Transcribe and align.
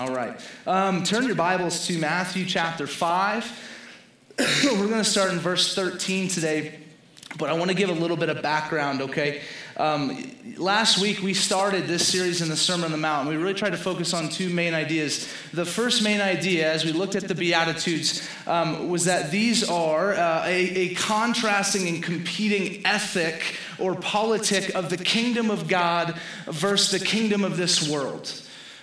All 0.00 0.14
right. 0.14 0.40
Um, 0.66 1.04
turn 1.04 1.26
your 1.26 1.34
Bibles 1.34 1.86
to 1.88 1.98
Matthew 1.98 2.46
chapter 2.46 2.86
5. 2.86 3.44
We're 4.64 4.76
going 4.86 4.92
to 4.92 5.04
start 5.04 5.30
in 5.30 5.38
verse 5.38 5.74
13 5.74 6.28
today, 6.28 6.80
but 7.36 7.50
I 7.50 7.52
want 7.52 7.70
to 7.70 7.76
give 7.76 7.90
a 7.90 7.92
little 7.92 8.16
bit 8.16 8.30
of 8.30 8.40
background, 8.40 9.02
okay? 9.02 9.42
Um, 9.76 10.34
last 10.56 11.02
week 11.02 11.20
we 11.20 11.34
started 11.34 11.86
this 11.86 12.08
series 12.08 12.40
in 12.40 12.48
the 12.48 12.56
Sermon 12.56 12.86
on 12.86 12.92
the 12.92 12.96
Mount. 12.96 13.28
And 13.28 13.36
we 13.36 13.42
really 13.42 13.52
tried 13.52 13.72
to 13.72 13.76
focus 13.76 14.14
on 14.14 14.30
two 14.30 14.48
main 14.48 14.72
ideas. 14.72 15.30
The 15.52 15.66
first 15.66 16.02
main 16.02 16.22
idea, 16.22 16.72
as 16.72 16.82
we 16.82 16.92
looked 16.92 17.14
at 17.14 17.28
the 17.28 17.34
Beatitudes, 17.34 18.26
um, 18.46 18.88
was 18.88 19.04
that 19.04 19.30
these 19.30 19.68
are 19.68 20.14
uh, 20.14 20.44
a, 20.46 20.64
a 20.76 20.94
contrasting 20.94 21.86
and 21.88 22.02
competing 22.02 22.86
ethic 22.86 23.58
or 23.78 23.94
politic 23.96 24.74
of 24.74 24.88
the 24.88 24.96
kingdom 24.96 25.50
of 25.50 25.68
God 25.68 26.18
versus 26.46 26.98
the 26.98 27.04
kingdom 27.04 27.44
of 27.44 27.58
this 27.58 27.86
world 27.86 28.32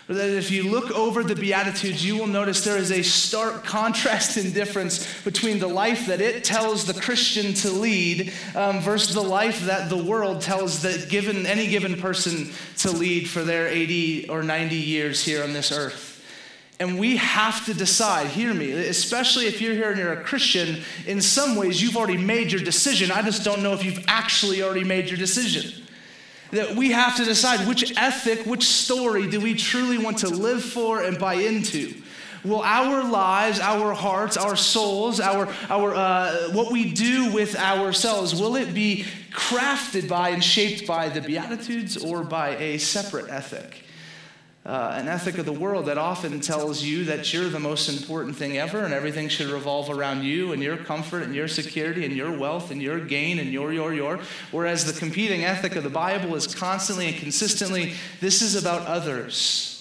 that 0.08 0.38
if 0.38 0.52
you 0.52 0.70
look 0.70 0.90
over 0.92 1.22
the 1.22 1.36
Beatitudes, 1.36 2.06
you 2.06 2.18
will 2.18 2.28
notice 2.28 2.64
there 2.64 2.78
is 2.78 2.92
a 2.92 3.02
stark 3.02 3.66
contrast 3.66 4.38
and 4.38 4.54
difference 4.54 5.06
between 5.24 5.60
the 5.60 5.68
life 5.68 6.08
that 6.08 6.22
it 6.22 6.46
tells 6.46 6.86
the 6.86 7.00
Christian 7.00 7.54
to 7.56 7.70
lead 7.70 8.32
um, 8.56 8.80
versus 8.80 9.14
the 9.14 9.22
life 9.22 9.66
that 9.66 9.90
the 9.90 10.02
world 10.02 10.42
tells 10.42 10.82
that 10.84 11.10
given 11.10 11.46
any 11.46 11.68
given 11.68 12.00
person 12.00 12.52
to 12.78 12.92
lead 12.92 13.30
for 13.30 13.44
their 13.44 13.68
80 13.68 14.30
or 14.30 14.44
90 14.44 14.76
years 14.76 15.26
here 15.26 15.44
on 15.44 15.52
this 15.52 15.74
earth. 15.74 16.14
And 16.80 17.00
we 17.00 17.18
have 17.18 17.66
to 17.66 17.74
decide, 17.74 18.28
hear 18.28 18.54
me, 18.54 18.72
especially 18.72 19.48
if 19.48 19.62
you're 19.62 19.74
here 19.74 19.90
and 19.90 20.00
you're 20.00 20.14
a 20.14 20.24
Christian, 20.24 20.84
in 21.08 21.22
some 21.22 21.56
ways 21.56 21.82
you've 21.82 21.98
already 21.98 22.18
made 22.18 22.52
your 22.52 22.62
decision. 22.62 23.12
I 23.12 23.24
just 23.24 23.44
don't 23.44 23.64
know 23.64 23.74
if 23.74 23.84
you've 23.84 24.06
actually 24.08 24.62
already 24.62 24.84
made 24.84 25.10
your 25.10 25.18
decision. 25.18 25.87
That 26.52 26.76
we 26.76 26.92
have 26.92 27.18
to 27.18 27.26
decide 27.26 27.68
which 27.68 27.98
ethic, 27.98 28.46
which 28.46 28.66
story 28.66 29.30
do 29.30 29.42
we 29.42 29.54
truly 29.54 29.98
want 29.98 30.20
to 30.20 30.30
live 30.30 30.64
for 30.64 31.04
and 31.04 31.20
buy 31.20 31.36
into? 31.36 32.02
Will 32.44 32.62
our 32.62 33.04
lives, 33.04 33.60
our 33.60 33.94
hearts, 33.94 34.38
our 34.38 34.56
souls, 34.56 35.20
our, 35.20 35.50
our, 35.70 35.94
uh, 35.94 36.50
what 36.52 36.72
we 36.72 36.94
do 36.94 37.32
with 37.34 37.56
ourselves, 37.58 38.40
will 38.40 38.56
it 38.56 38.74
be 38.74 39.06
crafted 39.32 40.08
by 40.08 40.30
and 40.30 40.44
shaped 40.44 40.88
by 40.88 41.10
the 41.10 41.20
Beatitudes 41.20 41.98
or 41.98 42.24
by 42.24 42.56
a 42.58 42.78
separate 42.78 43.30
ethic? 43.30 43.84
Uh, 44.68 44.96
an 44.96 45.08
ethic 45.08 45.38
of 45.38 45.46
the 45.46 45.54
world 45.54 45.86
that 45.86 45.98
often 45.98 46.42
tells 46.42 46.84
you 46.84 47.06
that 47.06 47.34
you're 47.34 47.48
the 47.48 47.60
most 47.60 47.88
important 47.88 48.36
thing 48.36 48.58
ever 48.58 48.84
and 48.84 48.94
everything 48.94 49.30
should 49.30 49.48
revolve 49.48 49.90
around 49.90 50.24
you 50.24 50.52
and 50.52 50.62
your 50.62 50.76
comfort 50.76 51.24
and 51.24 51.34
your 51.34 51.48
security 51.48 52.04
and 52.04 52.14
your 52.14 52.38
wealth 52.38 52.70
and 52.70 52.82
your 52.82 53.00
gain 53.00 53.40
and 53.40 53.50
your, 53.50 53.72
your, 53.72 53.94
your. 53.94 54.20
Whereas 54.52 54.84
the 54.84 55.00
competing 55.00 55.46
ethic 55.46 55.78
of 55.78 55.86
the 55.86 55.90
Bible 55.90 56.36
is 56.36 56.54
constantly 56.54 57.08
and 57.08 57.16
consistently 57.16 57.94
this 58.20 58.42
is 58.42 58.56
about 58.56 58.86
others. 58.86 59.77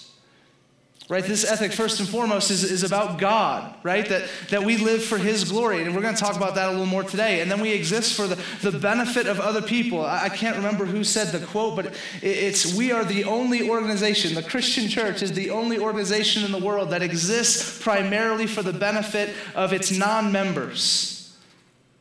Right? 1.08 1.22
This 1.22 1.44
ethic, 1.44 1.72
first 1.72 2.00
and 2.00 2.08
foremost, 2.08 2.50
is, 2.50 2.64
is 2.64 2.82
about 2.82 3.18
God, 3.18 3.72
right? 3.84 4.08
That, 4.08 4.28
that 4.50 4.64
we 4.64 4.76
live 4.76 5.04
for 5.04 5.18
His 5.18 5.44
glory. 5.44 5.82
And 5.82 5.94
we're 5.94 6.02
going 6.02 6.16
to 6.16 6.20
talk 6.20 6.34
about 6.34 6.56
that 6.56 6.68
a 6.68 6.72
little 6.72 6.84
more 6.84 7.04
today. 7.04 7.40
And 7.40 7.50
then 7.50 7.60
we 7.60 7.70
exist 7.70 8.14
for 8.14 8.26
the, 8.26 8.42
the 8.68 8.76
benefit 8.76 9.28
of 9.28 9.38
other 9.38 9.62
people. 9.62 10.04
I, 10.04 10.24
I 10.24 10.28
can't 10.30 10.56
remember 10.56 10.84
who 10.84 11.04
said 11.04 11.28
the 11.28 11.46
quote, 11.46 11.76
but 11.76 11.86
it, 11.86 11.94
it's 12.22 12.74
we 12.74 12.90
are 12.90 13.04
the 13.04 13.22
only 13.22 13.68
organization, 13.68 14.34
the 14.34 14.42
Christian 14.42 14.88
church 14.88 15.22
is 15.22 15.32
the 15.32 15.50
only 15.50 15.78
organization 15.78 16.42
in 16.42 16.50
the 16.50 16.58
world 16.58 16.90
that 16.90 17.02
exists 17.02 17.80
primarily 17.80 18.48
for 18.48 18.62
the 18.62 18.72
benefit 18.72 19.32
of 19.54 19.72
its 19.72 19.96
non 19.96 20.32
members. 20.32 21.15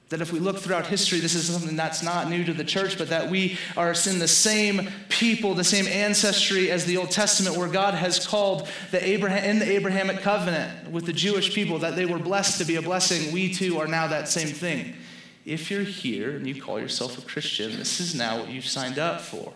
That 0.10 0.22
if 0.22 0.32
we 0.32 0.40
look 0.40 0.60
throughout 0.60 0.86
history, 0.86 1.20
this 1.20 1.34
is 1.34 1.48
something 1.48 1.76
that's 1.76 2.04
not 2.04 2.30
new 2.30 2.44
to 2.44 2.54
the 2.54 2.64
church, 2.64 2.98
but 2.98 3.10
that 3.10 3.30
we 3.30 3.58
are 3.76 3.90
in 3.90 4.20
the 4.20 4.28
same 4.28 4.90
people, 5.10 5.56
the 5.56 5.64
same 5.64 5.88
ancestry 5.88 6.70
as 6.70 6.86
the 6.86 6.98
Old 6.98 7.10
Testament, 7.10 7.58
where 7.58 7.68
God 7.68 7.96
has 7.96 8.26
called 8.26 8.68
the 8.92 9.04
Abraham 9.04 9.44
in 9.44 9.60
the 9.60 9.72
Abrahamic 9.72 10.22
covenant 10.22 10.92
with 10.92 11.08
the 11.08 11.14
Jewish 11.14 11.56
people 11.56 11.80
that 11.80 11.96
they 11.96 12.06
were 12.06 12.20
blessed 12.20 12.60
to 12.60 12.66
be 12.66 12.76
a 12.76 12.84
blessing. 12.84 13.34
We 13.34 13.52
too 13.52 13.80
are 13.80 13.88
now 13.88 14.06
that 14.08 14.30
same 14.30 14.50
thing. 14.50 14.94
If 15.44 15.72
you're 15.72 15.82
here 15.82 16.36
and 16.36 16.46
you 16.46 16.62
call 16.62 16.80
yourself 16.80 17.18
a 17.18 17.22
Christian, 17.22 17.78
this 17.78 18.00
is 18.00 18.14
now 18.14 18.40
what 18.40 18.50
you've 18.50 18.68
signed 18.68 19.00
up 19.00 19.22
for. 19.22 19.54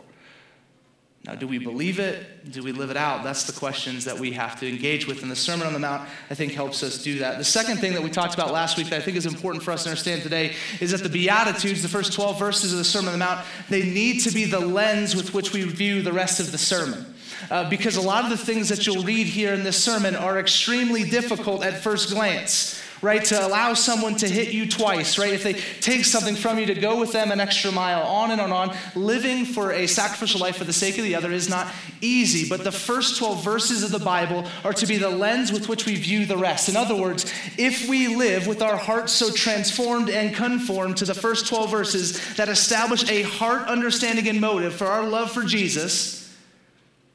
Now, 1.29 1.35
do 1.35 1.47
we 1.47 1.59
believe 1.59 1.99
it? 1.99 2.51
Do 2.51 2.63
we 2.63 2.71
live 2.71 2.89
it 2.89 2.97
out? 2.97 3.23
That's 3.23 3.43
the 3.43 3.53
questions 3.53 4.03
that 4.05 4.17
we 4.17 4.31
have 4.31 4.59
to 4.61 4.67
engage 4.67 5.05
with. 5.05 5.21
And 5.21 5.29
the 5.29 5.35
Sermon 5.35 5.67
on 5.67 5.73
the 5.73 5.79
Mount, 5.79 6.09
I 6.31 6.33
think, 6.33 6.53
helps 6.53 6.81
us 6.81 7.03
do 7.03 7.19
that. 7.19 7.37
The 7.37 7.43
second 7.43 7.77
thing 7.77 7.93
that 7.93 8.01
we 8.01 8.09
talked 8.09 8.33
about 8.33 8.51
last 8.51 8.77
week 8.77 8.89
that 8.89 8.99
I 8.99 9.05
think 9.05 9.15
is 9.15 9.27
important 9.27 9.63
for 9.63 9.69
us 9.69 9.83
to 9.83 9.89
understand 9.91 10.23
today 10.23 10.55
is 10.79 10.89
that 10.89 11.03
the 11.03 11.09
Beatitudes, 11.09 11.83
the 11.83 11.87
first 11.87 12.13
12 12.13 12.39
verses 12.39 12.71
of 12.71 12.79
the 12.79 12.83
Sermon 12.83 13.09
on 13.09 13.19
the 13.19 13.23
Mount, 13.23 13.45
they 13.69 13.83
need 13.83 14.21
to 14.21 14.31
be 14.31 14.45
the 14.45 14.59
lens 14.59 15.15
with 15.15 15.35
which 15.35 15.53
we 15.53 15.61
view 15.65 16.01
the 16.01 16.11
rest 16.11 16.39
of 16.39 16.51
the 16.51 16.57
sermon. 16.57 17.05
Uh, 17.51 17.69
because 17.69 17.95
a 17.95 18.01
lot 18.01 18.23
of 18.23 18.31
the 18.31 18.37
things 18.37 18.67
that 18.69 18.87
you'll 18.87 19.03
read 19.03 19.27
here 19.27 19.53
in 19.53 19.63
this 19.63 19.81
sermon 19.81 20.15
are 20.15 20.39
extremely 20.39 21.03
difficult 21.03 21.63
at 21.63 21.79
first 21.83 22.09
glance 22.09 22.81
right? 23.01 23.23
To 23.25 23.45
allow 23.45 23.73
someone 23.73 24.15
to 24.15 24.27
hit 24.27 24.53
you 24.53 24.67
twice, 24.67 25.17
right? 25.17 25.33
If 25.33 25.43
they 25.43 25.53
take 25.53 26.05
something 26.05 26.35
from 26.35 26.59
you, 26.59 26.65
to 26.65 26.75
go 26.75 26.99
with 26.99 27.11
them 27.11 27.31
an 27.31 27.39
extra 27.39 27.71
mile, 27.71 28.01
on 28.01 28.31
and 28.31 28.41
on 28.41 28.51
and 28.51 28.71
on. 28.71 28.77
Living 28.95 29.45
for 29.45 29.71
a 29.71 29.87
sacrificial 29.87 30.39
life 30.39 30.57
for 30.57 30.63
the 30.63 30.73
sake 30.73 30.97
of 30.97 31.03
the 31.03 31.15
other 31.15 31.31
is 31.31 31.49
not 31.49 31.67
easy, 32.01 32.47
but 32.49 32.63
the 32.63 32.71
first 32.71 33.17
12 33.17 33.43
verses 33.43 33.83
of 33.83 33.91
the 33.91 33.99
Bible 33.99 34.45
are 34.63 34.73
to 34.73 34.85
be 34.85 34.97
the 34.97 35.09
lens 35.09 35.51
with 35.51 35.69
which 35.69 35.85
we 35.85 35.95
view 35.95 36.25
the 36.25 36.37
rest. 36.37 36.69
In 36.69 36.75
other 36.75 36.95
words, 36.95 37.31
if 37.57 37.87
we 37.87 38.15
live 38.15 38.47
with 38.47 38.61
our 38.61 38.77
hearts 38.77 39.11
so 39.13 39.31
transformed 39.31 40.09
and 40.09 40.35
conformed 40.35 40.97
to 40.97 41.05
the 41.05 41.13
first 41.13 41.47
12 41.47 41.71
verses 41.71 42.35
that 42.35 42.49
establish 42.49 43.09
a 43.09 43.23
heart 43.23 43.67
understanding 43.67 44.27
and 44.27 44.41
motive 44.41 44.73
for 44.73 44.87
our 44.87 45.07
love 45.07 45.31
for 45.31 45.43
Jesus, 45.43 46.35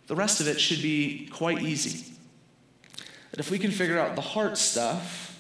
the 0.07 0.15
rest 0.15 0.41
of 0.41 0.49
it 0.49 0.61
should 0.61 0.83
be 0.83 1.29
quite 1.33 1.63
easy. 1.63 2.13
But 3.31 3.41
if 3.41 3.51
we 3.51 3.59
can 3.59 3.71
figure 3.71 3.99
out 3.99 4.15
the 4.15 4.23
heart 4.23 4.57
stuff, 4.59 5.34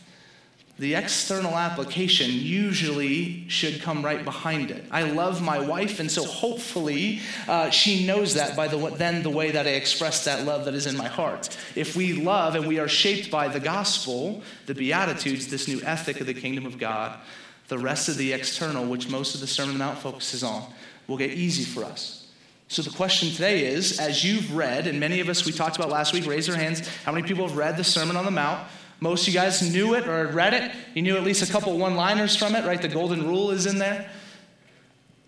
the 0.77 0.97
external 0.97 1.57
application 1.57 2.29
usually 2.33 3.49
should 3.49 3.81
come 3.81 4.05
right 4.05 4.25
behind 4.25 4.73
it. 4.73 4.85
I 4.91 5.05
love 5.05 5.41
my 5.41 5.61
wife, 5.61 6.01
and 6.01 6.11
so 6.11 6.25
hopefully 6.25 7.21
uh, 7.47 7.71
she 7.71 8.05
knows 8.05 8.35
that 8.35 8.57
by 8.57 8.67
the, 8.67 8.91
then 8.91 9.23
the 9.23 9.31
way 9.31 9.53
that 9.53 9.69
I 9.69 9.71
express 9.71 10.25
that 10.25 10.45
love 10.45 10.65
that 10.65 10.75
is 10.75 10.87
in 10.87 10.97
my 10.97 11.07
heart. 11.07 11.57
If 11.77 11.95
we 11.95 12.13
love 12.13 12.57
and 12.57 12.67
we 12.67 12.81
are 12.81 12.89
shaped 12.89 13.31
by 13.31 13.47
the 13.47 13.61
gospel, 13.61 14.43
the 14.67 14.75
Beatitudes, 14.75 15.47
this 15.47 15.69
new 15.69 15.81
ethic 15.83 16.21
of 16.21 16.27
the 16.27 16.35
kingdom 16.35 16.67
of 16.67 16.77
God, 16.77 17.21
the 17.69 17.79
rest 17.79 18.09
of 18.09 18.17
the 18.17 18.33
external, 18.33 18.85
which 18.85 19.09
most 19.09 19.37
of 19.37 19.41
the 19.41 19.47
Sermon 19.47 19.75
on 19.75 19.79
the 19.79 19.85
Mount 19.85 19.99
focuses 19.99 20.43
on, 20.43 20.65
will 21.07 21.17
get 21.17 21.31
easy 21.31 21.65
for 21.65 21.85
us. 21.85 22.27
So 22.67 22.83
the 22.83 22.91
question 22.91 23.31
today 23.31 23.67
is 23.67 24.01
as 24.01 24.25
you've 24.25 24.57
read, 24.57 24.89
and 24.89 24.99
many 24.99 25.21
of 25.21 25.29
us 25.29 25.47
we 25.47 25.53
talked 25.53 25.77
about 25.77 25.91
last 25.91 26.13
week, 26.13 26.27
raise 26.27 26.49
your 26.49 26.57
hands, 26.57 26.89
how 27.05 27.13
many 27.13 27.27
people 27.27 27.47
have 27.47 27.57
read 27.57 27.77
the 27.77 27.85
Sermon 27.85 28.17
on 28.17 28.25
the 28.25 28.33
Mount? 28.33 28.67
Most 29.01 29.27
of 29.27 29.35
you 29.35 29.41
guys 29.41 29.73
knew 29.73 29.95
it 29.95 30.07
or 30.07 30.27
read 30.29 30.55
it. 30.55 30.73
You 30.95 31.03
knew 31.03 31.17
at 31.17 31.25
least 31.25 31.49
a 31.49 31.53
couple 31.53 31.77
one 31.79 31.97
liners 31.97 32.37
from 32.37 32.55
it, 32.55 32.65
right? 32.65 32.81
The 32.81 32.89
golden 32.89 33.27
rule 33.27 33.51
is 33.51 33.67
in 33.67 33.79
there. 33.79 34.11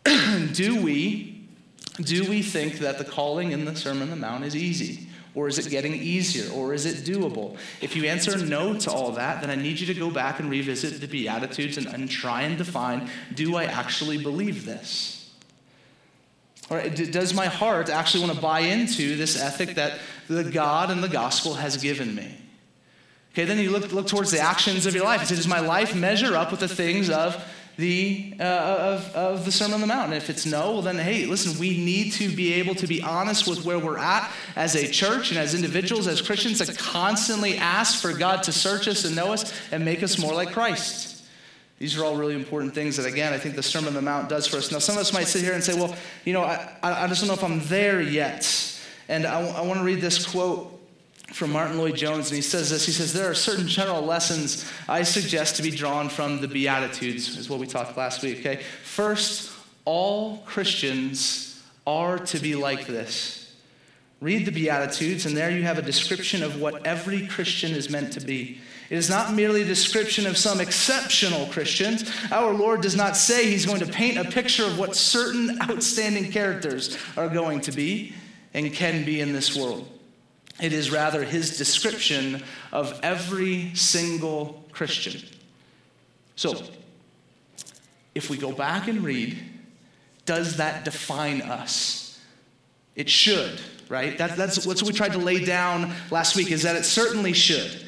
do 0.52 0.80
we 0.82 1.36
do 2.00 2.28
we 2.28 2.42
think 2.42 2.78
that 2.80 2.98
the 2.98 3.04
calling 3.04 3.52
in 3.52 3.64
the 3.64 3.74
Sermon 3.74 4.02
on 4.04 4.10
the 4.10 4.16
Mount 4.16 4.44
is 4.44 4.54
easy? 4.54 5.08
Or 5.34 5.48
is 5.48 5.58
it 5.58 5.70
getting 5.70 5.94
easier? 5.94 6.50
Or 6.52 6.72
is 6.72 6.86
it 6.86 7.04
doable? 7.04 7.58
If 7.80 7.94
you 7.94 8.04
answer 8.04 8.38
no 8.38 8.74
to 8.78 8.90
all 8.90 9.12
that, 9.12 9.40
then 9.40 9.50
I 9.50 9.54
need 9.54 9.78
you 9.78 9.86
to 9.86 9.94
go 9.94 10.10
back 10.10 10.40
and 10.40 10.50
revisit 10.50 11.00
the 11.00 11.06
Beatitudes 11.06 11.76
and, 11.76 11.86
and 11.86 12.10
try 12.10 12.42
and 12.42 12.56
define 12.56 13.10
do 13.34 13.56
I 13.56 13.64
actually 13.64 14.18
believe 14.18 14.64
this? 14.64 15.34
Or 16.68 16.82
does 16.88 17.32
my 17.32 17.46
heart 17.46 17.90
actually 17.90 18.24
want 18.24 18.34
to 18.34 18.42
buy 18.42 18.60
into 18.60 19.16
this 19.16 19.40
ethic 19.40 19.76
that 19.76 20.00
the 20.26 20.42
God 20.42 20.90
and 20.90 21.02
the 21.02 21.08
gospel 21.08 21.54
has 21.54 21.76
given 21.76 22.14
me? 22.14 22.34
Okay, 23.36 23.44
then 23.44 23.58
you 23.58 23.68
look, 23.68 23.92
look 23.92 24.06
towards 24.06 24.30
the 24.30 24.40
actions 24.40 24.86
of 24.86 24.94
your 24.94 25.04
life. 25.04 25.22
It 25.22 25.26
says, 25.26 25.36
Does 25.36 25.46
my 25.46 25.60
life 25.60 25.94
measure 25.94 26.34
up 26.34 26.50
with 26.50 26.60
the 26.60 26.68
things 26.68 27.10
of 27.10 27.36
the, 27.76 28.32
uh, 28.40 28.42
of, 28.42 29.14
of 29.14 29.44
the 29.44 29.52
Sermon 29.52 29.74
on 29.74 29.80
the 29.82 29.86
Mount? 29.86 30.06
And 30.06 30.14
if 30.14 30.30
it's 30.30 30.46
no, 30.46 30.72
well, 30.72 30.80
then, 30.80 30.96
hey, 30.96 31.26
listen, 31.26 31.60
we 31.60 31.76
need 31.76 32.12
to 32.12 32.34
be 32.34 32.54
able 32.54 32.74
to 32.76 32.86
be 32.86 33.02
honest 33.02 33.46
with 33.46 33.62
where 33.62 33.78
we're 33.78 33.98
at 33.98 34.32
as 34.56 34.74
a 34.74 34.88
church 34.88 35.32
and 35.32 35.38
as 35.38 35.54
individuals, 35.54 36.06
as 36.06 36.22
Christians, 36.22 36.64
to 36.64 36.74
constantly 36.76 37.58
ask 37.58 38.00
for 38.00 38.14
God 38.14 38.42
to 38.44 38.52
search 38.52 38.88
us 38.88 39.04
and 39.04 39.14
know 39.14 39.34
us 39.34 39.52
and 39.70 39.84
make 39.84 40.02
us 40.02 40.18
more 40.18 40.32
like 40.32 40.52
Christ. 40.52 41.22
These 41.78 41.98
are 41.98 42.06
all 42.06 42.16
really 42.16 42.36
important 42.36 42.72
things 42.72 42.96
that, 42.96 43.04
again, 43.04 43.34
I 43.34 43.38
think 43.38 43.54
the 43.54 43.62
Sermon 43.62 43.88
on 43.88 43.94
the 43.94 44.00
Mount 44.00 44.30
does 44.30 44.46
for 44.46 44.56
us. 44.56 44.72
Now, 44.72 44.78
some 44.78 44.94
of 44.94 45.02
us 45.02 45.12
might 45.12 45.26
sit 45.26 45.42
here 45.42 45.52
and 45.52 45.62
say, 45.62 45.74
well, 45.74 45.94
you 46.24 46.32
know, 46.32 46.42
I, 46.42 46.74
I 46.82 47.06
just 47.06 47.20
don't 47.20 47.28
know 47.28 47.34
if 47.34 47.44
I'm 47.44 47.60
there 47.68 48.00
yet. 48.00 48.80
And 49.10 49.26
I, 49.26 49.46
I 49.46 49.60
want 49.60 49.78
to 49.80 49.84
read 49.84 50.00
this 50.00 50.24
quote 50.24 50.75
from 51.32 51.52
Martyn 51.52 51.78
Lloyd-Jones, 51.78 52.28
and 52.28 52.36
he 52.36 52.42
says 52.42 52.70
this. 52.70 52.86
He 52.86 52.92
says, 52.92 53.12
There 53.12 53.28
are 53.30 53.34
certain 53.34 53.66
general 53.66 54.02
lessons 54.02 54.70
I 54.88 55.02
suggest 55.02 55.56
to 55.56 55.62
be 55.62 55.70
drawn 55.70 56.08
from 56.08 56.40
the 56.40 56.48
Beatitudes, 56.48 57.36
is 57.36 57.50
what 57.50 57.58
we 57.58 57.66
talked 57.66 57.96
last 57.96 58.22
week, 58.22 58.38
okay? 58.40 58.62
First, 58.84 59.52
all 59.84 60.38
Christians 60.46 61.62
are 61.86 62.18
to 62.18 62.38
be 62.38 62.54
like 62.54 62.86
this. 62.86 63.54
Read 64.20 64.46
the 64.46 64.52
Beatitudes, 64.52 65.26
and 65.26 65.36
there 65.36 65.50
you 65.50 65.62
have 65.64 65.78
a 65.78 65.82
description 65.82 66.42
of 66.42 66.60
what 66.60 66.86
every 66.86 67.26
Christian 67.26 67.72
is 67.72 67.90
meant 67.90 68.12
to 68.14 68.20
be. 68.20 68.60
It 68.88 68.96
is 68.96 69.10
not 69.10 69.34
merely 69.34 69.62
a 69.62 69.66
description 69.66 70.26
of 70.26 70.38
some 70.38 70.60
exceptional 70.60 71.46
Christians. 71.46 72.10
Our 72.30 72.54
Lord 72.54 72.80
does 72.80 72.96
not 72.96 73.16
say 73.16 73.46
he's 73.46 73.66
going 73.66 73.80
to 73.80 73.86
paint 73.86 74.16
a 74.16 74.24
picture 74.24 74.64
of 74.64 74.78
what 74.78 74.94
certain 74.94 75.60
outstanding 75.60 76.30
characters 76.30 76.96
are 77.16 77.28
going 77.28 77.60
to 77.62 77.72
be 77.72 78.14
and 78.54 78.72
can 78.72 79.04
be 79.04 79.20
in 79.20 79.32
this 79.32 79.56
world. 79.56 79.88
It 80.60 80.72
is 80.72 80.90
rather 80.90 81.22
his 81.22 81.58
description 81.58 82.42
of 82.72 82.98
every 83.02 83.74
single 83.74 84.64
Christian. 84.72 85.22
So, 86.34 86.62
if 88.14 88.30
we 88.30 88.38
go 88.38 88.52
back 88.52 88.88
and 88.88 89.04
read, 89.04 89.38
does 90.24 90.56
that 90.56 90.84
define 90.84 91.42
us? 91.42 92.20
It 92.94 93.10
should, 93.10 93.60
right? 93.88 94.16
That, 94.16 94.36
that's 94.36 94.66
what 94.66 94.82
we 94.82 94.92
tried 94.92 95.12
to 95.12 95.18
lay 95.18 95.44
down 95.44 95.92
last 96.10 96.36
week, 96.36 96.50
is 96.50 96.62
that 96.62 96.76
it 96.76 96.84
certainly 96.84 97.34
should. 97.34 97.85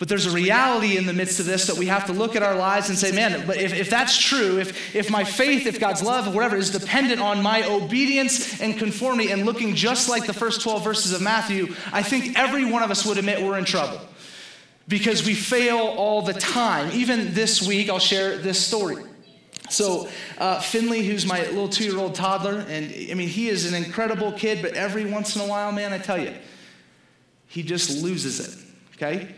But 0.00 0.08
there's 0.08 0.24
a 0.24 0.30
reality 0.30 0.96
in 0.96 1.04
the 1.04 1.12
midst 1.12 1.40
of 1.40 1.46
this 1.46 1.66
that 1.66 1.76
we 1.76 1.84
have 1.84 2.06
to 2.06 2.14
look 2.14 2.34
at 2.34 2.42
our 2.42 2.56
lives 2.56 2.88
and 2.88 2.96
say, 2.96 3.12
man, 3.12 3.46
but 3.46 3.58
if, 3.58 3.74
if 3.74 3.90
that's 3.90 4.16
true, 4.16 4.58
if, 4.58 4.96
if 4.96 5.10
my 5.10 5.24
faith, 5.24 5.66
if 5.66 5.78
God's 5.78 6.02
love, 6.02 6.34
whatever, 6.34 6.56
is 6.56 6.70
dependent 6.70 7.20
on 7.20 7.42
my 7.42 7.68
obedience 7.68 8.62
and 8.62 8.78
conformity 8.78 9.30
and 9.30 9.44
looking 9.44 9.74
just 9.74 10.08
like 10.08 10.24
the 10.24 10.32
first 10.32 10.62
12 10.62 10.82
verses 10.82 11.12
of 11.12 11.20
Matthew, 11.20 11.74
I 11.92 12.02
think 12.02 12.38
every 12.38 12.64
one 12.64 12.82
of 12.82 12.90
us 12.90 13.04
would 13.04 13.18
admit 13.18 13.42
we're 13.42 13.58
in 13.58 13.66
trouble 13.66 14.00
because 14.88 15.26
we 15.26 15.34
fail 15.34 15.76
all 15.76 16.22
the 16.22 16.32
time. 16.32 16.90
Even 16.92 17.34
this 17.34 17.60
week, 17.60 17.90
I'll 17.90 17.98
share 17.98 18.38
this 18.38 18.58
story. 18.58 19.04
So, 19.68 20.08
uh, 20.38 20.60
Finley, 20.62 21.04
who's 21.04 21.26
my 21.26 21.42
little 21.42 21.68
two 21.68 21.84
year 21.84 21.98
old 21.98 22.14
toddler, 22.14 22.64
and 22.70 22.86
I 23.10 23.12
mean, 23.12 23.28
he 23.28 23.50
is 23.50 23.70
an 23.70 23.74
incredible 23.74 24.32
kid, 24.32 24.62
but 24.62 24.72
every 24.72 25.04
once 25.04 25.36
in 25.36 25.42
a 25.42 25.46
while, 25.46 25.72
man, 25.72 25.92
I 25.92 25.98
tell 25.98 26.18
you, 26.18 26.32
he 27.48 27.62
just 27.62 28.02
loses 28.02 28.40
it, 28.40 28.58
okay? 28.96 29.34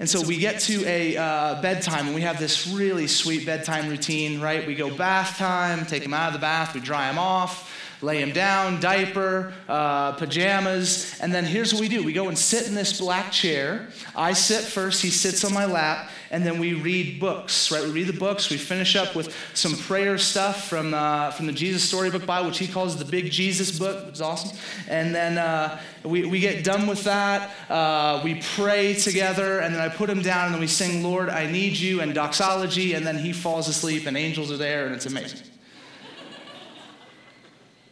And 0.00 0.08
so 0.10 0.26
we 0.26 0.38
get 0.38 0.60
to 0.62 0.84
a 0.86 1.16
uh, 1.16 1.62
bedtime, 1.62 2.06
and 2.06 2.14
we 2.14 2.22
have 2.22 2.38
this 2.38 2.66
really 2.66 3.06
sweet 3.06 3.46
bedtime 3.46 3.88
routine, 3.88 4.40
right? 4.40 4.66
We 4.66 4.74
go 4.74 4.94
bath 4.94 5.38
time, 5.38 5.86
take 5.86 6.02
them 6.02 6.12
out 6.12 6.28
of 6.28 6.32
the 6.32 6.40
bath, 6.40 6.74
we 6.74 6.80
dry 6.80 7.06
them 7.06 7.18
off, 7.18 7.70
lay 8.02 8.20
him 8.20 8.32
down, 8.32 8.80
diaper, 8.80 9.52
uh, 9.68 10.12
pajamas, 10.12 11.18
and 11.20 11.32
then 11.32 11.44
here's 11.44 11.72
what 11.72 11.80
we 11.80 11.88
do 11.88 12.02
we 12.02 12.12
go 12.12 12.28
and 12.28 12.38
sit 12.38 12.66
in 12.66 12.74
this 12.74 13.00
black 13.00 13.32
chair. 13.32 13.88
I 14.14 14.32
sit 14.32 14.62
first, 14.64 15.02
he 15.02 15.10
sits 15.10 15.44
on 15.44 15.52
my 15.52 15.64
lap, 15.64 16.10
and 16.30 16.44
then 16.44 16.58
we 16.58 16.74
read 16.74 17.20
books, 17.20 17.70
right? 17.70 17.82
We 17.84 17.90
read 17.90 18.08
the 18.08 18.18
books, 18.18 18.50
we 18.50 18.56
finish 18.56 18.96
up 18.96 19.14
with 19.14 19.34
some 19.54 19.76
prayer 19.76 20.18
stuff 20.18 20.68
from, 20.68 20.94
uh, 20.94 21.30
from 21.30 21.46
the 21.46 21.52
Jesus 21.52 21.84
Storybook 21.84 22.26
Bible, 22.26 22.48
which 22.48 22.58
he 22.58 22.68
calls 22.68 22.96
the 22.96 23.04
Big 23.04 23.30
Jesus 23.30 23.78
Book, 23.78 24.06
which 24.06 24.16
is 24.16 24.20
awesome. 24.20 24.56
And 24.88 25.14
then 25.14 25.38
uh, 25.38 25.80
we, 26.04 26.24
we 26.24 26.40
get 26.40 26.64
done 26.64 26.86
with 26.86 27.04
that, 27.04 27.50
uh, 27.70 28.20
we 28.24 28.40
pray 28.54 28.94
together, 28.94 29.60
and 29.60 29.74
then 29.74 29.80
I 29.80 29.88
put 29.88 30.10
him 30.10 30.22
down, 30.22 30.46
and 30.46 30.54
then 30.54 30.60
we 30.60 30.66
sing, 30.66 31.02
Lord, 31.02 31.28
I 31.28 31.50
need 31.50 31.76
you, 31.76 32.00
and 32.00 32.14
doxology, 32.14 32.94
and 32.94 33.06
then 33.06 33.18
he 33.18 33.32
falls 33.32 33.68
asleep, 33.68 34.06
and 34.06 34.16
angels 34.16 34.50
are 34.50 34.56
there, 34.56 34.86
and 34.86 34.94
it's 34.94 35.06
amazing. 35.06 35.40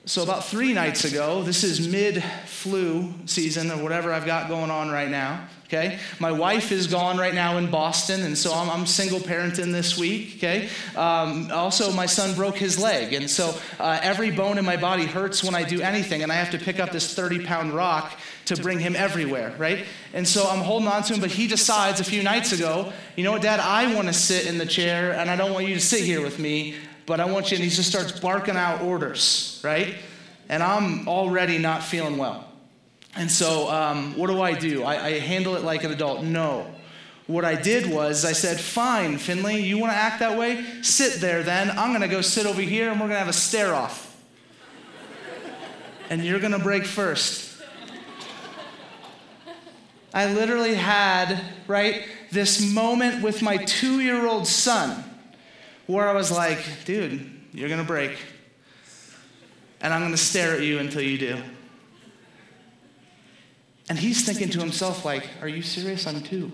So, 0.04 0.24
about 0.24 0.44
three 0.44 0.72
nights 0.72 1.04
ago, 1.04 1.44
this 1.44 1.62
is 1.62 1.86
mid 1.86 2.24
flu 2.46 3.14
season 3.24 3.70
or 3.70 3.80
whatever 3.80 4.12
I've 4.12 4.26
got 4.26 4.48
going 4.48 4.68
on 4.68 4.90
right 4.90 5.08
now. 5.08 5.46
Okay, 5.66 6.00
my 6.18 6.32
wife 6.32 6.72
is 6.72 6.88
gone 6.88 7.18
right 7.18 7.32
now 7.32 7.56
in 7.56 7.70
Boston, 7.70 8.24
and 8.24 8.36
so 8.36 8.52
I'm, 8.52 8.68
I'm 8.68 8.84
single 8.84 9.20
parenting 9.20 9.70
this 9.70 9.96
week. 9.96 10.34
Okay, 10.38 10.68
um, 10.96 11.52
also 11.52 11.92
my 11.92 12.06
son 12.06 12.34
broke 12.34 12.56
his 12.56 12.80
leg, 12.80 13.12
and 13.12 13.30
so 13.30 13.56
uh, 13.78 14.00
every 14.02 14.32
bone 14.32 14.58
in 14.58 14.64
my 14.64 14.76
body 14.76 15.06
hurts 15.06 15.44
when 15.44 15.54
I 15.54 15.62
do 15.62 15.80
anything, 15.80 16.24
and 16.24 16.32
I 16.32 16.34
have 16.34 16.50
to 16.50 16.58
pick 16.58 16.80
up 16.80 16.90
this 16.90 17.14
30 17.14 17.46
pound 17.46 17.72
rock 17.72 18.18
to 18.46 18.56
bring 18.56 18.80
him 18.80 18.96
everywhere, 18.96 19.54
right? 19.56 19.86
And 20.14 20.26
so 20.26 20.48
I'm 20.48 20.62
holding 20.62 20.88
on 20.88 21.04
to 21.04 21.14
him, 21.14 21.20
but 21.20 21.30
he 21.30 21.46
decides 21.46 22.00
a 22.00 22.04
few 22.04 22.24
nights 22.24 22.50
ago, 22.50 22.92
you 23.14 23.22
know 23.22 23.30
what, 23.30 23.42
Dad, 23.42 23.60
I 23.60 23.94
want 23.94 24.08
to 24.08 24.12
sit 24.12 24.46
in 24.46 24.58
the 24.58 24.66
chair, 24.66 25.12
and 25.12 25.30
I 25.30 25.36
don't 25.36 25.52
want 25.52 25.68
you 25.68 25.74
to 25.74 25.80
sit 25.80 26.02
here 26.02 26.20
with 26.20 26.40
me 26.40 26.74
but 27.06 27.20
I 27.20 27.24
want 27.24 27.50
you, 27.50 27.56
and 27.56 27.64
he 27.64 27.70
just 27.70 27.88
starts 27.88 28.18
barking 28.18 28.56
out 28.56 28.82
orders, 28.82 29.60
right? 29.64 29.96
And 30.48 30.62
I'm 30.62 31.08
already 31.08 31.58
not 31.58 31.82
feeling 31.82 32.16
well. 32.16 32.48
And 33.14 33.30
so, 33.30 33.68
um, 33.68 34.16
what 34.16 34.28
do 34.28 34.40
I 34.40 34.54
do? 34.54 34.84
I, 34.84 35.06
I 35.06 35.18
handle 35.18 35.56
it 35.56 35.64
like 35.64 35.84
an 35.84 35.92
adult. 35.92 36.22
No. 36.22 36.66
What 37.26 37.44
I 37.44 37.54
did 37.54 37.90
was 37.90 38.24
I 38.24 38.32
said, 38.32 38.58
Fine, 38.58 39.18
Finley, 39.18 39.62
you 39.62 39.78
want 39.78 39.92
to 39.92 39.96
act 39.96 40.20
that 40.20 40.38
way? 40.38 40.64
Sit 40.82 41.20
there 41.20 41.42
then. 41.42 41.70
I'm 41.70 41.90
going 41.90 42.00
to 42.02 42.08
go 42.08 42.20
sit 42.20 42.46
over 42.46 42.60
here 42.60 42.90
and 42.90 43.00
we're 43.00 43.06
going 43.06 43.16
to 43.16 43.24
have 43.24 43.28
a 43.28 43.32
stare 43.32 43.74
off. 43.74 44.16
and 46.10 46.24
you're 46.24 46.40
going 46.40 46.52
to 46.52 46.58
break 46.58 46.84
first. 46.84 47.50
I 50.14 50.32
literally 50.32 50.74
had, 50.74 51.40
right, 51.66 52.04
this 52.30 52.72
moment 52.72 53.22
with 53.22 53.40
my 53.40 53.58
two 53.58 54.00
year 54.00 54.26
old 54.26 54.46
son 54.46 55.04
where 55.86 56.08
I 56.08 56.12
was 56.12 56.30
like, 56.30 56.58
dude, 56.84 57.30
you're 57.52 57.68
going 57.68 57.80
to 57.80 57.86
break. 57.86 58.16
And 59.80 59.92
I'm 59.92 60.00
going 60.00 60.12
to 60.12 60.16
stare 60.16 60.54
at 60.54 60.62
you 60.62 60.78
until 60.78 61.02
you 61.02 61.18
do. 61.18 61.42
And 63.88 63.98
he's 63.98 64.24
thinking 64.24 64.48
to 64.50 64.60
himself, 64.60 65.04
like, 65.04 65.28
are 65.40 65.48
you 65.48 65.60
serious? 65.60 66.06
I'm 66.06 66.22
two. 66.22 66.52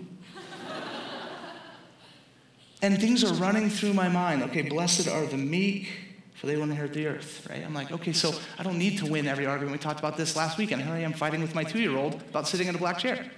and 2.83 2.99
things 2.99 3.23
are 3.23 3.35
running 3.35 3.69
through 3.69 3.93
my 3.93 4.09
mind. 4.09 4.43
Okay, 4.45 4.63
blessed 4.63 5.09
are 5.09 5.27
the 5.27 5.37
meek, 5.37 5.91
for 6.35 6.47
they 6.47 6.57
will 6.57 6.65
inherit 6.65 6.95
the 6.95 7.07
earth, 7.07 7.47
right? 7.51 7.63
I'm 7.65 7.75
like, 7.75 7.93
okay, 7.93 8.13
so 8.13 8.33
I 8.59 8.63
don't 8.63 8.79
need 8.79 8.99
to 8.99 9.07
win 9.07 9.27
every 9.27 9.47
argument. 9.47 9.73
We 9.73 9.79
talked 9.79 9.99
about 9.99 10.17
this 10.17 10.37
last 10.37 10.57
week, 10.57 10.71
and 10.73 10.81
here 10.81 10.93
I 10.93 11.01
am 11.01 11.13
fighting 11.13 11.43
with 11.43 11.55
my 11.55 11.65
two 11.65 11.81
year 11.81 11.97
old 11.97 12.15
about 12.15 12.49
sitting 12.49 12.67
in 12.67 12.75
a 12.75 12.79
black 12.79 12.99
chair. 12.99 13.31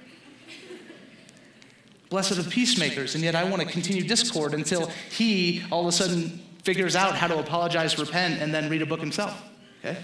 Blessed 2.10 2.38
are 2.38 2.50
peacemakers, 2.50 3.14
and 3.14 3.22
yet 3.22 3.36
I 3.36 3.44
want 3.44 3.62
to 3.62 3.68
continue 3.68 4.02
discord 4.02 4.52
until 4.52 4.88
he 5.10 5.62
all 5.70 5.82
of 5.82 5.86
a 5.86 5.92
sudden 5.92 6.40
figures 6.64 6.96
out 6.96 7.14
how 7.14 7.28
to 7.28 7.38
apologize, 7.38 7.98
repent, 7.98 8.42
and 8.42 8.52
then 8.52 8.68
read 8.68 8.82
a 8.82 8.86
book 8.86 9.00
himself. 9.00 9.40
Okay? 9.78 9.96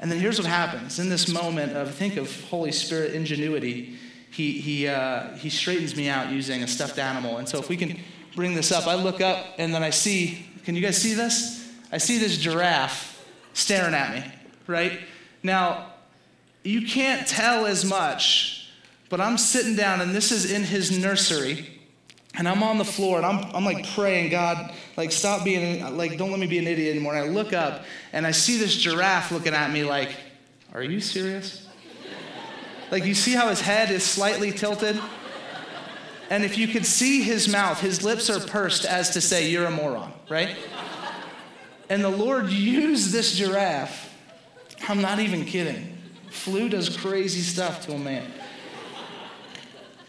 And 0.00 0.10
then 0.12 0.18
here's 0.18 0.38
what 0.38 0.46
happens. 0.46 0.98
In 0.98 1.08
this 1.08 1.28
moment 1.28 1.72
of, 1.72 1.94
think 1.94 2.16
of 2.16 2.44
Holy 2.44 2.72
Spirit 2.72 3.14
ingenuity, 3.14 3.96
he, 4.30 4.52
he, 4.52 4.86
uh, 4.86 5.34
he 5.36 5.48
straightens 5.48 5.96
me 5.96 6.08
out 6.08 6.30
using 6.30 6.62
a 6.62 6.68
stuffed 6.68 6.98
animal. 6.98 7.38
And 7.38 7.48
so 7.48 7.58
if 7.58 7.68
we 7.68 7.76
can 7.76 7.98
bring 8.36 8.54
this 8.54 8.70
up, 8.70 8.86
I 8.86 8.94
look 8.94 9.20
up 9.20 9.46
and 9.58 9.74
then 9.74 9.82
I 9.82 9.90
see, 9.90 10.46
can 10.64 10.74
you 10.74 10.82
guys 10.82 10.98
see 10.98 11.14
this? 11.14 11.70
I 11.90 11.98
see 11.98 12.18
this 12.18 12.36
giraffe 12.36 13.24
staring 13.54 13.94
at 13.94 14.14
me, 14.14 14.24
right? 14.66 15.00
Now, 15.42 15.92
you 16.64 16.86
can't 16.86 17.26
tell 17.26 17.66
as 17.66 17.84
much 17.84 18.61
but 19.12 19.20
I'm 19.20 19.36
sitting 19.36 19.76
down, 19.76 20.00
and 20.00 20.14
this 20.14 20.32
is 20.32 20.50
in 20.50 20.64
his 20.64 20.98
nursery. 20.98 21.68
And 22.34 22.48
I'm 22.48 22.62
on 22.62 22.78
the 22.78 22.84
floor 22.84 23.18
and 23.18 23.26
I'm, 23.26 23.44
I'm 23.54 23.62
like 23.62 23.86
praying, 23.90 24.30
God, 24.30 24.72
like 24.96 25.12
stop 25.12 25.44
being, 25.44 25.98
like 25.98 26.16
don't 26.16 26.30
let 26.30 26.40
me 26.40 26.46
be 26.46 26.56
an 26.56 26.66
idiot 26.66 26.96
anymore. 26.96 27.14
And 27.14 27.26
I 27.26 27.28
look 27.28 27.52
up 27.52 27.84
and 28.14 28.26
I 28.26 28.30
see 28.30 28.56
this 28.56 28.74
giraffe 28.74 29.30
looking 29.30 29.52
at 29.52 29.70
me 29.70 29.84
like, 29.84 30.16
are 30.72 30.82
you 30.82 30.98
serious? 30.98 31.68
like 32.90 33.04
you 33.04 33.12
see 33.12 33.32
how 33.34 33.50
his 33.50 33.60
head 33.60 33.90
is 33.90 34.02
slightly 34.02 34.50
tilted? 34.50 34.98
And 36.30 36.42
if 36.42 36.56
you 36.56 36.66
could 36.66 36.86
see 36.86 37.20
his 37.20 37.52
mouth, 37.52 37.82
his 37.82 38.02
lips 38.02 38.30
are 38.30 38.40
pursed 38.40 38.86
as 38.86 39.10
to 39.10 39.20
say, 39.20 39.50
you're 39.50 39.66
a 39.66 39.70
moron, 39.70 40.10
right? 40.30 40.56
And 41.90 42.02
the 42.02 42.08
Lord 42.08 42.48
used 42.48 43.12
this 43.12 43.36
giraffe. 43.36 44.10
I'm 44.88 45.02
not 45.02 45.18
even 45.18 45.44
kidding. 45.44 45.98
Flu 46.30 46.70
does 46.70 46.96
crazy 46.96 47.42
stuff 47.42 47.84
to 47.84 47.92
a 47.92 47.98
man 47.98 48.24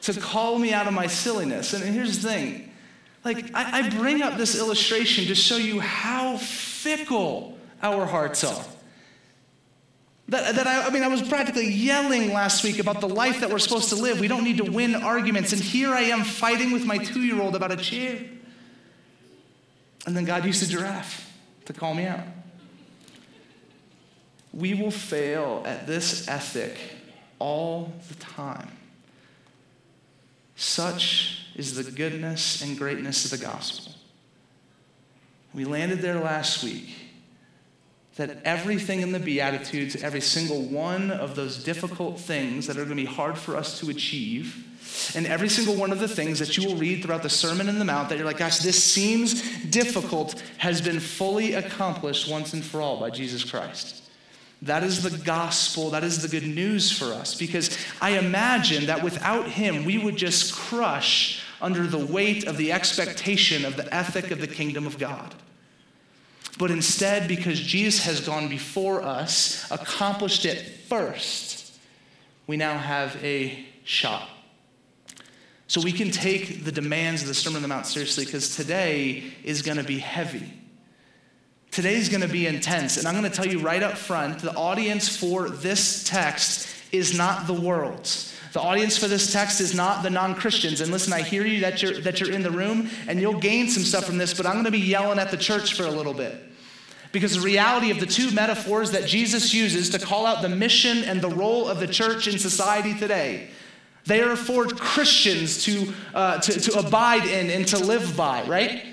to 0.03 0.19
call 0.19 0.60
me 0.60 0.74
out 0.74 0.88
of 0.88 0.93
my 0.93 1.07
silliness. 1.07 1.74
And 1.74 1.83
here's 1.83 2.22
the 2.22 2.29
thing 2.29 2.69
like, 3.24 3.51
I, 3.53 3.79
I 3.79 3.89
bring 3.89 4.22
up 4.22 4.38
this 4.38 4.57
illustration 4.60 5.25
to 5.27 5.36
show 5.36 5.55
you 5.55 5.79
how 5.79 6.38
fickle 6.38 7.57
our 7.81 8.05
hearts 8.05 8.43
are. 8.43 8.65
That, 10.29 10.55
that 10.55 10.67
I, 10.67 10.88
I, 10.88 10.89
mean, 10.89 11.03
I 11.03 11.07
was 11.07 11.22
practically 11.22 11.69
yelling 11.69 12.33
last 12.33 12.63
week 12.63 12.79
about 12.79 13.01
the 13.01 13.07
life 13.07 13.39
that 13.41 13.50
we're 13.50 13.60
supposed 13.60 13.89
to 13.89 13.95
live. 13.95 14.19
We 14.19 14.27
don't 14.27 14.43
need 14.43 14.57
to 14.57 14.69
win 14.69 14.95
arguments. 14.95 15.53
And 15.53 15.62
here 15.62 15.91
I 15.91 16.01
am 16.01 16.24
fighting 16.24 16.72
with 16.72 16.86
my 16.86 16.98
two 16.98 17.22
year 17.22 17.41
old 17.41 17.55
about 17.55 17.72
a 17.72 17.77
chair. 17.77 18.19
And 20.05 20.15
then 20.15 20.25
God 20.25 20.45
used 20.45 20.63
a 20.63 20.65
giraffe 20.65 21.31
to 21.65 21.74
call 21.74 21.93
me 21.93 22.05
out. 22.05 22.25
We 24.53 24.74
will 24.74 24.91
fail 24.91 25.63
at 25.65 25.88
this 25.88 26.27
ethic 26.27 26.77
all 27.39 27.93
the 28.10 28.15
time. 28.15 28.69
Such 30.55 31.48
is 31.55 31.75
the 31.75 31.89
goodness 31.89 32.62
and 32.62 32.77
greatness 32.77 33.25
of 33.25 33.39
the 33.39 33.45
gospel. 33.45 33.93
We 35.53 35.65
landed 35.65 36.00
there 36.00 36.19
last 36.19 36.63
week 36.63 36.95
that 38.15 38.41
everything 38.43 39.01
in 39.01 39.12
the 39.12 39.19
Beatitudes, 39.19 39.95
every 40.03 40.22
single 40.22 40.62
one 40.62 41.10
of 41.10 41.36
those 41.36 41.63
difficult 41.63 42.19
things 42.19 42.67
that 42.67 42.77
are 42.77 42.86
going 42.86 42.98
to 42.98 43.03
be 43.03 43.05
hard 43.05 43.38
for 43.38 43.55
us 43.55 43.79
to 43.79 43.89
achieve, 43.89 44.67
and 45.15 45.25
every 45.25 45.50
single 45.50 45.75
one 45.75 45.91
of 45.91 46.00
the 46.00 46.07
things 46.07 46.38
that 46.38 46.55
you 46.55 46.67
will 46.67 46.75
read 46.75 47.03
throughout 47.03 47.24
the 47.24 47.29
Sermon 47.29 47.69
in 47.69 47.79
the 47.79 47.86
Mount 47.86 48.10
that 48.10 48.17
you're 48.17 48.27
like, 48.27 48.38
gosh, 48.38 48.60
this 48.60 48.83
seems 48.83 49.63
difficult, 49.65 50.41
has 50.60 50.81
been 50.81 51.00
fully 51.00 51.53
accomplished 51.53 52.29
once 52.29 52.53
and 52.53 52.63
for 52.63 52.81
all 52.81 53.00
by 53.00 53.10
Jesus 53.10 53.43
Christ. 53.43 54.02
That 54.63 54.84
is 54.84 55.03
the 55.03 55.17
gospel. 55.17 55.89
That 55.89 56.05
is 56.05 56.22
the 56.22 56.29
good 56.29 56.48
news 56.48 56.89
for 56.89 57.05
us 57.05 57.36
because 57.36 57.77
I 58.01 58.17
imagine 58.17 58.86
that 58.86 59.03
without 59.03 59.48
him, 59.48 59.84
we 59.84 59.98
would 59.98 60.15
just 60.15 60.53
crush 60.53 61.43
under 61.62 61.86
the 61.86 62.03
weight 62.05 62.48
of 62.48 62.55
the 62.55 62.72
expectation 62.72 63.65
of 63.65 63.75
the 63.75 63.93
ethic 63.93 64.32
of 64.32 64.39
the 64.39 64.48
kingdom 64.48 64.88
of 64.88 64.98
God. 64.98 65.36
But 66.58 66.72
instead, 66.72 67.27
because 67.27 67.60
Jesus 67.60 68.05
has 68.05 68.22
gone 68.22 68.48
before 68.48 69.01
us, 69.01 69.70
accomplished 69.70 70.46
it 70.46 70.60
first, 70.88 71.77
we 72.48 72.55
now 72.55 72.77
have 72.77 73.22
a 73.22 73.65
shot. 73.84 74.29
So 75.67 75.82
we 75.82 75.91
can 75.91 76.10
take 76.10 76.63
the 76.63 76.72
demands 76.72 77.22
of 77.22 77.27
the 77.27 77.34
Sermon 77.34 77.58
on 77.58 77.62
the 77.63 77.67
Mount 77.67 77.86
seriously 77.86 78.24
because 78.24 78.55
today 78.55 79.24
is 79.43 79.62
going 79.62 79.77
to 79.77 79.84
be 79.84 80.00
heavy. 80.00 80.53
Today's 81.73 82.07
going 82.07 82.21
to 82.21 82.27
be 82.27 82.45
intense. 82.45 82.97
And 82.97 83.07
I'm 83.07 83.19
going 83.19 83.29
to 83.29 83.35
tell 83.35 83.47
you 83.47 83.57
right 83.57 83.81
up 83.81 83.97
front 83.97 84.39
the 84.39 84.53
audience 84.53 85.17
for 85.17 85.49
this 85.49 86.03
text 86.03 86.69
is 86.91 87.17
not 87.17 87.47
the 87.47 87.53
world. 87.53 88.07
The 88.51 88.61
audience 88.61 88.95
for 88.95 89.07
this 89.07 89.33
text 89.33 89.59
is 89.59 89.73
not 89.73 90.03
the 90.03 90.11
non 90.11 90.35
Christians. 90.35 90.81
And 90.81 90.91
listen, 90.91 91.11
I 91.11 91.23
hear 91.23 91.43
you 91.43 91.61
that 91.61 91.81
you're, 91.81 91.99
that 92.01 92.19
you're 92.19 92.31
in 92.31 92.43
the 92.43 92.51
room 92.51 92.91
and 93.07 93.19
you'll 93.19 93.39
gain 93.39 93.69
some 93.69 93.81
stuff 93.81 94.05
from 94.05 94.19
this, 94.19 94.35
but 94.35 94.45
I'm 94.45 94.53
going 94.53 94.65
to 94.65 94.71
be 94.71 94.77
yelling 94.77 95.17
at 95.17 95.31
the 95.31 95.37
church 95.37 95.73
for 95.73 95.81
a 95.81 95.89
little 95.89 96.13
bit. 96.13 96.35
Because 97.11 97.33
the 97.37 97.41
reality 97.41 97.89
of 97.89 97.99
the 97.99 98.05
two 98.05 98.29
metaphors 98.29 98.91
that 98.91 99.07
Jesus 99.07 99.51
uses 99.51 99.89
to 99.89 99.99
call 99.99 100.27
out 100.27 100.43
the 100.43 100.49
mission 100.49 101.03
and 101.03 101.21
the 101.21 101.29
role 101.29 101.67
of 101.67 101.79
the 101.79 101.87
church 101.87 102.27
in 102.27 102.37
society 102.37 102.93
today, 102.93 103.49
they 104.05 104.21
are 104.21 104.35
for 104.35 104.67
Christians 104.67 105.63
to, 105.63 105.91
uh, 106.13 106.37
to, 106.39 106.59
to 106.59 106.77
abide 106.77 107.25
in 107.25 107.49
and 107.49 107.67
to 107.69 107.79
live 107.79 108.15
by, 108.15 108.43
right? 108.43 108.92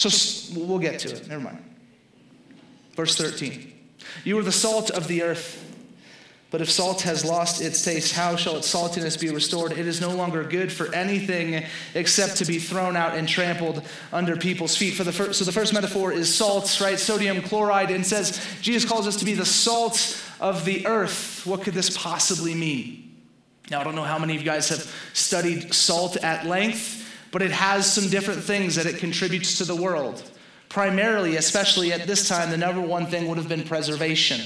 So 0.00 0.58
we'll 0.58 0.78
get 0.78 1.00
to 1.00 1.10
it. 1.10 1.28
Never 1.28 1.44
mind. 1.44 1.62
Verse 2.94 3.16
13 3.16 3.72
You 4.24 4.38
are 4.38 4.42
the 4.42 4.52
salt 4.52 4.90
of 4.90 5.08
the 5.08 5.22
earth. 5.22 5.66
But 6.50 6.60
if 6.60 6.68
salt 6.68 7.02
has 7.02 7.24
lost 7.24 7.62
its 7.62 7.84
taste, 7.84 8.12
how 8.12 8.34
shall 8.34 8.56
its 8.56 8.72
saltiness 8.72 9.20
be 9.20 9.30
restored? 9.30 9.70
It 9.70 9.86
is 9.86 10.00
no 10.00 10.10
longer 10.10 10.42
good 10.42 10.72
for 10.72 10.92
anything 10.92 11.64
except 11.94 12.38
to 12.38 12.44
be 12.44 12.58
thrown 12.58 12.96
out 12.96 13.14
and 13.14 13.28
trampled 13.28 13.86
under 14.12 14.36
people's 14.36 14.76
feet. 14.76 14.98
The 14.98 15.12
first, 15.12 15.38
so 15.38 15.44
the 15.44 15.52
first 15.52 15.72
metaphor 15.72 16.12
is 16.12 16.34
salt, 16.34 16.80
right? 16.80 16.98
Sodium 16.98 17.40
chloride, 17.42 17.92
and 17.92 18.04
says 18.04 18.44
Jesus 18.60 18.88
calls 18.88 19.06
us 19.06 19.14
to 19.18 19.24
be 19.24 19.34
the 19.34 19.44
salt 19.44 20.20
of 20.40 20.64
the 20.64 20.88
earth. 20.88 21.46
What 21.46 21.62
could 21.62 21.74
this 21.74 21.96
possibly 21.96 22.56
mean? 22.56 23.14
Now, 23.70 23.82
I 23.82 23.84
don't 23.84 23.94
know 23.94 24.02
how 24.02 24.18
many 24.18 24.34
of 24.34 24.40
you 24.40 24.46
guys 24.46 24.68
have 24.70 24.92
studied 25.12 25.72
salt 25.72 26.16
at 26.16 26.46
length, 26.46 26.99
but 27.32 27.42
it 27.42 27.52
has 27.52 27.92
some 27.92 28.08
different 28.10 28.42
things 28.42 28.74
that 28.76 28.86
it 28.86 28.98
contributes 28.98 29.58
to 29.58 29.64
the 29.64 29.76
world. 29.76 30.22
Primarily, 30.68 31.36
especially 31.36 31.92
at 31.92 32.06
this 32.06 32.28
time, 32.28 32.50
the 32.50 32.56
number 32.56 32.80
one 32.80 33.06
thing 33.06 33.28
would 33.28 33.38
have 33.38 33.48
been 33.48 33.64
preservation 33.64 34.40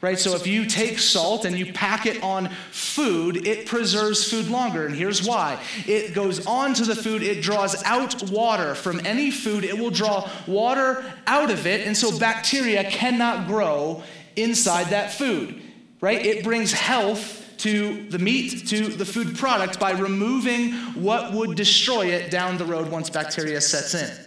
right? 0.00 0.18
So 0.18 0.34
if 0.34 0.46
you 0.46 0.66
take 0.66 0.98
salt 0.98 1.44
and 1.44 1.58
you 1.58 1.72
pack 1.72 2.06
it 2.06 2.22
on 2.22 2.50
food, 2.70 3.46
it 3.46 3.66
preserves 3.66 4.30
food 4.30 4.48
longer. 4.48 4.86
And 4.86 4.94
here's 4.94 5.26
why 5.26 5.60
it 5.86 6.14
goes 6.14 6.46
onto 6.46 6.84
the 6.84 6.94
food, 6.94 7.22
it 7.22 7.42
draws 7.42 7.82
out 7.84 8.30
water 8.30 8.74
from 8.74 9.04
any 9.04 9.30
food, 9.30 9.64
it 9.64 9.76
will 9.76 9.90
draw 9.90 10.30
water 10.46 11.04
out 11.26 11.50
of 11.50 11.66
it. 11.66 11.86
And 11.86 11.96
so 11.96 12.16
bacteria 12.18 12.84
cannot 12.90 13.46
grow 13.46 14.02
inside 14.36 14.88
that 14.88 15.12
food, 15.12 15.60
right? 16.00 16.24
It 16.24 16.44
brings 16.44 16.72
health. 16.72 17.42
To 17.58 18.08
the 18.10 18.18
meat, 18.18 18.68
to 18.68 18.88
the 18.88 19.04
food 19.04 19.36
product 19.36 19.80
by 19.80 19.92
removing 19.92 20.72
what 20.94 21.32
would 21.32 21.56
destroy 21.56 22.06
it 22.06 22.30
down 22.30 22.58
the 22.58 22.66
road 22.66 22.90
once 22.90 23.08
bacteria 23.08 23.60
sets 23.60 23.94
in. 23.94 24.26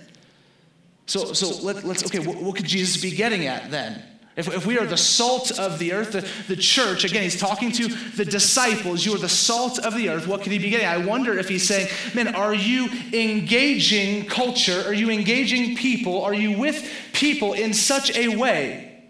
So, 1.05 1.33
so 1.33 1.63
let, 1.63 1.83
us 1.85 2.05
okay, 2.05 2.19
what, 2.19 2.41
what 2.41 2.55
could 2.55 2.65
Jesus 2.65 3.01
be 3.01 3.11
getting 3.11 3.47
at 3.47 3.71
then? 3.71 4.03
If, 4.35 4.47
if 4.47 4.65
we 4.65 4.77
are 4.79 4.85
the 4.85 4.95
salt 4.95 5.59
of 5.59 5.79
the 5.79 5.91
earth, 5.91 6.13
the, 6.13 6.27
the 6.47 6.55
church, 6.55 7.03
again, 7.03 7.23
he's 7.23 7.39
talking 7.39 7.71
to 7.73 7.87
the 7.87 8.23
disciples. 8.23 9.05
You 9.05 9.15
are 9.15 9.19
the 9.19 9.27
salt 9.27 9.79
of 9.79 9.95
the 9.95 10.09
earth. 10.09 10.27
What 10.27 10.43
could 10.43 10.51
he 10.51 10.59
be 10.59 10.69
getting? 10.69 10.87
I 10.87 10.97
wonder 10.97 11.37
if 11.37 11.49
he's 11.49 11.67
saying, 11.67 11.89
man, 12.13 12.35
are 12.35 12.53
you 12.53 12.89
engaging 13.11 14.27
culture? 14.27 14.81
Are 14.87 14.93
you 14.93 15.09
engaging 15.09 15.75
people? 15.75 16.23
Are 16.23 16.33
you 16.33 16.57
with 16.57 16.89
people 17.11 17.53
in 17.53 17.73
such 17.73 18.15
a 18.15 18.37
way 18.37 19.03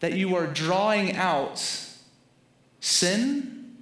that 0.00 0.12
you 0.12 0.36
are 0.36 0.46
drawing 0.46 1.16
out 1.16 1.88
sin? 2.82 3.76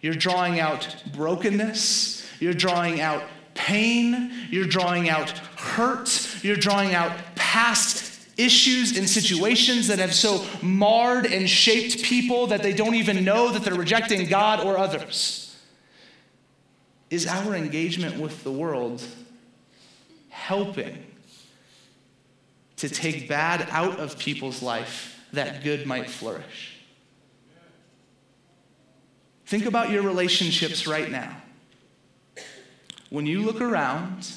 You're 0.00 0.14
drawing 0.14 0.58
out 0.58 0.96
brokenness. 1.14 2.26
You're 2.40 2.54
drawing 2.54 3.00
out 3.00 3.22
pain. 3.54 4.32
You're 4.50 4.66
drawing 4.66 5.08
out 5.08 5.30
hurt. 5.56 6.28
You're 6.42 6.56
drawing 6.56 6.94
out 6.94 7.12
past 7.36 8.10
issues 8.40 8.96
and 8.96 9.08
situations 9.08 9.88
that 9.88 9.98
have 9.98 10.14
so 10.14 10.44
marred 10.62 11.26
and 11.26 11.48
shaped 11.48 12.02
people 12.02 12.46
that 12.48 12.62
they 12.62 12.72
don't 12.72 12.94
even 12.94 13.24
know 13.24 13.52
that 13.52 13.62
they're 13.62 13.74
rejecting 13.74 14.26
God 14.26 14.64
or 14.64 14.78
others? 14.78 15.46
Is 17.10 17.26
our 17.26 17.54
engagement 17.54 18.18
with 18.18 18.42
the 18.44 18.52
world 18.52 19.02
helping 20.30 21.04
to 22.76 22.88
take 22.88 23.28
bad 23.28 23.68
out 23.70 23.98
of 23.98 24.18
people's 24.18 24.62
life 24.62 25.20
that 25.32 25.62
good 25.62 25.86
might 25.86 26.08
flourish? 26.08 26.69
Think 29.50 29.66
about 29.66 29.90
your 29.90 30.04
relationships 30.04 30.86
right 30.86 31.10
now. 31.10 31.36
When 33.08 33.26
you 33.26 33.42
look 33.42 33.60
around, 33.60 34.30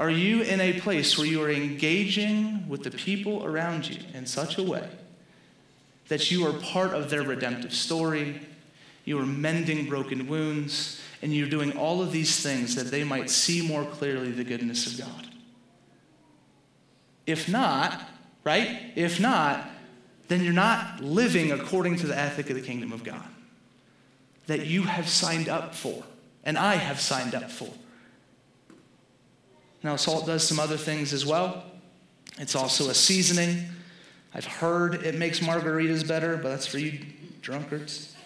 are 0.00 0.10
you 0.10 0.42
in 0.42 0.60
a 0.60 0.80
place 0.80 1.16
where 1.16 1.28
you 1.28 1.40
are 1.44 1.48
engaging 1.48 2.68
with 2.68 2.82
the 2.82 2.90
people 2.90 3.44
around 3.44 3.88
you 3.88 4.00
in 4.14 4.26
such 4.26 4.58
a 4.58 4.64
way 4.64 4.88
that 6.08 6.28
you 6.28 6.44
are 6.48 6.54
part 6.54 6.92
of 6.92 7.08
their 7.08 7.22
redemptive 7.22 7.72
story? 7.72 8.40
You 9.04 9.20
are 9.20 9.26
mending 9.26 9.88
broken 9.88 10.26
wounds, 10.26 11.00
and 11.22 11.32
you're 11.32 11.48
doing 11.48 11.70
all 11.78 12.02
of 12.02 12.10
these 12.10 12.42
things 12.42 12.74
that 12.74 12.90
they 12.90 13.04
might 13.04 13.30
see 13.30 13.64
more 13.64 13.84
clearly 13.84 14.32
the 14.32 14.42
goodness 14.42 14.88
of 14.88 15.06
God. 15.06 15.28
If 17.26 17.48
not, 17.48 18.08
right? 18.42 18.90
If 18.96 19.20
not, 19.20 19.70
then 20.26 20.42
you're 20.42 20.52
not 20.52 21.00
living 21.00 21.52
according 21.52 21.94
to 21.98 22.08
the 22.08 22.18
ethic 22.18 22.50
of 22.50 22.56
the 22.56 22.62
kingdom 22.62 22.92
of 22.92 23.04
God 23.04 23.22
that 24.48 24.66
you 24.66 24.82
have 24.82 25.08
signed 25.08 25.48
up 25.48 25.74
for, 25.74 26.02
and 26.42 26.58
I 26.58 26.74
have 26.74 27.00
signed 27.00 27.34
up 27.34 27.50
for. 27.50 27.68
Now, 29.82 29.94
salt 29.96 30.26
does 30.26 30.42
some 30.42 30.58
other 30.58 30.76
things 30.76 31.12
as 31.12 31.24
well. 31.24 31.64
It's 32.38 32.56
also 32.56 32.88
a 32.90 32.94
seasoning. 32.94 33.66
I've 34.34 34.46
heard 34.46 34.94
it 34.94 35.14
makes 35.14 35.40
margaritas 35.40 36.06
better, 36.06 36.36
but 36.36 36.48
that's 36.48 36.66
for 36.66 36.78
you 36.78 36.98
drunkards. 37.42 38.16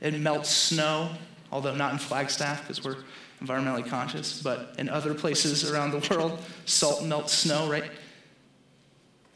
it 0.00 0.18
melts 0.20 0.50
snow, 0.50 1.10
although 1.50 1.74
not 1.74 1.92
in 1.92 1.98
Flagstaff 1.98 2.62
because 2.62 2.84
we're 2.84 2.96
environmentally 3.40 3.88
conscious, 3.88 4.42
but 4.42 4.74
in 4.78 4.88
other 4.88 5.14
places 5.14 5.70
around 5.70 5.92
the 5.92 6.14
world, 6.14 6.40
salt 6.66 7.04
melts 7.04 7.32
snow, 7.32 7.70
right? 7.70 7.90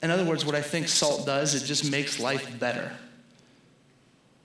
In 0.03 0.11
other 0.11 0.25
words, 0.25 0.45
what 0.45 0.57
I 0.57 0.63
think 0.63 0.89
salt 0.89 1.25
does, 1.25 1.55
it 1.55 1.65
just 1.65 1.89
makes 1.89 2.19
life 2.19 2.59
better. 2.59 2.93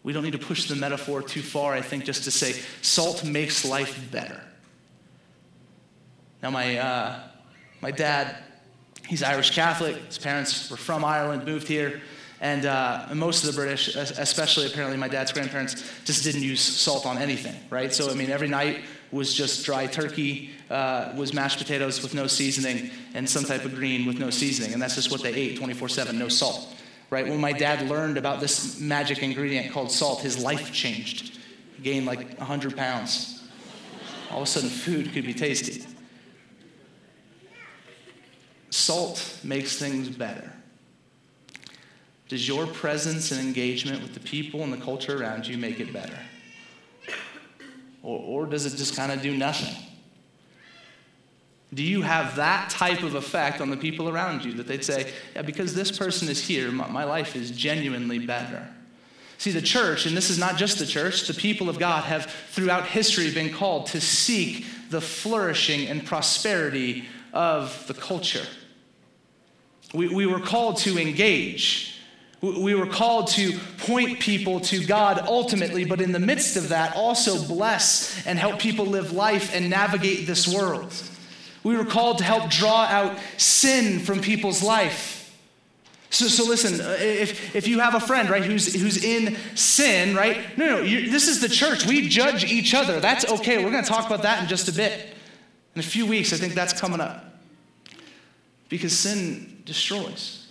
We 0.08 0.14
don't 0.14 0.24
need 0.24 0.32
to 0.32 0.38
push 0.38 0.70
the 0.70 0.76
metaphor 0.78 1.22
too 1.22 1.42
far, 1.42 1.74
I 1.74 1.82
think, 1.82 2.06
just 2.06 2.24
to 2.24 2.32
say 2.32 2.54
salt 2.82 3.26
makes 3.26 3.66
life 3.66 4.10
better. 4.10 4.42
Now, 6.42 6.50
my, 6.50 6.78
uh, 6.78 7.20
my 7.82 7.92
dad, 7.92 8.38
he's 9.06 9.22
Irish 9.22 9.54
Catholic. 9.54 9.98
His 10.06 10.18
parents 10.18 10.72
were 10.72 10.78
from 10.78 11.04
Ireland, 11.04 11.44
moved 11.44 11.68
here. 11.68 12.00
And 12.40 12.66
uh, 12.66 13.08
most 13.16 13.44
of 13.44 13.54
the 13.54 13.56
British, 13.58 13.98
especially 13.98 14.68
apparently 14.68 14.96
my 14.96 15.10
dad's 15.10 15.34
grandparents, 15.34 15.76
just 16.06 16.24
didn't 16.24 16.42
use 16.42 16.62
salt 16.62 17.06
on 17.06 17.18
anything, 17.18 17.56
right? 17.70 17.94
So, 17.94 18.10
I 18.10 18.14
mean, 18.14 18.30
every 18.30 18.48
night 18.48 18.84
was 19.12 19.34
just 19.34 19.66
dry 19.66 19.88
turkey, 19.88 20.52
uh, 20.70 21.12
was 21.18 21.34
mashed 21.34 21.58
potatoes 21.58 22.02
with 22.02 22.14
no 22.14 22.28
seasoning, 22.28 22.92
and 23.14 23.30
some 23.30 23.44
type 23.44 23.66
of 23.66 23.76
green 23.76 24.06
with 24.06 24.20
no 24.20 24.30
seasoning. 24.30 24.72
And 24.72 24.82
that's 24.82 24.96
just 24.96 25.12
what 25.12 25.22
they 25.22 25.34
ate 25.34 25.58
24 25.58 25.90
7, 25.90 26.18
no 26.18 26.30
salt, 26.30 26.77
right? 27.10 27.28
When 27.28 27.40
my 27.40 27.54
dad 27.54 27.88
learned 27.88 28.18
about 28.18 28.40
this 28.40 28.80
magic 28.80 29.24
ingredient 29.24 29.72
called 29.72 29.92
salt, 29.92 30.22
his 30.22 30.42
life 30.42 30.72
changed. 30.72 31.40
He 31.76 31.84
gained 31.84 32.06
like 32.06 32.38
100 32.38 32.76
pounds. 32.76 33.48
All 34.32 34.38
of 34.38 34.44
a 34.44 34.46
sudden, 34.46 34.70
food 34.70 35.14
could 35.14 35.26
be 35.26 35.34
tasty. 35.34 35.86
Salt 38.70 39.40
makes 39.44 39.78
things 39.78 40.10
better. 40.10 40.52
Does 42.28 42.46
your 42.48 42.68
presence 42.68 43.32
and 43.32 43.40
engagement 43.40 44.02
with 44.02 44.14
the 44.14 44.20
people 44.20 44.64
and 44.64 44.74
the 44.74 44.78
culture 44.78 45.22
around 45.22 45.48
you 45.48 45.58
make 45.58 45.80
it 45.80 45.94
better? 45.94 46.20
Or, 48.04 48.20
or 48.20 48.46
does 48.46 48.66
it 48.66 48.78
just 48.78 48.96
kind 48.98 49.12
of 49.12 49.22
do 49.22 49.36
nothing? 49.36 49.87
Do 51.74 51.84
you 51.84 52.02
have 52.02 52.38
that 52.38 52.70
type 52.70 53.04
of 53.04 53.16
effect 53.16 53.60
on 53.60 53.70
the 53.70 53.78
people 53.78 54.08
around 54.08 54.46
you 54.46 54.54
that 54.54 54.68
they'd 54.68 54.86
say, 54.86 55.12
yeah, 55.36 55.42
because 55.42 55.76
this 55.76 55.96
person 55.96 56.30
is 56.30 56.46
here, 56.48 56.72
my, 56.72 57.04
life 57.04 57.36
is 57.36 57.52
genuinely 57.52 58.20
better? 58.20 58.68
See, 59.38 59.52
the 59.52 59.62
church, 59.62 60.06
and 60.06 60.16
this 60.16 60.30
is 60.30 60.40
not 60.40 60.58
just 60.58 60.80
the 60.80 60.86
church, 60.86 61.28
the 61.28 61.34
people 61.34 61.70
of 61.70 61.78
God 61.78 62.06
have 62.06 62.26
throughout 62.52 62.88
history 62.88 63.32
been 63.32 63.54
called 63.54 63.88
to 63.88 64.02
seek 64.02 64.66
the 64.90 65.02
flourishing 65.02 65.88
and 65.88 66.06
prosperity 66.06 67.06
of 67.34 67.86
the 67.88 67.94
culture. 67.94 68.46
We, 69.94 70.08
we 70.08 70.26
were 70.26 70.40
called 70.40 70.78
to 70.80 70.98
engage. 70.98 72.00
We 72.42 72.76
were 72.76 72.88
called 72.88 73.28
to 73.30 73.58
point 73.80 74.20
people 74.20 74.60
to 74.62 74.86
God 74.86 75.20
ultimately, 75.28 75.86
but 75.86 76.02
in 76.02 76.14
the 76.14 76.20
midst 76.20 76.56
of 76.56 76.70
that, 76.70 76.96
also 76.96 77.46
bless 77.48 78.26
and 78.26 78.40
help 78.40 78.60
people 78.60 78.86
live 78.86 79.12
life 79.12 79.54
and 79.54 79.70
navigate 79.70 80.28
this 80.28 80.48
world. 80.48 80.94
We 81.68 81.76
were 81.76 81.84
called 81.84 82.20
to 82.20 82.24
help 82.24 82.50
draw 82.50 82.86
out 82.86 83.20
sin 83.36 84.00
from 84.00 84.22
people's 84.22 84.64
life. 84.64 85.38
So, 86.10 86.28
so 86.28 86.46
listen, 86.46 86.80
uh, 86.80 86.96
if, 86.98 87.54
if 87.58 87.68
you 87.68 87.80
have 87.80 87.94
a 87.94 88.00
friend, 88.00 88.30
right, 88.30 88.42
who's, 88.42 88.74
who's 88.74 89.04
in 89.04 89.36
sin, 89.54 90.16
right? 90.16 90.58
No, 90.58 90.78
no, 90.78 90.84
this 90.84 91.28
is 91.28 91.42
the 91.42 91.50
church. 91.50 91.86
We 91.86 92.08
judge 92.08 92.46
each 92.46 92.74
other. 92.74 93.02
That's 93.02 93.30
okay. 93.30 93.62
We're 93.62 93.72
going 93.72 93.84
to 93.84 93.90
talk 93.90 94.06
about 94.06 94.22
that 94.22 94.42
in 94.42 94.48
just 94.48 94.70
a 94.70 94.72
bit. 94.72 95.14
In 95.76 95.82
a 95.82 95.84
few 95.84 96.06
weeks, 96.06 96.32
I 96.32 96.38
think 96.38 96.54
that's 96.54 96.72
coming 96.72 97.02
up. 97.02 97.38
Because 98.70 98.98
sin 98.98 99.62
destroys. 99.66 100.48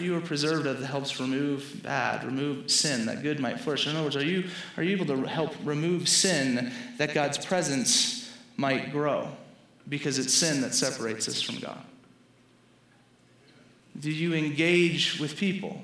You 0.00 0.16
are 0.16 0.20
preserved 0.20 0.64
that 0.64 0.84
helps 0.84 1.20
remove 1.20 1.80
bad, 1.84 2.24
remove 2.24 2.72
sin, 2.72 3.06
that 3.06 3.22
good 3.22 3.38
might 3.38 3.60
flourish. 3.60 3.86
In 3.86 3.94
other 3.94 4.02
words, 4.02 4.16
are 4.16 4.24
you, 4.24 4.48
are 4.76 4.82
you 4.82 4.90
able 4.96 5.06
to 5.06 5.28
help 5.28 5.54
remove 5.62 6.08
sin 6.08 6.72
that 6.96 7.14
God's 7.14 7.38
presence 7.38 8.17
might 8.58 8.92
grow? 8.92 9.28
Because 9.88 10.18
it's 10.18 10.34
sin 10.34 10.60
that 10.60 10.74
separates 10.74 11.26
us 11.28 11.40
from 11.40 11.60
God. 11.60 11.82
Do 13.98 14.10
you 14.10 14.34
engage 14.34 15.18
with 15.18 15.36
people 15.36 15.80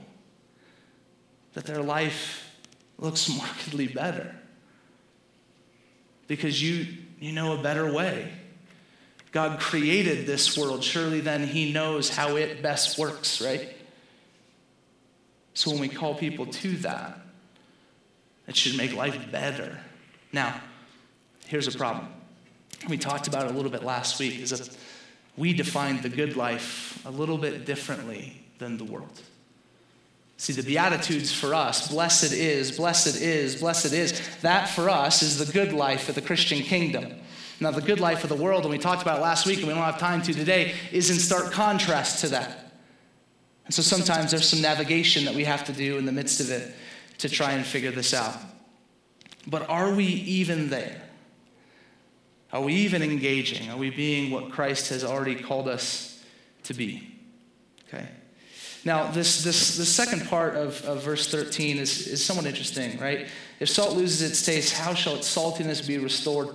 that 1.54 1.64
their 1.64 1.82
life 1.82 2.50
looks 2.98 3.28
markedly 3.36 3.86
better? 3.86 4.34
Because 6.26 6.62
you, 6.62 6.86
you 7.18 7.32
know 7.32 7.58
a 7.58 7.62
better 7.62 7.90
way. 7.90 8.30
God 9.30 9.58
created 9.58 10.26
this 10.26 10.56
world. 10.56 10.84
Surely 10.84 11.20
then 11.20 11.46
He 11.46 11.72
knows 11.72 12.08
how 12.08 12.36
it 12.36 12.62
best 12.62 12.98
works, 12.98 13.40
right? 13.40 13.76
So 15.54 15.70
when 15.70 15.80
we 15.80 15.88
call 15.88 16.14
people 16.14 16.46
to 16.46 16.76
that, 16.78 17.20
it 18.46 18.56
should 18.56 18.76
make 18.76 18.94
life 18.94 19.30
better. 19.32 19.78
Now, 20.32 20.60
here's 21.46 21.72
a 21.72 21.76
problem. 21.76 22.08
We 22.88 22.98
talked 22.98 23.26
about 23.28 23.50
a 23.50 23.54
little 23.54 23.70
bit 23.70 23.82
last 23.82 24.18
week, 24.18 24.40
is 24.40 24.50
that 24.50 24.68
we 25.36 25.52
define 25.52 26.02
the 26.02 26.08
good 26.08 26.36
life 26.36 27.00
a 27.06 27.10
little 27.10 27.38
bit 27.38 27.64
differently 27.64 28.44
than 28.58 28.76
the 28.76 28.84
world. 28.84 29.20
See, 30.36 30.52
the 30.52 30.62
Beatitudes 30.62 31.32
for 31.32 31.54
us, 31.54 31.88
blessed 31.88 32.32
is, 32.32 32.76
blessed 32.76 33.20
is, 33.20 33.56
blessed 33.56 33.92
is, 33.92 34.20
that 34.42 34.68
for 34.68 34.90
us 34.90 35.22
is 35.22 35.44
the 35.44 35.50
good 35.52 35.72
life 35.72 36.08
of 36.08 36.16
the 36.16 36.20
Christian 36.20 36.58
kingdom. 36.62 37.14
Now, 37.60 37.70
the 37.70 37.80
good 37.80 38.00
life 38.00 38.24
of 38.24 38.30
the 38.30 38.36
world, 38.36 38.62
and 38.62 38.70
we 38.70 38.78
talked 38.78 39.02
about 39.02 39.20
last 39.20 39.46
week, 39.46 39.58
and 39.58 39.68
we 39.68 39.74
don't 39.74 39.82
have 39.82 39.98
time 39.98 40.22
to 40.22 40.34
today, 40.34 40.74
is 40.92 41.08
in 41.08 41.16
stark 41.16 41.52
contrast 41.52 42.20
to 42.22 42.28
that. 42.30 42.72
And 43.64 43.72
so 43.72 43.80
sometimes 43.80 44.32
there's 44.32 44.48
some 44.48 44.60
navigation 44.60 45.24
that 45.24 45.34
we 45.34 45.44
have 45.44 45.64
to 45.64 45.72
do 45.72 45.96
in 45.96 46.04
the 46.04 46.12
midst 46.12 46.40
of 46.40 46.50
it 46.50 46.74
to 47.18 47.28
try 47.28 47.52
and 47.52 47.64
figure 47.64 47.92
this 47.92 48.12
out. 48.12 48.36
But 49.46 49.68
are 49.70 49.94
we 49.94 50.04
even 50.04 50.68
there? 50.68 51.00
Are 52.54 52.60
we 52.60 52.74
even 52.74 53.02
engaging? 53.02 53.68
Are 53.68 53.76
we 53.76 53.90
being 53.90 54.30
what 54.30 54.52
Christ 54.52 54.90
has 54.90 55.02
already 55.02 55.34
called 55.34 55.66
us 55.66 56.24
to 56.62 56.72
be? 56.72 57.18
Okay. 57.88 58.06
Now, 58.84 59.10
this, 59.10 59.42
this, 59.42 59.76
the 59.76 59.84
second 59.84 60.28
part 60.28 60.54
of, 60.54 60.80
of 60.84 61.02
verse 61.02 61.28
13 61.28 61.78
is, 61.78 62.06
is 62.06 62.24
somewhat 62.24 62.46
interesting, 62.46 62.96
right? 63.00 63.26
If 63.58 63.68
salt 63.70 63.96
loses 63.96 64.22
its 64.22 64.46
taste, 64.46 64.72
how 64.72 64.94
shall 64.94 65.16
its 65.16 65.34
saltiness 65.34 65.84
be 65.84 65.98
restored? 65.98 66.50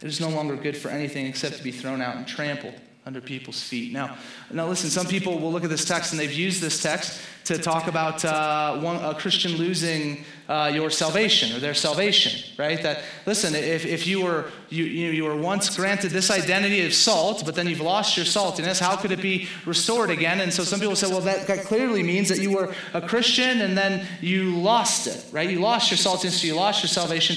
It 0.00 0.06
is 0.06 0.20
no 0.20 0.28
longer 0.28 0.54
good 0.54 0.76
for 0.76 0.90
anything 0.90 1.26
except 1.26 1.56
to 1.56 1.64
be 1.64 1.72
thrown 1.72 2.00
out 2.00 2.14
and 2.14 2.28
trampled 2.28 2.74
under 3.06 3.20
people's 3.20 3.62
feet. 3.62 3.92
Now, 3.92 4.16
now 4.50 4.66
listen, 4.66 4.90
some 4.90 5.06
people 5.06 5.38
will 5.38 5.52
look 5.52 5.62
at 5.62 5.70
this 5.70 5.84
text 5.84 6.12
and 6.12 6.18
they've 6.18 6.32
used 6.32 6.60
this 6.60 6.82
text 6.82 7.20
to 7.44 7.56
talk 7.56 7.86
about 7.86 8.24
uh, 8.24 8.80
one, 8.80 8.96
a 8.96 9.14
Christian 9.14 9.52
losing 9.52 10.24
uh, 10.48 10.72
your 10.74 10.90
salvation 10.90 11.56
or 11.56 11.60
their 11.60 11.72
salvation, 11.72 12.52
right? 12.58 12.82
That, 12.82 13.04
listen, 13.24 13.54
if, 13.54 13.86
if 13.86 14.08
you, 14.08 14.24
were, 14.24 14.50
you, 14.70 14.82
you, 14.82 15.12
you 15.12 15.22
were 15.22 15.36
once 15.36 15.76
granted 15.76 16.10
this 16.10 16.32
identity 16.32 16.84
of 16.84 16.92
salt, 16.92 17.44
but 17.46 17.54
then 17.54 17.68
you've 17.68 17.80
lost 17.80 18.16
your 18.16 18.26
saltiness, 18.26 18.80
how 18.80 18.96
could 18.96 19.12
it 19.12 19.22
be 19.22 19.46
restored 19.66 20.10
again? 20.10 20.40
And 20.40 20.52
so 20.52 20.64
some 20.64 20.80
people 20.80 20.96
say, 20.96 21.06
well, 21.06 21.20
that, 21.20 21.46
that 21.46 21.64
clearly 21.64 22.02
means 22.02 22.28
that 22.28 22.40
you 22.40 22.50
were 22.50 22.74
a 22.92 23.00
Christian 23.00 23.60
and 23.60 23.78
then 23.78 24.04
you 24.20 24.56
lost 24.56 25.06
it, 25.06 25.24
right? 25.30 25.48
You 25.48 25.60
lost 25.60 25.92
your 25.92 25.98
saltiness, 25.98 26.40
so 26.40 26.46
you 26.48 26.56
lost 26.56 26.82
your 26.82 26.88
salvation. 26.88 27.36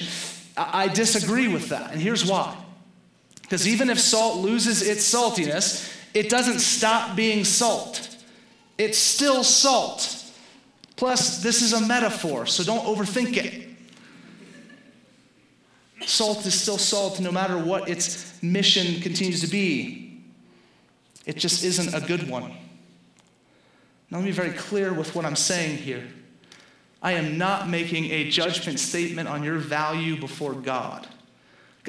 I, 0.57 0.85
I 0.85 0.87
disagree 0.87 1.47
with 1.47 1.69
that, 1.69 1.91
and 1.91 2.01
here's 2.01 2.25
why. 2.25 2.57
Because 3.49 3.67
even 3.67 3.89
if 3.89 3.99
salt 3.99 4.37
loses 4.37 4.87
its 4.87 5.11
saltiness, 5.11 5.91
it 6.13 6.29
doesn't 6.29 6.59
stop 6.59 7.15
being 7.15 7.43
salt. 7.43 8.15
It's 8.77 8.99
still 8.99 9.43
salt. 9.43 10.23
Plus, 10.95 11.41
this 11.41 11.63
is 11.63 11.73
a 11.73 11.81
metaphor, 11.81 12.45
so 12.45 12.63
don't 12.63 12.85
overthink 12.85 13.37
it. 13.37 13.69
Salt 16.05 16.45
is 16.45 16.53
still 16.61 16.77
salt 16.77 17.19
no 17.19 17.31
matter 17.31 17.57
what 17.57 17.89
its 17.89 18.37
mission 18.43 19.01
continues 19.01 19.41
to 19.41 19.47
be. 19.47 20.21
It 21.25 21.35
just 21.35 21.63
isn't 21.63 21.95
a 21.95 22.05
good 22.05 22.29
one. 22.29 22.51
Now, 24.11 24.17
let 24.17 24.25
me 24.25 24.25
be 24.27 24.31
very 24.31 24.51
clear 24.51 24.93
with 24.93 25.15
what 25.15 25.25
I'm 25.25 25.35
saying 25.35 25.77
here. 25.77 26.07
I 27.01 27.13
am 27.13 27.39
not 27.39 27.67
making 27.67 28.11
a 28.11 28.29
judgment 28.29 28.79
statement 28.79 29.27
on 29.27 29.43
your 29.43 29.57
value 29.57 30.19
before 30.19 30.53
God. 30.53 31.07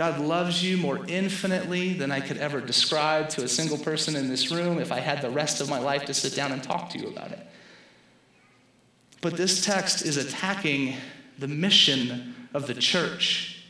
God 0.01 0.19
loves 0.19 0.63
you 0.63 0.79
more 0.79 1.05
infinitely 1.09 1.93
than 1.93 2.11
I 2.11 2.21
could 2.21 2.39
ever 2.39 2.63
describe 2.63 3.29
to 3.31 3.45
a 3.45 3.49
single 3.49 3.77
person 3.77 4.17
in 4.17 4.31
this 4.31 4.51
room 4.51 4.79
if 4.79 4.93
I 4.93 4.99
had 4.99 5.21
the 5.21 5.29
rest 5.29 5.61
of 5.61 5.69
my 5.69 5.79
life 5.79 6.07
to 6.07 6.15
sit 6.15 6.35
down 6.35 6.53
and 6.53 6.63
talk 6.63 6.89
to 6.93 6.99
you 6.99 7.09
about 7.09 7.33
it. 7.33 7.47
But 9.21 9.37
this 9.37 9.63
text 9.63 10.01
is 10.01 10.17
attacking 10.17 10.95
the 11.39 11.49
mission 11.49 12.35
of 12.55 12.67
the 12.67 12.73
church. 12.73 13.63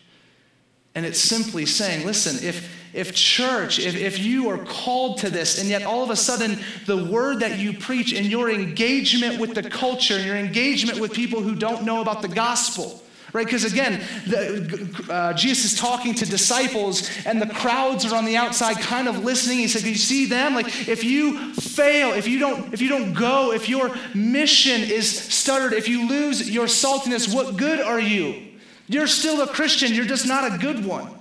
And 0.95 1.05
it's 1.05 1.19
simply 1.19 1.66
saying, 1.66 2.07
listen, 2.07 2.47
if, 2.47 2.73
if 2.95 3.12
church, 3.12 3.81
if, 3.81 3.97
if 3.97 4.21
you 4.21 4.51
are 4.51 4.59
called 4.59 5.19
to 5.19 5.31
this, 5.31 5.59
and 5.59 5.69
yet 5.69 5.83
all 5.83 6.05
of 6.05 6.11
a 6.11 6.16
sudden 6.16 6.61
the 6.87 7.07
word 7.07 7.40
that 7.40 7.59
you 7.59 7.73
preach 7.73 8.12
and 8.12 8.27
your 8.27 8.53
engagement 8.53 9.40
with 9.40 9.55
the 9.55 9.69
culture, 9.69 10.14
and 10.14 10.25
your 10.25 10.37
engagement 10.37 11.01
with 11.01 11.12
people 11.12 11.40
who 11.40 11.57
don't 11.57 11.83
know 11.83 12.01
about 12.01 12.23
the 12.23 12.29
gospel, 12.29 13.03
right? 13.33 13.47
Because 13.47 13.64
again, 13.64 14.03
the, 14.27 15.05
uh, 15.09 15.33
Jesus 15.35 15.73
is 15.73 15.79
talking 15.79 16.14
to 16.14 16.27
disciples, 16.27 17.11
and 17.25 17.40
the 17.40 17.47
crowds 17.47 18.05
are 18.05 18.16
on 18.16 18.25
the 18.25 18.37
outside, 18.37 18.79
kind 18.79 19.09
of 19.09 19.25
listening. 19.25 19.59
He 19.59 19.69
said, 19.69 19.83
"You 19.83 19.95
see 19.95 20.27
them? 20.27 20.55
Like, 20.55 20.88
if 20.88 21.05
you 21.05 21.55
fail, 21.55 22.12
if 22.12 22.27
you 22.27 22.38
don't, 22.38 22.73
if 22.73 22.81
you 22.81 22.88
don't 22.88 23.12
go, 23.12 23.53
if 23.53 23.69
your 23.69 23.95
mission 24.14 24.81
is 24.83 25.11
stuttered, 25.11 25.73
if 25.73 25.88
you 25.88 26.09
lose 26.09 26.51
your 26.51 26.66
saltiness, 26.66 27.33
what 27.35 27.57
good 27.57 27.81
are 27.81 28.01
you? 28.01 28.49
You're 28.88 29.07
still 29.07 29.40
a 29.43 29.47
Christian. 29.47 29.95
You're 29.95 30.05
just 30.05 30.27
not 30.27 30.53
a 30.53 30.59
good 30.59 30.85
one." 30.85 31.16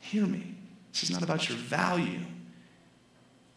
Hear 0.00 0.24
me. 0.24 0.54
This 0.92 1.02
is 1.02 1.10
not 1.10 1.22
about 1.22 1.48
your 1.48 1.58
value. 1.58 2.20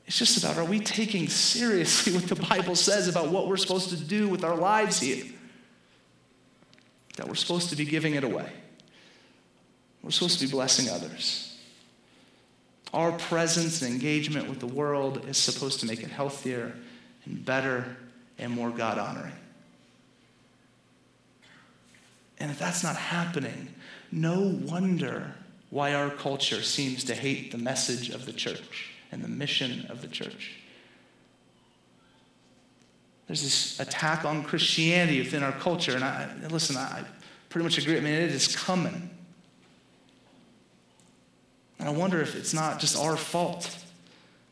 It's 0.05 0.19
just 0.19 0.43
about 0.43 0.57
are 0.57 0.65
we 0.65 0.81
taking 0.81 1.29
seriously 1.29 2.11
what 2.17 2.27
the 2.27 2.35
Bible 2.35 2.75
says 2.75 3.07
about 3.07 3.29
what 3.29 3.47
we're 3.47 3.55
supposed 3.55 3.89
to 3.91 3.95
do 3.95 4.27
with 4.27 4.43
our 4.43 4.57
lives 4.57 4.99
here? 4.99 5.23
That 7.21 7.27
we're 7.27 7.35
supposed 7.35 7.69
to 7.69 7.75
be 7.75 7.85
giving 7.85 8.15
it 8.15 8.23
away. 8.23 8.51
We're 10.01 10.09
supposed 10.09 10.39
to 10.39 10.47
be 10.47 10.51
blessing 10.51 10.89
others. 10.89 11.55
Our 12.95 13.11
presence 13.11 13.83
and 13.83 13.93
engagement 13.93 14.49
with 14.49 14.59
the 14.59 14.65
world 14.65 15.23
is 15.27 15.37
supposed 15.37 15.81
to 15.81 15.85
make 15.85 16.01
it 16.01 16.09
healthier 16.09 16.73
and 17.25 17.45
better 17.45 17.95
and 18.39 18.51
more 18.51 18.71
God 18.71 18.97
honoring. 18.97 19.35
And 22.39 22.49
if 22.49 22.57
that's 22.57 22.83
not 22.83 22.95
happening, 22.95 23.67
no 24.11 24.59
wonder 24.63 25.35
why 25.69 25.93
our 25.93 26.09
culture 26.09 26.63
seems 26.63 27.03
to 27.03 27.13
hate 27.13 27.51
the 27.51 27.59
message 27.59 28.09
of 28.09 28.25
the 28.25 28.33
church 28.33 28.89
and 29.11 29.23
the 29.23 29.29
mission 29.29 29.85
of 29.89 30.01
the 30.01 30.07
church. 30.07 30.53
There's 33.31 33.43
this 33.43 33.79
attack 33.79 34.25
on 34.25 34.43
Christianity 34.43 35.19
within 35.19 35.41
our 35.41 35.53
culture. 35.53 35.95
And 35.95 36.03
I, 36.03 36.29
listen, 36.49 36.75
I 36.75 37.05
pretty 37.47 37.63
much 37.63 37.77
agree. 37.77 37.95
I 37.95 38.01
mean, 38.01 38.13
it 38.13 38.29
is 38.29 38.53
coming. 38.57 39.09
And 41.79 41.87
I 41.87 41.93
wonder 41.93 42.21
if 42.21 42.35
it's 42.35 42.53
not 42.53 42.77
just 42.81 42.97
our 42.97 43.15
fault. 43.15 43.73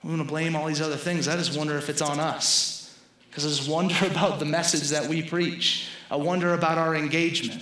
We 0.02 0.12
want 0.12 0.22
to 0.22 0.28
blame 0.30 0.56
all 0.56 0.66
these 0.66 0.80
other 0.80 0.96
things. 0.96 1.28
I 1.28 1.36
just 1.36 1.58
wonder 1.58 1.76
if 1.76 1.90
it's 1.90 2.02
on 2.02 2.22
us. 2.22 2.98
Because 3.30 3.46
I 3.46 3.50
just 3.50 3.70
wonder 3.70 3.96
about 4.10 4.40
the 4.40 4.46
message 4.46 4.88
that 4.92 5.08
we 5.08 5.24
preach. 5.24 5.90
I 6.10 6.16
wonder 6.16 6.54
about 6.54 6.78
our 6.78 6.96
engagement. 6.96 7.62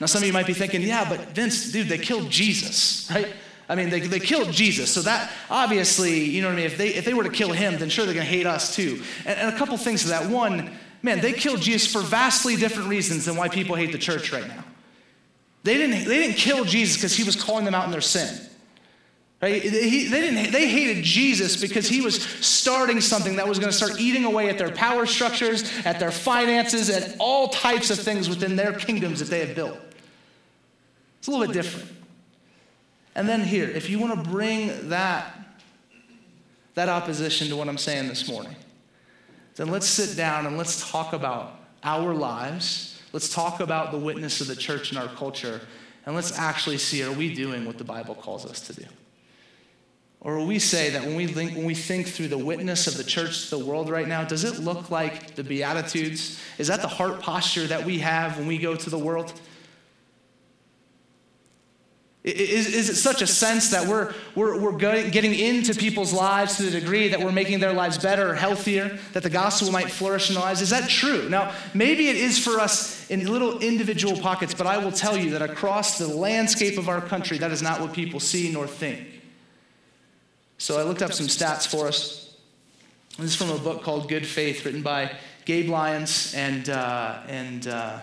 Now, 0.00 0.06
some 0.06 0.20
of 0.20 0.26
you 0.26 0.34
might 0.34 0.46
be 0.46 0.52
thinking, 0.52 0.82
yeah, 0.82 1.08
but 1.08 1.28
Vince, 1.28 1.72
dude, 1.72 1.88
they 1.88 1.96
killed 1.96 2.28
Jesus, 2.28 3.10
right? 3.10 3.32
I 3.72 3.74
mean, 3.74 3.88
they, 3.88 4.00
they 4.00 4.20
killed 4.20 4.52
Jesus. 4.52 4.92
So 4.92 5.00
that 5.00 5.32
obviously, 5.48 6.24
you 6.24 6.42
know 6.42 6.48
what 6.48 6.52
I 6.52 6.56
mean? 6.56 6.66
If 6.66 6.76
they, 6.76 6.88
if 6.88 7.06
they 7.06 7.14
were 7.14 7.24
to 7.24 7.30
kill 7.30 7.52
him, 7.52 7.78
then 7.78 7.88
sure 7.88 8.04
they're 8.04 8.12
going 8.12 8.26
to 8.26 8.30
hate 8.30 8.46
us 8.46 8.76
too. 8.76 9.02
And, 9.24 9.38
and 9.38 9.54
a 9.54 9.56
couple 9.56 9.78
things 9.78 10.02
to 10.02 10.08
that. 10.08 10.28
One, 10.28 10.70
man, 11.02 11.22
they 11.22 11.32
killed 11.32 11.62
Jesus 11.62 11.90
for 11.90 12.02
vastly 12.02 12.56
different 12.56 12.90
reasons 12.90 13.24
than 13.24 13.34
why 13.34 13.48
people 13.48 13.74
hate 13.74 13.90
the 13.90 13.98
church 13.98 14.30
right 14.30 14.46
now. 14.46 14.62
They 15.62 15.78
didn't, 15.78 16.04
they 16.06 16.18
didn't 16.18 16.36
kill 16.36 16.64
Jesus 16.64 16.96
because 16.96 17.16
he 17.16 17.24
was 17.24 17.34
calling 17.34 17.64
them 17.64 17.74
out 17.74 17.86
in 17.86 17.92
their 17.92 18.02
sin. 18.02 18.46
Right? 19.40 19.62
He, 19.62 20.08
they, 20.08 20.20
didn't, 20.20 20.52
they 20.52 20.68
hated 20.68 21.02
Jesus 21.02 21.58
because 21.58 21.88
he 21.88 22.02
was 22.02 22.22
starting 22.22 23.00
something 23.00 23.36
that 23.36 23.48
was 23.48 23.58
going 23.58 23.70
to 23.70 23.76
start 23.76 23.98
eating 23.98 24.26
away 24.26 24.50
at 24.50 24.58
their 24.58 24.70
power 24.70 25.06
structures, 25.06 25.64
at 25.86 25.98
their 25.98 26.12
finances, 26.12 26.90
at 26.90 27.16
all 27.18 27.48
types 27.48 27.90
of 27.90 27.98
things 27.98 28.28
within 28.28 28.54
their 28.54 28.74
kingdoms 28.74 29.18
that 29.18 29.30
they 29.30 29.40
had 29.40 29.54
built. 29.54 29.78
It's 31.20 31.26
a 31.26 31.30
little 31.30 31.46
bit 31.46 31.54
different. 31.54 32.01
And 33.14 33.28
then 33.28 33.42
here, 33.42 33.68
if 33.68 33.90
you 33.90 33.98
want 33.98 34.22
to 34.22 34.30
bring 34.30 34.88
that 34.88 35.38
that 36.74 36.88
opposition 36.88 37.48
to 37.48 37.56
what 37.56 37.68
I'm 37.68 37.78
saying 37.78 38.08
this 38.08 38.28
morning, 38.28 38.56
then 39.56 39.68
let's 39.68 39.86
sit 39.86 40.16
down 40.16 40.46
and 40.46 40.56
let's 40.56 40.90
talk 40.90 41.12
about 41.12 41.60
our 41.84 42.14
lives. 42.14 43.00
Let's 43.12 43.28
talk 43.28 43.60
about 43.60 43.92
the 43.92 43.98
witness 43.98 44.40
of 44.40 44.46
the 44.46 44.56
church 44.56 44.90
in 44.90 44.96
our 44.96 45.08
culture. 45.08 45.60
And 46.06 46.14
let's 46.14 46.38
actually 46.38 46.78
see 46.78 47.02
are 47.02 47.12
we 47.12 47.34
doing 47.34 47.66
what 47.66 47.76
the 47.76 47.84
Bible 47.84 48.14
calls 48.14 48.46
us 48.46 48.60
to 48.68 48.72
do? 48.72 48.86
Or 50.20 50.44
we 50.46 50.60
say 50.60 50.90
that 50.90 51.02
when 51.02 51.16
we, 51.16 51.26
think, 51.26 51.56
when 51.56 51.66
we 51.66 51.74
think 51.74 52.06
through 52.06 52.28
the 52.28 52.38
witness 52.38 52.86
of 52.86 52.96
the 52.96 53.04
church 53.04 53.50
to 53.50 53.56
the 53.56 53.64
world 53.64 53.90
right 53.90 54.06
now, 54.06 54.22
does 54.24 54.44
it 54.44 54.60
look 54.60 54.88
like 54.88 55.34
the 55.34 55.42
Beatitudes? 55.42 56.40
Is 56.58 56.68
that 56.68 56.80
the 56.80 56.88
heart 56.88 57.20
posture 57.20 57.66
that 57.66 57.84
we 57.84 57.98
have 57.98 58.38
when 58.38 58.46
we 58.46 58.56
go 58.56 58.76
to 58.76 58.88
the 58.88 58.98
world? 58.98 59.32
Is, 62.24 62.72
is 62.72 62.88
it 62.88 62.94
such 62.94 63.20
a 63.20 63.26
sense 63.26 63.70
that 63.70 63.88
we're, 63.88 64.14
we're, 64.36 64.56
we're 64.56 64.76
getting 64.76 65.34
into 65.34 65.74
people's 65.74 66.12
lives 66.12 66.56
to 66.58 66.62
the 66.62 66.70
degree 66.70 67.08
that 67.08 67.18
we're 67.18 67.32
making 67.32 67.58
their 67.58 67.72
lives 67.72 67.98
better 67.98 68.30
or 68.30 68.34
healthier, 68.34 68.96
that 69.12 69.24
the 69.24 69.30
gospel 69.30 69.72
might 69.72 69.90
flourish 69.90 70.28
in 70.28 70.34
their 70.34 70.44
lives? 70.44 70.60
Is 70.60 70.70
that 70.70 70.88
true? 70.88 71.28
Now, 71.28 71.52
maybe 71.74 72.08
it 72.08 72.16
is 72.16 72.38
for 72.38 72.60
us 72.60 73.10
in 73.10 73.26
little 73.26 73.58
individual 73.58 74.16
pockets, 74.16 74.54
but 74.54 74.68
I 74.68 74.78
will 74.78 74.92
tell 74.92 75.16
you 75.16 75.30
that 75.30 75.42
across 75.42 75.98
the 75.98 76.06
landscape 76.06 76.78
of 76.78 76.88
our 76.88 77.00
country, 77.00 77.38
that 77.38 77.50
is 77.50 77.60
not 77.60 77.80
what 77.80 77.92
people 77.92 78.20
see 78.20 78.52
nor 78.52 78.68
think. 78.68 79.20
So 80.58 80.78
I 80.78 80.84
looked 80.84 81.02
up 81.02 81.12
some 81.12 81.26
stats 81.26 81.66
for 81.66 81.88
us. 81.88 82.36
This 83.18 83.30
is 83.30 83.36
from 83.36 83.50
a 83.50 83.58
book 83.58 83.82
called 83.82 84.08
Good 84.08 84.24
Faith, 84.24 84.64
written 84.64 84.82
by 84.82 85.10
Gabe 85.44 85.68
Lyons 85.68 86.34
and, 86.36 86.70
uh, 86.70 87.18
and 87.26 87.66
uh, 87.66 87.98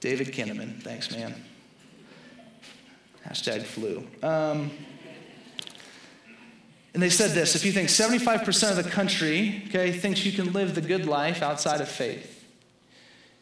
David 0.00 0.32
Kinnaman. 0.32 0.82
Thanks, 0.82 1.12
man. 1.12 1.36
Hashtag 3.28 3.62
flu. 3.62 4.06
Um, 4.22 4.70
and 6.94 7.02
they 7.02 7.10
said 7.10 7.32
this 7.32 7.54
if 7.54 7.64
you 7.64 7.72
think 7.72 7.88
75% 7.88 8.70
of 8.70 8.82
the 8.82 8.90
country, 8.90 9.64
okay, 9.68 9.92
thinks 9.92 10.24
you 10.24 10.32
can 10.32 10.52
live 10.52 10.74
the 10.74 10.80
good 10.80 11.06
life 11.06 11.42
outside 11.42 11.80
of 11.80 11.88
faith. 11.88 12.32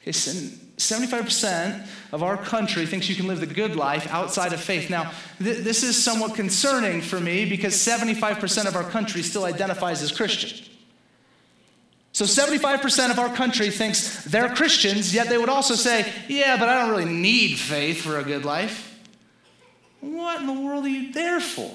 Okay, 0.03 0.11
75% 0.11 1.87
of 2.13 2.23
our 2.23 2.37
country 2.37 2.85
thinks 2.85 3.09
you 3.09 3.15
can 3.15 3.27
live 3.27 3.41
the 3.41 3.47
good 3.47 3.77
life 3.77 4.07
outside 4.11 4.53
of 4.53 4.61
faith. 4.61 4.91
Now, 4.91 5.13
th- 5.39 5.59
this 5.59 5.83
is 5.83 6.03
somewhat 6.03 6.35
concerning 6.35 7.01
for 7.01 7.21
me 7.21 7.49
because 7.49 7.75
75% 7.75 8.67
of 8.67 8.75
our 8.77 8.83
country 8.83 9.23
still 9.23 9.45
identifies 9.45 10.03
as 10.03 10.11
Christian. 10.11 10.67
So 12.13 12.25
75% 12.25 13.11
of 13.11 13.19
our 13.19 13.35
country 13.35 13.71
thinks 13.71 14.25
they're 14.25 14.55
Christians, 14.55 15.15
yet 15.15 15.29
they 15.29 15.39
would 15.39 15.49
also 15.49 15.75
say, 15.75 16.13
yeah, 16.29 16.57
but 16.57 16.69
I 16.69 16.81
don't 16.81 16.91
really 16.91 17.13
need 17.13 17.57
faith 17.57 18.03
for 18.03 18.19
a 18.19 18.25
good 18.25 18.45
life. 18.45 18.94
What 20.05 20.43
in 20.43 20.47
the 20.47 20.53
world 20.53 20.85
are 20.85 20.89
you 20.89 21.13
there 21.13 21.41
for? 21.41 21.75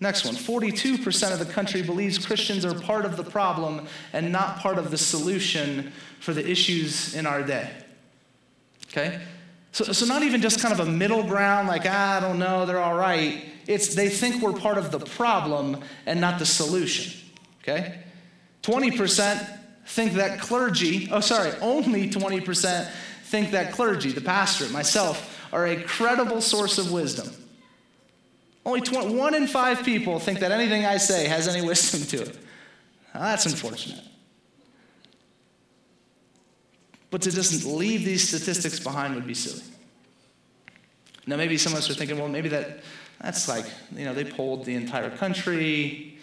Next 0.00 0.24
one 0.24 0.34
42% 0.34 1.32
of 1.32 1.38
the 1.38 1.44
country 1.46 1.82
believes 1.82 2.24
Christians 2.24 2.64
are 2.64 2.74
part 2.74 3.04
of 3.04 3.16
the 3.16 3.22
problem 3.22 3.86
and 4.12 4.32
not 4.32 4.58
part 4.58 4.76
of 4.76 4.90
the 4.90 4.98
solution 4.98 5.92
for 6.18 6.34
the 6.34 6.46
issues 6.46 7.14
in 7.14 7.26
our 7.26 7.42
day. 7.42 7.70
Okay? 8.88 9.20
So, 9.70 9.84
so 9.84 10.04
not 10.04 10.22
even 10.22 10.42
just 10.42 10.60
kind 10.60 10.74
of 10.74 10.80
a 10.80 10.90
middle 10.90 11.22
ground, 11.22 11.68
like, 11.68 11.82
ah, 11.86 12.16
I 12.16 12.20
don't 12.20 12.40
know, 12.40 12.66
they're 12.66 12.82
all 12.82 12.96
right. 12.96 13.44
It's 13.68 13.94
they 13.94 14.08
think 14.08 14.42
we're 14.42 14.52
part 14.52 14.78
of 14.78 14.90
the 14.90 14.98
problem 14.98 15.80
and 16.06 16.20
not 16.20 16.40
the 16.40 16.46
solution. 16.46 17.20
Okay? 17.62 18.00
20% 18.62 19.60
think 19.86 20.14
that 20.14 20.40
clergy, 20.40 21.08
oh, 21.12 21.20
sorry, 21.20 21.52
only 21.60 22.10
20% 22.10 22.90
think 23.24 23.52
that 23.52 23.72
clergy, 23.72 24.10
the 24.10 24.20
pastor, 24.20 24.68
myself, 24.70 25.35
are 25.56 25.66
a 25.66 25.82
credible 25.82 26.42
source 26.42 26.76
of 26.76 26.92
wisdom. 26.92 27.32
Only 28.66 28.82
20, 28.82 29.14
one 29.14 29.34
in 29.34 29.46
five 29.46 29.82
people 29.84 30.18
think 30.18 30.40
that 30.40 30.52
anything 30.52 30.84
I 30.84 30.98
say 30.98 31.26
has 31.28 31.48
any 31.48 31.66
wisdom 31.66 32.02
to 32.18 32.28
it. 32.28 32.38
Now, 33.14 33.20
that's 33.22 33.46
unfortunate. 33.46 34.04
But 37.10 37.22
to 37.22 37.30
just 37.30 37.64
leave 37.64 38.04
these 38.04 38.28
statistics 38.28 38.78
behind 38.78 39.14
would 39.14 39.26
be 39.26 39.32
silly. 39.32 39.62
Now, 41.26 41.36
maybe 41.36 41.56
some 41.56 41.72
of 41.72 41.78
us 41.78 41.88
are 41.88 41.94
thinking, 41.94 42.18
well, 42.18 42.28
maybe 42.28 42.50
that, 42.50 42.80
that's 43.22 43.48
like, 43.48 43.64
you 43.94 44.04
know, 44.04 44.12
they 44.12 44.24
polled 44.24 44.66
the 44.66 44.74
entire 44.74 45.08
country. 45.08 46.18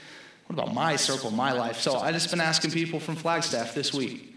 What 0.46 0.62
about 0.62 0.76
my 0.76 0.96
circle, 0.96 1.32
my 1.32 1.54
life? 1.54 1.80
So 1.80 1.98
I 1.98 2.12
just 2.12 2.30
been 2.30 2.40
asking 2.40 2.70
people 2.70 3.00
from 3.00 3.16
Flagstaff 3.16 3.74
this 3.74 3.96
week. 3.96 4.36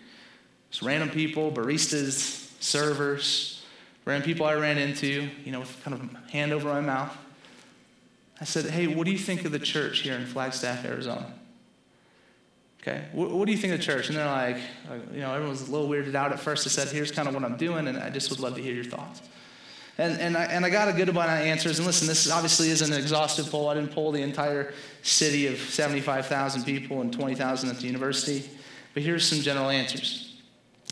Just 0.71 0.83
random 0.83 1.11
people, 1.11 1.53
baristas, 1.53 2.51
servers, 2.63 3.56
random 4.07 4.25
people 4.25 4.47
I 4.47 4.55
ran 4.55 4.79
into, 4.79 5.29
you 5.45 5.53
know, 5.53 5.61
with 5.61 5.85
kind 5.85 5.95
of 5.95 6.31
hand 6.31 6.53
over 6.53 6.69
my 6.69 6.81
mouth. 6.81 7.15
I 8.41 8.45
said, 8.45 8.67
hey, 8.67 8.87
what 8.87 9.05
do 9.05 9.11
you 9.11 9.19
think 9.19 9.45
of 9.45 9.53
the 9.53 9.59
church 9.59 10.01
here 10.01 10.15
in 10.15 10.25
Flagstaff, 10.27 10.85
Arizona? 10.85 11.33
Okay, 12.81 13.05
what, 13.13 13.31
what 13.31 13.47
do 13.47 13.53
you 13.53 13.59
think 13.59 13.73
of 13.73 13.81
the 13.81 13.85
church? 13.85 14.09
And 14.09 14.17
they're 14.17 14.27
like, 14.27 14.59
uh, 14.89 14.95
you 15.13 15.21
know, 15.21 15.33
everyone 15.33 15.51
was 15.51 15.69
a 15.69 15.73
little 15.73 15.89
weirded 15.89 16.15
out 16.15 16.33
at 16.33 16.39
first. 16.39 16.67
I 16.67 16.71
said, 16.71 16.89
here's 16.89 17.11
kind 17.11 17.27
of 17.27 17.35
what 17.35 17.43
I'm 17.45 17.57
doing, 17.57 17.89
and 17.89 17.99
I 17.99 18.11
just 18.11 18.31
would 18.31 18.39
love 18.39 18.55
to 18.55 18.63
hear 18.63 18.75
your 18.75 18.85
thoughts. 18.85 19.23
And, 19.99 20.21
and, 20.21 20.37
I, 20.37 20.45
and 20.45 20.65
I 20.65 20.71
got 20.71 20.89
a 20.89 20.93
good 20.93 21.09
amount 21.09 21.31
of 21.31 21.39
answers. 21.39 21.79
And 21.79 21.87
listen, 21.87 22.07
this 22.07 22.31
obviously 22.31 22.69
isn't 22.69 22.93
an 22.93 22.99
exhaustive 22.99 23.51
poll. 23.51 23.69
I 23.69 23.75
didn't 23.75 23.93
poll 23.93 24.13
the 24.13 24.23
entire 24.23 24.75
city 25.03 25.47
of 25.47 25.59
75,000 25.59 26.65
people 26.65 27.01
and 27.01 27.13
20,000 27.13 27.71
at 27.71 27.79
the 27.79 27.87
university. 27.87 28.49
But 28.93 29.03
here's 29.03 29.27
some 29.27 29.41
general 29.41 29.71
answers. 29.71 30.37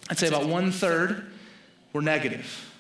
I'd 0.09 0.19
say 0.19 0.27
about 0.29 0.47
one 0.47 0.73
third 0.73 1.31
were 1.93 2.03
negative. 2.03 2.74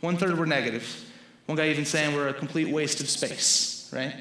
One 0.00 0.16
third 0.16 0.38
were 0.38 0.46
negative. 0.46 1.04
One 1.46 1.56
guy 1.56 1.68
even 1.68 1.84
saying 1.84 2.14
we're 2.14 2.28
a 2.28 2.34
complete 2.34 2.68
waste 2.68 3.00
of 3.00 3.08
space, 3.08 3.90
right? 3.92 4.14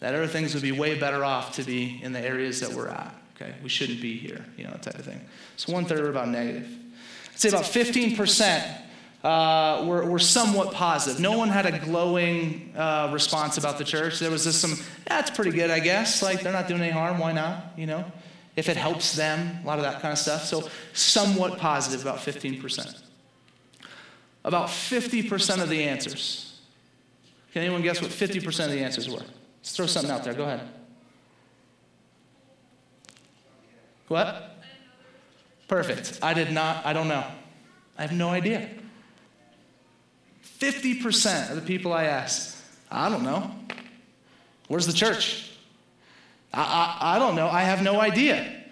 That 0.00 0.14
other 0.14 0.26
things 0.26 0.54
would 0.54 0.62
be 0.62 0.72
way 0.72 0.98
better 0.98 1.24
off 1.24 1.56
to 1.56 1.64
be 1.64 2.00
in 2.02 2.12
the 2.12 2.20
areas 2.20 2.60
that 2.60 2.72
we're 2.72 2.88
at. 2.88 3.14
Okay, 3.34 3.52
we 3.62 3.68
shouldn't 3.68 4.00
be 4.00 4.16
here, 4.16 4.44
you 4.56 4.64
know, 4.64 4.70
that 4.70 4.82
type 4.82 4.98
of 4.98 5.04
thing. 5.04 5.20
So 5.56 5.72
one 5.72 5.84
third 5.84 6.00
were 6.00 6.10
about 6.10 6.28
negative. 6.28 6.68
I'd 7.32 7.38
say 7.38 7.48
about 7.48 7.64
15% 7.64 8.80
uh, 9.22 9.84
were, 9.86 10.04
were 10.04 10.18
somewhat 10.18 10.72
positive. 10.72 11.20
No 11.20 11.36
one 11.36 11.48
had 11.48 11.66
a 11.66 11.78
glowing 11.78 12.72
uh, 12.76 13.10
response 13.12 13.58
about 13.58 13.78
the 13.78 13.84
church. 13.84 14.18
There 14.18 14.30
was 14.30 14.44
just 14.44 14.60
some, 14.60 14.76
that's 15.06 15.30
pretty 15.30 15.50
good, 15.50 15.70
I 15.70 15.80
guess. 15.80 16.22
Like, 16.22 16.42
they're 16.42 16.52
not 16.52 16.68
doing 16.68 16.80
any 16.80 16.92
harm. 16.92 17.18
Why 17.18 17.32
not? 17.32 17.72
You 17.76 17.86
know, 17.86 18.04
if 18.56 18.68
it 18.68 18.76
helps 18.76 19.14
them, 19.14 19.58
a 19.62 19.66
lot 19.66 19.78
of 19.78 19.84
that 19.84 20.00
kind 20.00 20.12
of 20.12 20.18
stuff. 20.18 20.44
So, 20.44 20.68
somewhat 20.94 21.58
positive, 21.58 22.02
about 22.02 22.18
15% 22.18 23.07
about 24.48 24.68
50% 24.68 25.62
of 25.62 25.68
the 25.68 25.84
answers. 25.84 26.58
Can 27.52 27.62
anyone 27.62 27.82
guess 27.82 28.00
what 28.00 28.10
50% 28.10 28.64
of 28.64 28.70
the 28.70 28.80
answers 28.80 29.08
were? 29.08 29.18
Let's 29.18 29.76
throw 29.76 29.84
something 29.84 30.10
out 30.10 30.24
there. 30.24 30.32
Go 30.32 30.44
ahead. 30.44 30.66
What? 34.08 34.64
Perfect. 35.68 36.20
I 36.22 36.32
did 36.32 36.50
not, 36.50 36.86
I 36.86 36.94
don't 36.94 37.08
know. 37.08 37.24
I 37.98 38.02
have 38.02 38.12
no 38.12 38.30
idea. 38.30 38.70
50% 40.58 41.50
of 41.50 41.56
the 41.56 41.62
people 41.62 41.92
I 41.92 42.04
asked, 42.04 42.56
I 42.90 43.10
don't 43.10 43.24
know. 43.24 43.50
Where's 44.68 44.86
the 44.86 44.94
church? 44.94 45.50
I, 46.54 46.62
I, 47.00 47.16
I 47.16 47.18
don't 47.18 47.36
know. 47.36 47.48
I 47.48 47.64
have 47.64 47.82
no 47.82 48.00
idea. 48.00 48.64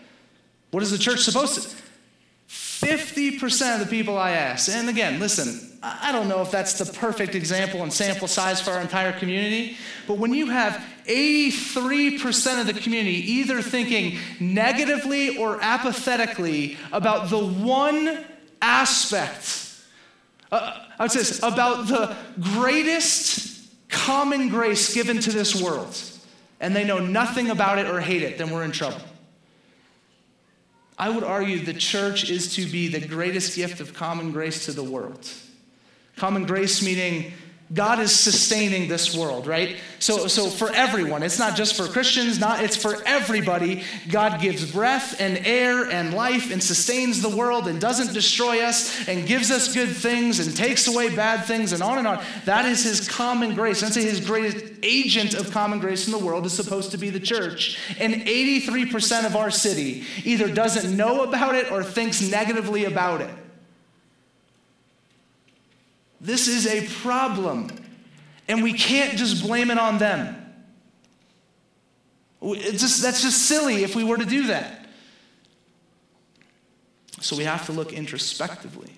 What 0.70 0.82
is 0.82 0.90
the 0.90 0.98
church 0.98 1.20
supposed 1.20 1.60
to? 1.60 1.75
50% 2.86 3.74
of 3.74 3.80
the 3.80 3.86
people 3.86 4.16
I 4.16 4.30
asked, 4.32 4.68
and 4.68 4.88
again, 4.88 5.18
listen, 5.18 5.78
I 5.82 6.12
don't 6.12 6.28
know 6.28 6.40
if 6.40 6.50
that's 6.50 6.78
the 6.78 6.92
perfect 6.92 7.34
example 7.34 7.82
and 7.82 7.92
sample 7.92 8.28
size 8.28 8.60
for 8.60 8.70
our 8.70 8.80
entire 8.80 9.12
community, 9.12 9.76
but 10.06 10.18
when 10.18 10.32
you 10.32 10.46
have 10.46 10.82
83% 11.06 12.60
of 12.60 12.66
the 12.66 12.74
community 12.74 13.32
either 13.32 13.60
thinking 13.60 14.18
negatively 14.40 15.36
or 15.36 15.58
apathetically 15.60 16.76
about 16.92 17.28
the 17.28 17.44
one 17.44 18.24
aspect, 18.62 19.82
uh, 20.52 20.78
I 20.98 21.02
would 21.02 21.12
say 21.12 21.20
this, 21.20 21.42
about 21.42 21.88
the 21.88 22.16
greatest 22.40 23.68
common 23.88 24.48
grace 24.48 24.94
given 24.94 25.18
to 25.20 25.32
this 25.32 25.60
world, 25.60 26.00
and 26.60 26.74
they 26.74 26.84
know 26.84 26.98
nothing 26.98 27.50
about 27.50 27.78
it 27.78 27.86
or 27.86 28.00
hate 28.00 28.22
it, 28.22 28.38
then 28.38 28.50
we're 28.50 28.64
in 28.64 28.72
trouble. 28.72 29.00
I 30.98 31.10
would 31.10 31.24
argue 31.24 31.58
the 31.58 31.74
church 31.74 32.30
is 32.30 32.54
to 32.56 32.66
be 32.66 32.88
the 32.88 33.06
greatest 33.06 33.54
gift 33.56 33.80
of 33.80 33.92
common 33.92 34.32
grace 34.32 34.64
to 34.66 34.72
the 34.72 34.82
world. 34.82 35.28
Common 36.16 36.46
grace 36.46 36.82
meaning 36.82 37.32
God 37.74 37.98
is 37.98 38.14
sustaining 38.14 38.88
this 38.88 39.16
world, 39.16 39.48
right? 39.48 39.76
So, 39.98 40.28
so 40.28 40.48
for 40.48 40.70
everyone, 40.70 41.24
it's 41.24 41.38
not 41.38 41.56
just 41.56 41.74
for 41.74 41.88
Christians, 41.88 42.38
not 42.38 42.62
it's 42.62 42.76
for 42.76 43.02
everybody. 43.04 43.82
God 44.08 44.40
gives 44.40 44.70
breath 44.70 45.20
and 45.20 45.44
air 45.44 45.90
and 45.90 46.14
life 46.14 46.52
and 46.52 46.62
sustains 46.62 47.22
the 47.22 47.34
world 47.34 47.66
and 47.66 47.80
doesn't 47.80 48.14
destroy 48.14 48.62
us 48.62 49.08
and 49.08 49.26
gives 49.26 49.50
us 49.50 49.74
good 49.74 49.88
things 49.88 50.38
and 50.38 50.56
takes 50.56 50.86
away 50.86 51.14
bad 51.14 51.44
things 51.44 51.72
and 51.72 51.82
on 51.82 51.98
and 51.98 52.06
on. 52.06 52.22
That 52.44 52.66
is 52.66 52.84
his 52.84 53.08
common 53.08 53.56
grace. 53.56 53.80
Say 53.80 54.02
his 54.02 54.24
greatest 54.24 54.64
agent 54.84 55.34
of 55.34 55.50
common 55.50 55.80
grace 55.80 56.06
in 56.06 56.12
the 56.12 56.24
world 56.24 56.46
is 56.46 56.52
supposed 56.52 56.92
to 56.92 56.98
be 56.98 57.10
the 57.10 57.18
church. 57.18 57.78
And 57.98 58.14
83% 58.14 59.26
of 59.26 59.34
our 59.34 59.50
city 59.50 60.04
either 60.24 60.52
doesn't 60.52 60.96
know 60.96 61.24
about 61.24 61.56
it 61.56 61.72
or 61.72 61.82
thinks 61.82 62.20
negatively 62.20 62.84
about 62.84 63.22
it. 63.22 63.30
This 66.26 66.48
is 66.48 66.66
a 66.66 66.84
problem. 67.02 67.70
And 68.48 68.62
we 68.64 68.72
can't 68.72 69.16
just 69.16 69.44
blame 69.44 69.70
it 69.70 69.78
on 69.78 69.98
them. 69.98 70.36
Just, 72.42 73.00
that's 73.00 73.22
just 73.22 73.46
silly 73.46 73.84
if 73.84 73.94
we 73.94 74.02
were 74.02 74.16
to 74.16 74.24
do 74.24 74.48
that. 74.48 74.88
So 77.20 77.36
we 77.36 77.44
have 77.44 77.64
to 77.66 77.72
look 77.72 77.92
introspectively 77.92 78.92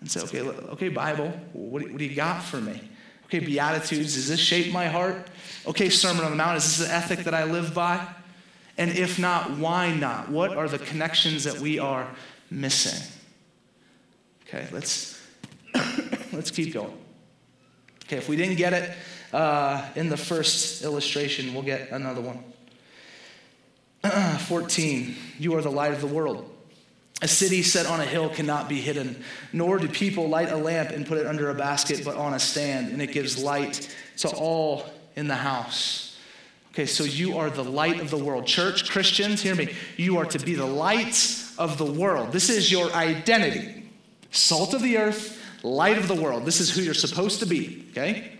and 0.00 0.10
say, 0.10 0.20
okay, 0.20 0.40
okay, 0.42 0.88
Bible, 0.90 1.28
what 1.54 1.82
do, 1.82 1.88
what 1.88 1.98
do 1.98 2.04
you 2.04 2.14
got 2.14 2.42
for 2.42 2.60
me? 2.60 2.80
Okay, 3.24 3.40
Beatitudes, 3.40 4.14
does 4.14 4.28
this 4.28 4.38
shape 4.38 4.72
my 4.72 4.86
heart? 4.86 5.28
Okay, 5.66 5.88
Sermon 5.88 6.24
on 6.24 6.30
the 6.30 6.36
Mount, 6.36 6.58
is 6.58 6.78
this 6.78 6.86
the 6.86 6.94
ethic 6.94 7.20
that 7.20 7.34
I 7.34 7.44
live 7.44 7.74
by? 7.74 8.06
And 8.76 8.90
if 8.90 9.18
not, 9.18 9.52
why 9.52 9.94
not? 9.94 10.28
What 10.28 10.54
are 10.56 10.68
the 10.68 10.78
connections 10.78 11.44
that 11.44 11.58
we 11.58 11.78
are 11.78 12.08
missing? 12.50 13.02
Okay, 14.46 14.68
let's 14.70 15.13
let's 16.32 16.50
keep 16.50 16.72
going. 16.74 16.96
Okay, 18.04 18.16
if 18.16 18.28
we 18.28 18.36
didn't 18.36 18.56
get 18.56 18.72
it 18.72 18.96
uh, 19.32 19.88
in 19.96 20.08
the 20.08 20.16
first 20.16 20.82
illustration, 20.82 21.54
we'll 21.54 21.62
get 21.62 21.90
another 21.90 22.20
one. 22.20 22.44
14, 24.38 25.14
you 25.38 25.54
are 25.54 25.62
the 25.62 25.70
light 25.70 25.92
of 25.92 26.00
the 26.00 26.06
world. 26.06 26.50
A 27.22 27.28
city 27.28 27.62
set 27.62 27.86
on 27.86 28.00
a 28.00 28.04
hill 28.04 28.28
cannot 28.28 28.68
be 28.68 28.80
hidden, 28.80 29.22
nor 29.52 29.78
do 29.78 29.88
people 29.88 30.28
light 30.28 30.50
a 30.50 30.56
lamp 30.56 30.90
and 30.90 31.06
put 31.06 31.16
it 31.16 31.26
under 31.26 31.48
a 31.48 31.54
basket, 31.54 32.02
but 32.04 32.16
on 32.16 32.34
a 32.34 32.38
stand, 32.38 32.92
and 32.92 33.00
it 33.00 33.12
gives 33.12 33.42
light 33.42 33.94
to 34.18 34.28
all 34.28 34.84
in 35.16 35.28
the 35.28 35.34
house. 35.34 36.18
Okay, 36.72 36.86
so 36.86 37.04
you 37.04 37.38
are 37.38 37.50
the 37.50 37.64
light 37.64 38.00
of 38.00 38.10
the 38.10 38.18
world. 38.18 38.46
Church, 38.46 38.90
Christians, 38.90 39.40
hear 39.40 39.54
me. 39.54 39.72
You 39.96 40.18
are 40.18 40.26
to 40.26 40.38
be 40.40 40.54
the 40.54 40.66
lights 40.66 41.56
of 41.56 41.78
the 41.78 41.86
world. 41.86 42.32
This 42.32 42.50
is 42.50 42.70
your 42.70 42.92
identity. 42.92 43.88
Salt 44.32 44.74
of 44.74 44.82
the 44.82 44.98
earth, 44.98 45.40
light 45.64 45.98
of 45.98 46.06
the 46.06 46.14
world. 46.14 46.44
This 46.44 46.60
is 46.60 46.70
who 46.70 46.82
you're 46.82 46.94
supposed 46.94 47.40
to 47.40 47.46
be, 47.46 47.86
okay? 47.90 48.30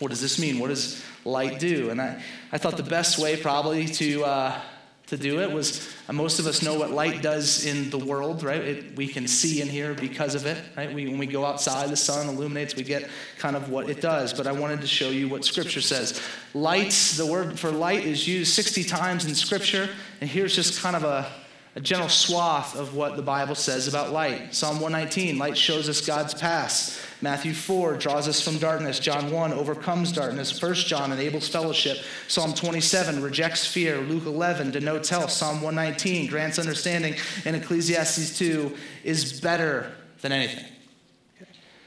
What 0.00 0.08
does 0.08 0.20
this 0.20 0.38
mean? 0.38 0.58
What 0.58 0.68
does 0.68 1.02
light 1.24 1.60
do? 1.60 1.90
And 1.90 2.02
I, 2.02 2.20
I 2.52 2.58
thought 2.58 2.76
the 2.76 2.82
best 2.82 3.18
way 3.18 3.36
probably 3.36 3.86
to, 3.86 4.24
uh, 4.24 4.60
to 5.06 5.16
do 5.16 5.40
it 5.40 5.52
was 5.52 5.88
uh, 6.08 6.12
most 6.12 6.40
of 6.40 6.46
us 6.48 6.60
know 6.60 6.76
what 6.76 6.90
light 6.90 7.22
does 7.22 7.64
in 7.64 7.88
the 7.90 7.98
world, 7.98 8.42
right? 8.42 8.60
It, 8.60 8.96
we 8.96 9.06
can 9.06 9.28
see 9.28 9.62
and 9.62 9.70
hear 9.70 9.94
because 9.94 10.34
of 10.34 10.44
it, 10.46 10.60
right? 10.76 10.92
We, 10.92 11.06
when 11.06 11.18
we 11.18 11.26
go 11.26 11.44
outside, 11.44 11.88
the 11.90 11.96
sun 11.96 12.28
illuminates, 12.28 12.74
we 12.74 12.82
get 12.82 13.08
kind 13.38 13.54
of 13.54 13.70
what 13.70 13.88
it 13.88 14.00
does. 14.00 14.32
But 14.32 14.48
I 14.48 14.52
wanted 14.52 14.80
to 14.80 14.88
show 14.88 15.10
you 15.10 15.28
what 15.28 15.44
Scripture 15.44 15.80
says. 15.80 16.20
Lights, 16.52 17.16
the 17.16 17.26
word 17.26 17.56
for 17.56 17.70
light 17.70 18.04
is 18.04 18.26
used 18.26 18.52
60 18.54 18.82
times 18.82 19.24
in 19.26 19.36
Scripture, 19.36 19.88
and 20.20 20.28
here's 20.28 20.56
just 20.56 20.82
kind 20.82 20.96
of 20.96 21.04
a 21.04 21.30
a 21.76 21.80
general 21.80 22.08
swath 22.08 22.76
of 22.76 22.94
what 22.94 23.16
the 23.16 23.22
Bible 23.22 23.56
says 23.56 23.88
about 23.88 24.12
light. 24.12 24.54
Psalm 24.54 24.80
119, 24.80 25.38
light 25.38 25.58
shows 25.58 25.88
us 25.88 26.00
God's 26.00 26.32
past. 26.32 27.00
Matthew 27.20 27.52
4 27.52 27.96
draws 27.96 28.28
us 28.28 28.40
from 28.40 28.58
darkness. 28.58 29.00
John 29.00 29.32
1 29.32 29.52
overcomes 29.52 30.12
darkness. 30.12 30.60
1 30.62 30.74
John 30.74 31.10
enables 31.10 31.48
fellowship. 31.48 31.98
Psalm 32.28 32.54
27 32.54 33.20
rejects 33.20 33.66
fear. 33.66 33.98
Luke 33.98 34.26
11 34.26 34.70
denotes 34.70 35.08
health. 35.08 35.30
Psalm 35.30 35.62
119 35.62 36.30
grants 36.30 36.60
understanding. 36.60 37.16
And 37.44 37.56
Ecclesiastes 37.56 38.38
2 38.38 38.76
is 39.02 39.40
better 39.40 39.90
than 40.20 40.30
anything. 40.30 40.66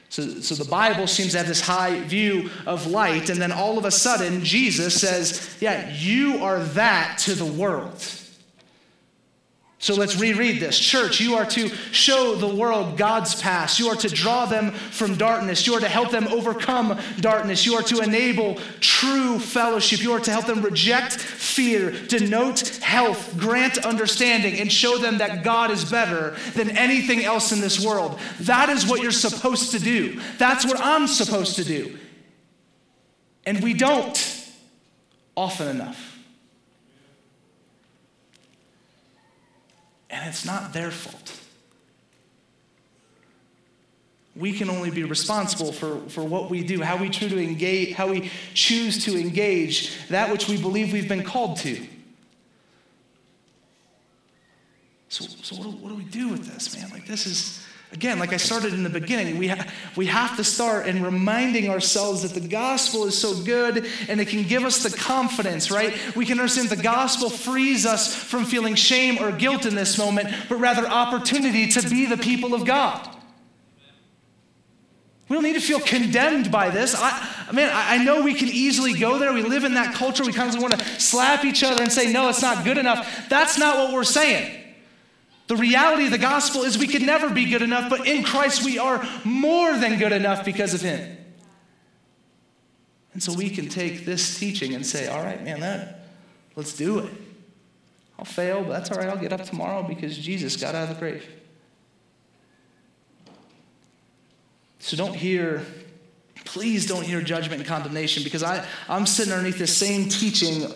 So, 0.10 0.42
so 0.42 0.56
the 0.56 0.70
Bible 0.70 1.08
seems 1.08 1.32
to 1.32 1.38
have 1.38 1.48
this 1.48 1.62
high 1.62 2.00
view 2.02 2.50
of 2.66 2.88
light, 2.88 3.30
and 3.30 3.42
then 3.42 3.52
all 3.52 3.78
of 3.78 3.84
a 3.84 3.92
sudden, 3.92 4.44
Jesus 4.44 5.00
says, 5.00 5.58
Yeah, 5.60 5.94
you 5.98 6.44
are 6.44 6.60
that 6.60 7.18
to 7.20 7.36
the 7.36 7.46
world. 7.46 8.02
So 9.80 9.94
let's 9.94 10.20
reread 10.20 10.60
this. 10.60 10.78
Church, 10.80 11.22
you 11.22 11.36
are 11.36 11.46
to 11.46 11.70
show 11.92 12.34
the 12.34 12.48
world 12.48 12.98
God's 12.98 13.40
past. 13.40 13.78
You 13.78 13.90
are 13.90 13.96
to 13.98 14.10
draw 14.10 14.46
them 14.46 14.72
from 14.72 15.16
darkness. 15.16 15.68
You 15.68 15.76
are 15.76 15.80
to 15.80 15.88
help 15.88 16.10
them 16.10 16.28
overcome 16.30 17.00
darkness. 17.20 17.64
You 17.64 17.76
are 17.76 17.84
to 17.84 18.02
enable 18.02 18.56
true 18.80 19.38
fellowship. 19.38 20.02
You 20.02 20.14
are 20.14 20.20
to 20.20 20.32
help 20.32 20.48
them 20.48 20.64
reject 20.64 21.14
fear, 21.14 21.92
denote 21.92 22.68
health, 22.82 23.38
grant 23.38 23.78
understanding, 23.86 24.60
and 24.60 24.72
show 24.72 24.98
them 24.98 25.20
that 25.20 25.44
God 25.44 25.70
is 25.70 25.86
better 25.86 26.36
than 26.56 26.76
anything 26.76 27.24
else 27.24 27.52
in 27.52 27.62
this 27.62 27.86
world. 27.86 28.20
That 28.42 28.70
is 28.70 28.88
what 28.88 29.02
you're 29.02 29.12
supposed 29.12 29.72
to 29.72 29.80
do. 29.80 30.20
That's 30.40 30.66
what 30.66 30.80
I'm 30.80 31.06
supposed 31.06 31.56
to 31.58 31.64
do. 31.64 31.96
And 33.46 33.62
we 33.62 33.76
don't 33.76 34.18
often 35.36 35.68
enough. 35.68 36.07
And 40.10 40.28
it's 40.28 40.46
not 40.46 40.74
their 40.74 40.92
fault. 40.92 41.40
We 44.36 44.54
can 44.54 44.70
only 44.70 44.92
be 44.92 45.04
responsible 45.04 45.72
for, 45.72 45.98
for 46.10 46.24
what 46.24 46.50
we 46.50 46.64
do, 46.64 46.82
how 46.82 46.98
we 46.98 47.10
choose 47.10 47.32
to 47.32 47.40
engage, 47.42 47.94
how 47.94 48.08
we 48.08 48.32
choose 48.54 49.04
to 49.06 49.20
engage 49.20 50.08
that 50.10 50.32
which 50.32 50.48
we 50.48 50.62
believe 50.62 50.94
we've 50.94 51.10
been 51.10 51.24
called 51.24 51.58
to. 51.58 51.86
So, 55.10 55.26
so 55.42 55.56
what, 55.56 55.64
do, 55.64 55.70
what 55.78 55.90
do 55.90 55.96
we 55.96 56.04
do 56.04 56.30
with 56.30 56.46
this, 56.46 56.76
man? 56.78 56.90
Like, 56.92 57.08
this 57.08 57.26
is 57.26 57.67
Again, 57.94 58.20
like 58.20 58.34
I 58.34 58.38
started 58.38 58.74
in 58.74 58.84
the 58.84 58.90
beginning, 58.90 59.38
we, 59.38 59.48
ha- 59.48 59.66
we 59.96 60.08
have 60.08 60.36
to 60.36 60.44
start 60.44 60.88
in 60.88 61.02
reminding 61.02 61.70
ourselves 61.70 62.22
that 62.24 62.34
the 62.40 62.46
gospel 62.46 63.06
is 63.06 63.18
so 63.18 63.34
good 63.44 63.88
and 64.10 64.20
it 64.20 64.28
can 64.28 64.44
give 64.44 64.66
us 64.66 64.84
the 64.84 64.96
confidence, 64.96 65.72
right? 65.72 65.94
We 66.14 66.26
can 66.26 66.38
understand 66.38 66.68
the 66.70 66.76
gospel 66.76 67.30
frees 67.30 67.86
us 67.86 68.14
from 68.14 68.44
feeling 68.44 68.76
shame 68.76 69.24
or 69.24 69.32
guilt 69.32 69.66
in 69.66 69.74
this 69.74 69.98
moment, 69.98 70.30
but 70.50 70.58
rather 70.58 70.86
opportunity 70.86 71.68
to 71.68 71.90
be 71.90 72.06
the 72.06 72.18
people 72.18 72.54
of 72.54 72.66
God. 72.66 73.10
We 75.30 75.36
don't 75.36 75.44
need 75.44 75.56
to 75.56 75.62
feel 75.62 75.80
condemned 75.80 76.52
by 76.52 76.70
this. 76.70 76.94
I, 76.98 77.52
man, 77.54 77.70
I 77.74 78.04
know 78.04 78.22
we 78.22 78.34
can 78.34 78.50
easily 78.50 78.94
go 78.94 79.18
there. 79.18 79.34
We 79.34 79.44
live 79.44 79.64
in 79.64 79.74
that 79.76 79.94
culture. 79.94 80.26
We 80.26 80.34
constantly 80.34 80.70
want 80.70 80.82
to 80.82 81.02
slap 81.02 81.46
each 81.46 81.64
other 81.64 81.82
and 81.82 81.92
say, 81.92 82.12
no, 82.12 82.30
it's 82.30 82.42
not 82.42 82.66
good 82.66 82.78
enough. 82.78 83.28
That's 83.30 83.58
not 83.58 83.78
what 83.78 83.94
we're 83.94 84.04
saying. 84.06 84.67
The 85.48 85.56
reality 85.56 86.06
of 86.06 86.12
the 86.12 86.18
gospel 86.18 86.64
is 86.64 86.78
we 86.78 86.88
could 86.88 87.02
never 87.02 87.30
be 87.30 87.46
good 87.46 87.62
enough, 87.62 87.90
but 87.90 88.06
in 88.06 88.24
Christ 88.24 88.66
we 88.66 88.78
are 88.78 89.06
more 89.24 89.78
than 89.78 89.98
good 89.98 90.12
enough 90.12 90.44
because 90.44 90.74
of 90.74 90.82
Him. 90.82 91.18
And 93.14 93.24
so 93.24 93.34
we 93.34 93.50
can 93.50 93.70
take 93.70 94.06
this 94.06 94.38
teaching 94.38 94.76
and 94.76 94.86
say, 94.86 95.08
all 95.08 95.24
right, 95.24 95.44
man, 95.44 95.62
that, 95.62 96.08
let's 96.56 96.74
do 96.74 97.00
it. 97.00 97.12
I'll 98.20 98.26
fail, 98.26 98.62
but 98.64 98.70
that's 98.70 98.92
all 98.92 98.98
right. 98.98 99.08
I'll 99.08 99.18
get 99.18 99.32
up 99.32 99.44
tomorrow 99.44 99.84
because 99.84 100.18
Jesus 100.18 100.56
got 100.56 100.76
out 100.76 100.84
of 100.84 100.90
the 100.90 101.00
grave. 101.00 101.28
So 104.80 104.98
don't 104.98 105.16
hear, 105.16 105.66
please 106.46 106.86
don't 106.86 107.04
hear 107.04 107.22
judgment 107.22 107.62
and 107.62 107.68
condemnation 107.68 108.24
because 108.24 108.44
I, 108.44 108.66
I'm 108.88 109.06
sitting 109.06 109.34
underneath 109.34 109.58
this 109.58 109.76
same 109.76 110.10
teaching 110.10 110.72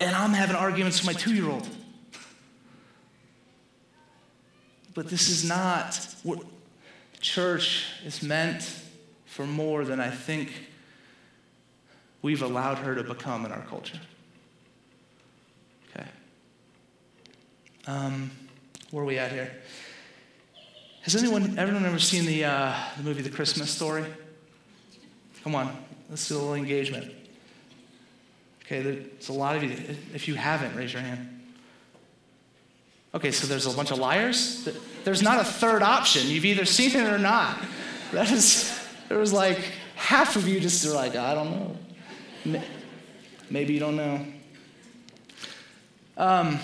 and 0.00 0.16
I'm 0.16 0.32
having 0.32 0.56
arguments 0.56 1.00
with 1.04 1.14
my 1.14 1.20
two 1.20 1.34
year 1.34 1.50
old. 1.50 1.68
But 4.94 5.08
this 5.08 5.28
is 5.28 5.44
not, 5.44 5.98
what 6.22 6.40
church 7.20 7.86
is 8.04 8.22
meant 8.22 8.80
for 9.26 9.44
more 9.44 9.84
than 9.84 9.98
I 10.00 10.10
think 10.10 10.52
we've 12.22 12.42
allowed 12.42 12.78
her 12.78 12.94
to 12.94 13.02
become 13.02 13.44
in 13.44 13.52
our 13.52 13.62
culture. 13.62 13.98
Okay. 15.90 16.06
Um, 17.86 18.30
where 18.92 19.02
are 19.02 19.06
we 19.06 19.18
at 19.18 19.32
here? 19.32 19.50
Has 21.02 21.16
anyone, 21.16 21.58
everyone 21.58 21.84
ever 21.84 21.98
seen 21.98 22.24
the, 22.24 22.44
uh, 22.44 22.74
the 22.96 23.02
movie 23.02 23.22
The 23.22 23.30
Christmas 23.30 23.70
Story? 23.70 24.04
Come 25.42 25.54
on, 25.54 25.76
let's 26.08 26.26
do 26.28 26.36
a 26.36 26.38
little 26.38 26.54
engagement. 26.54 27.12
Okay, 28.64 28.80
there's 28.80 29.28
a 29.28 29.32
lot 29.32 29.56
of 29.56 29.62
you. 29.62 29.72
If 30.14 30.28
you 30.28 30.34
haven't, 30.36 30.74
raise 30.74 30.92
your 30.92 31.02
hand. 31.02 31.33
Okay, 33.14 33.30
so 33.30 33.46
there's 33.46 33.66
a 33.66 33.70
bunch 33.70 33.92
of 33.92 33.98
liars? 33.98 34.68
There's 35.04 35.22
not 35.22 35.40
a 35.40 35.44
third 35.44 35.82
option. 35.82 36.28
You've 36.28 36.44
either 36.44 36.64
seen 36.64 36.90
it 36.90 37.12
or 37.12 37.18
not. 37.18 37.62
That 38.12 38.30
is, 38.30 38.76
there 39.08 39.18
was 39.18 39.32
like 39.32 39.58
half 39.94 40.34
of 40.34 40.48
you 40.48 40.58
just 40.58 40.84
are 40.84 40.94
like, 40.94 41.14
I 41.14 41.34
don't 41.34 41.50
know. 42.44 42.62
Maybe 43.50 43.74
you 43.74 43.80
don't 43.80 43.96
know. 43.96 44.26
Um, 46.16 46.58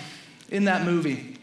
in 0.50 0.64
that 0.64 0.84
movie, 0.84 1.36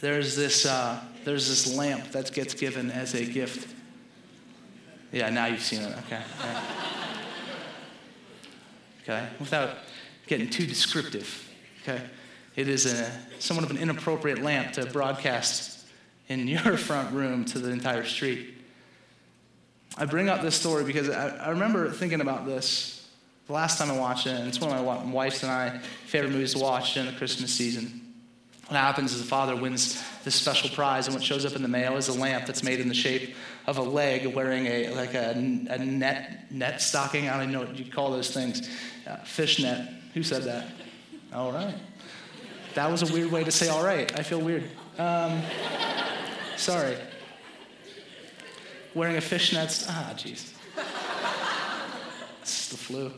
there's 0.00 0.34
this, 0.36 0.64
uh, 0.64 1.00
there's 1.24 1.48
this 1.48 1.76
lamp 1.76 2.10
that 2.12 2.32
gets 2.32 2.54
given 2.54 2.90
as 2.90 3.14
a 3.14 3.24
gift. 3.24 3.74
Yeah, 5.12 5.28
now 5.30 5.46
you've 5.46 5.62
seen 5.62 5.82
it. 5.82 5.96
Okay. 6.06 6.22
Okay. 6.40 6.60
okay. 9.02 9.28
Without 9.38 9.76
getting 10.26 10.48
too 10.48 10.66
descriptive. 10.66 11.46
Okay. 11.82 12.02
It 12.56 12.68
is 12.68 12.86
a, 12.86 13.10
somewhat 13.38 13.64
of 13.64 13.70
an 13.70 13.78
inappropriate 13.78 14.40
lamp 14.40 14.74
to 14.74 14.86
broadcast 14.86 15.84
in 16.28 16.46
your 16.48 16.76
front 16.76 17.12
room 17.12 17.44
to 17.46 17.58
the 17.58 17.70
entire 17.70 18.04
street. 18.04 18.54
I 19.96 20.06
bring 20.06 20.28
up 20.28 20.42
this 20.42 20.56
story 20.56 20.84
because 20.84 21.08
I, 21.08 21.36
I 21.36 21.48
remember 21.50 21.90
thinking 21.90 22.20
about 22.20 22.46
this 22.46 23.08
the 23.46 23.52
last 23.52 23.78
time 23.78 23.90
I 23.90 23.98
watched 23.98 24.26
it, 24.26 24.34
and 24.34 24.48
it's 24.48 24.60
one 24.60 24.72
of 24.72 24.84
my 24.84 25.12
wife's 25.12 25.42
and 25.42 25.52
I 25.52 25.78
favorite 26.06 26.32
movies 26.32 26.54
to 26.54 26.60
watch 26.60 26.96
in 26.96 27.06
the 27.06 27.12
Christmas 27.12 27.52
season. 27.52 28.00
What 28.68 28.78
happens 28.78 29.12
is 29.12 29.20
the 29.20 29.26
father 29.26 29.54
wins 29.54 30.02
this 30.24 30.34
special 30.34 30.70
prize, 30.70 31.06
and 31.06 31.14
what 31.14 31.22
shows 31.22 31.44
up 31.44 31.54
in 31.54 31.60
the 31.60 31.68
mail 31.68 31.96
is 31.96 32.08
a 32.08 32.18
lamp 32.18 32.46
that's 32.46 32.62
made 32.62 32.80
in 32.80 32.88
the 32.88 32.94
shape 32.94 33.34
of 33.66 33.76
a 33.76 33.82
leg, 33.82 34.34
wearing 34.34 34.66
a 34.66 34.88
like 34.94 35.12
a, 35.12 35.32
a 35.32 35.78
net 35.78 36.50
net 36.50 36.80
stocking. 36.80 37.28
I 37.28 37.34
don't 37.34 37.42
even 37.42 37.52
know 37.52 37.60
what 37.60 37.78
you 37.78 37.90
call 37.92 38.10
those 38.10 38.32
things. 38.32 38.68
Uh, 39.06 39.16
fish 39.16 39.60
net. 39.60 39.92
Who 40.14 40.22
said 40.22 40.44
that? 40.44 40.68
All 41.34 41.52
right. 41.52 41.74
That 42.74 42.90
was 42.90 43.08
a 43.08 43.12
weird 43.12 43.30
way 43.30 43.44
to 43.44 43.52
say 43.52 43.68
all 43.68 43.84
right. 43.84 44.18
I 44.18 44.22
feel 44.22 44.40
weird. 44.40 44.64
Um, 44.98 45.42
sorry. 46.56 46.96
Wearing 48.94 49.16
a 49.16 49.20
fishnet. 49.20 49.86
Ah, 49.88 50.12
jeez. 50.16 50.52
It's 52.42 52.68
the 52.68 52.76
flu. 52.76 53.12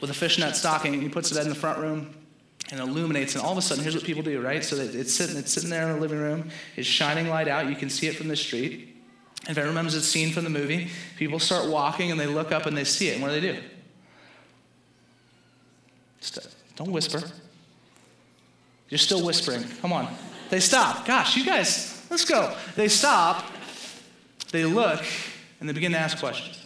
With 0.00 0.10
a 0.10 0.14
fishnet 0.14 0.56
stocking, 0.56 1.00
he 1.00 1.08
puts 1.08 1.32
it 1.32 1.38
in 1.38 1.48
the 1.48 1.54
front 1.54 1.78
room 1.78 2.14
and 2.70 2.80
illuminates. 2.80 3.34
And 3.34 3.42
all 3.42 3.52
of 3.52 3.58
a 3.58 3.62
sudden, 3.62 3.82
here's 3.82 3.94
what 3.94 4.04
people 4.04 4.22
do, 4.22 4.40
right? 4.40 4.64
So 4.64 4.76
it's 4.76 5.12
sitting, 5.12 5.36
it's 5.36 5.52
sitting 5.52 5.70
there 5.70 5.88
in 5.88 5.94
the 5.94 6.00
living 6.00 6.18
room, 6.18 6.50
it's 6.76 6.86
shining 6.86 7.28
light 7.28 7.48
out. 7.48 7.68
You 7.68 7.76
can 7.76 7.90
see 7.90 8.06
it 8.06 8.16
from 8.16 8.28
the 8.28 8.36
street. 8.36 8.96
If 9.42 9.50
everyone 9.50 9.70
remembers 9.70 9.94
the 9.94 10.02
scene 10.02 10.32
from 10.32 10.44
the 10.44 10.50
movie, 10.50 10.90
people 11.16 11.38
start 11.38 11.68
walking 11.68 12.10
and 12.10 12.20
they 12.20 12.26
look 12.26 12.52
up 12.52 12.66
and 12.66 12.76
they 12.76 12.84
see 12.84 13.08
it. 13.08 13.14
And 13.14 13.22
what 13.22 13.32
do 13.32 13.40
they 13.40 13.52
do? 13.52 13.58
Just, 16.20 16.38
don't 16.84 16.92
whisper. 16.92 17.22
You're 18.88 18.96
still 18.96 19.24
whispering. 19.24 19.62
Come 19.82 19.92
on. 19.92 20.08
They 20.48 20.60
stop. 20.60 21.04
Gosh, 21.04 21.36
you 21.36 21.44
guys, 21.44 22.06
let's 22.08 22.24
go. 22.24 22.56
They 22.74 22.88
stop, 22.88 23.44
they 24.50 24.64
look, 24.64 25.04
and 25.60 25.68
they 25.68 25.74
begin 25.74 25.92
to 25.92 25.98
ask 25.98 26.18
questions. 26.18 26.64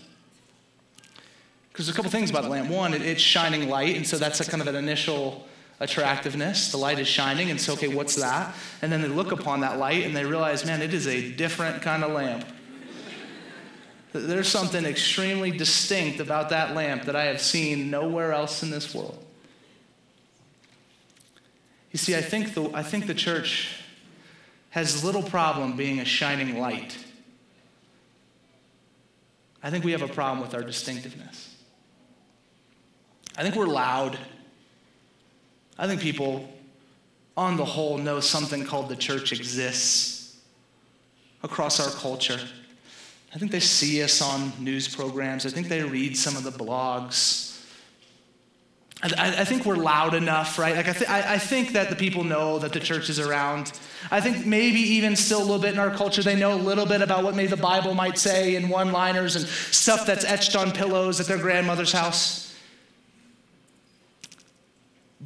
Because 1.68 1.86
there's 1.86 1.94
a 1.94 1.96
couple 1.96 2.12
things 2.12 2.30
about 2.30 2.44
the 2.44 2.48
lamp. 2.48 2.70
One, 2.70 2.94
it's 2.94 3.20
shining 3.20 3.68
light, 3.68 3.96
and 3.96 4.06
so 4.06 4.16
that's 4.16 4.38
a 4.38 4.44
kind 4.48 4.62
of 4.62 4.68
an 4.68 4.76
initial 4.76 5.48
attractiveness. 5.80 6.70
The 6.70 6.78
light 6.78 7.00
is 7.00 7.08
shining, 7.08 7.50
and 7.50 7.60
so, 7.60 7.72
okay, 7.72 7.88
what's 7.88 8.14
that? 8.14 8.54
And 8.82 8.92
then 8.92 9.02
they 9.02 9.08
look 9.08 9.32
upon 9.32 9.62
that 9.62 9.80
light 9.80 10.04
and 10.04 10.16
they 10.16 10.24
realize, 10.24 10.64
man, 10.64 10.80
it 10.80 10.94
is 10.94 11.08
a 11.08 11.32
different 11.32 11.82
kind 11.82 12.04
of 12.04 12.12
lamp. 12.12 12.44
There's 14.12 14.46
something 14.46 14.84
extremely 14.84 15.50
distinct 15.50 16.20
about 16.20 16.50
that 16.50 16.76
lamp 16.76 17.02
that 17.06 17.16
I 17.16 17.24
have 17.24 17.40
seen 17.40 17.90
nowhere 17.90 18.32
else 18.32 18.62
in 18.62 18.70
this 18.70 18.94
world. 18.94 19.18
You 21.94 21.98
see, 21.98 22.16
I 22.16 22.22
think 22.22 22.54
the, 22.54 22.68
I 22.74 22.82
think 22.82 23.06
the 23.06 23.14
church 23.14 23.68
has 24.70 25.04
little 25.04 25.22
problem 25.22 25.76
being 25.76 26.00
a 26.00 26.04
shining 26.04 26.58
light. 26.58 26.98
I 29.62 29.70
think 29.70 29.84
we 29.84 29.92
have 29.92 30.02
a 30.02 30.08
problem 30.08 30.40
with 30.40 30.54
our 30.54 30.64
distinctiveness. 30.64 31.54
I 33.38 33.44
think 33.44 33.54
we're 33.54 33.68
loud. 33.68 34.18
I 35.78 35.86
think 35.86 36.00
people, 36.00 36.52
on 37.36 37.56
the 37.56 37.64
whole, 37.64 37.96
know 37.96 38.18
something 38.18 38.64
called 38.64 38.88
the 38.88 38.96
church 38.96 39.30
exists 39.30 40.36
across 41.44 41.78
our 41.78 41.92
culture. 42.00 42.40
I 43.32 43.38
think 43.38 43.52
they 43.52 43.60
see 43.60 44.02
us 44.02 44.20
on 44.20 44.52
news 44.58 44.92
programs. 44.92 45.46
I 45.46 45.50
think 45.50 45.68
they 45.68 45.84
read 45.84 46.16
some 46.16 46.34
of 46.34 46.42
the 46.42 46.50
blogs. 46.50 47.53
I, 49.04 49.40
I 49.40 49.44
think 49.44 49.66
we're 49.66 49.76
loud 49.76 50.14
enough, 50.14 50.58
right? 50.58 50.74
Like 50.74 50.88
I, 50.88 50.92
th- 50.92 51.10
I, 51.10 51.34
I 51.34 51.38
think 51.38 51.72
that 51.72 51.90
the 51.90 51.96
people 51.96 52.24
know 52.24 52.58
that 52.58 52.72
the 52.72 52.80
church 52.80 53.10
is 53.10 53.20
around. 53.20 53.72
I 54.10 54.20
think 54.20 54.46
maybe 54.46 54.80
even 54.80 55.14
still 55.14 55.40
a 55.40 55.44
little 55.44 55.58
bit 55.58 55.74
in 55.74 55.78
our 55.78 55.90
culture, 55.90 56.22
they 56.22 56.36
know 56.36 56.54
a 56.54 56.56
little 56.56 56.86
bit 56.86 57.02
about 57.02 57.22
what 57.22 57.34
maybe 57.34 57.48
the 57.48 57.56
Bible 57.56 57.94
might 57.94 58.16
say 58.16 58.56
in 58.56 58.68
one-liners 58.68 59.36
and 59.36 59.46
stuff 59.46 60.06
that's 60.06 60.24
etched 60.24 60.56
on 60.56 60.72
pillows 60.72 61.20
at 61.20 61.26
their 61.26 61.38
grandmother's 61.38 61.92
house 61.92 62.44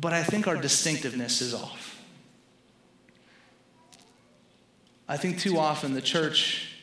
but 0.01 0.13
I 0.13 0.23
think 0.23 0.47
our 0.47 0.57
distinctiveness 0.57 1.41
is 1.41 1.55
off. 1.55 2.01
I 5.09 5.17
think 5.17 5.39
too 5.39 5.59
often 5.59 5.95
the 5.95 6.03
church 6.03 6.77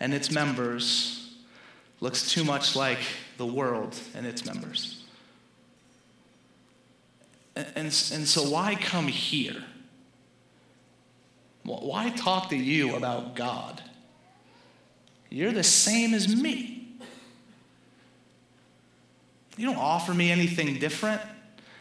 and 0.00 0.14
its 0.14 0.30
members 0.30 1.34
looks 2.00 2.30
too 2.30 2.44
much 2.44 2.76
like 2.76 3.00
the 3.36 3.46
world 3.46 3.98
and 4.14 4.26
its 4.26 4.46
members. 4.46 5.03
And, 7.56 7.68
and, 7.76 7.92
so, 7.92 8.48
why 8.48 8.74
come 8.74 9.06
here? 9.06 9.62
Why 11.62 12.10
talk 12.10 12.50
to 12.50 12.56
you 12.56 12.96
about 12.96 13.36
God? 13.36 13.80
You're 15.30 15.52
the 15.52 15.62
same 15.62 16.14
as 16.14 16.34
me. 16.34 16.88
You 19.56 19.66
don't 19.66 19.76
offer 19.76 20.12
me 20.12 20.30
anything 20.30 20.78
different. 20.78 21.22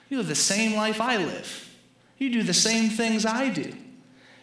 You 0.10 0.18
live 0.18 0.28
the 0.28 0.36
same 0.36 0.76
life 0.76 1.02
I 1.02 1.18
live. 1.18 1.70
You 2.18 2.30
do 2.30 2.44
the 2.44 2.54
same 2.54 2.90
things 2.90 3.26
I 3.26 3.50
do. 3.50 3.74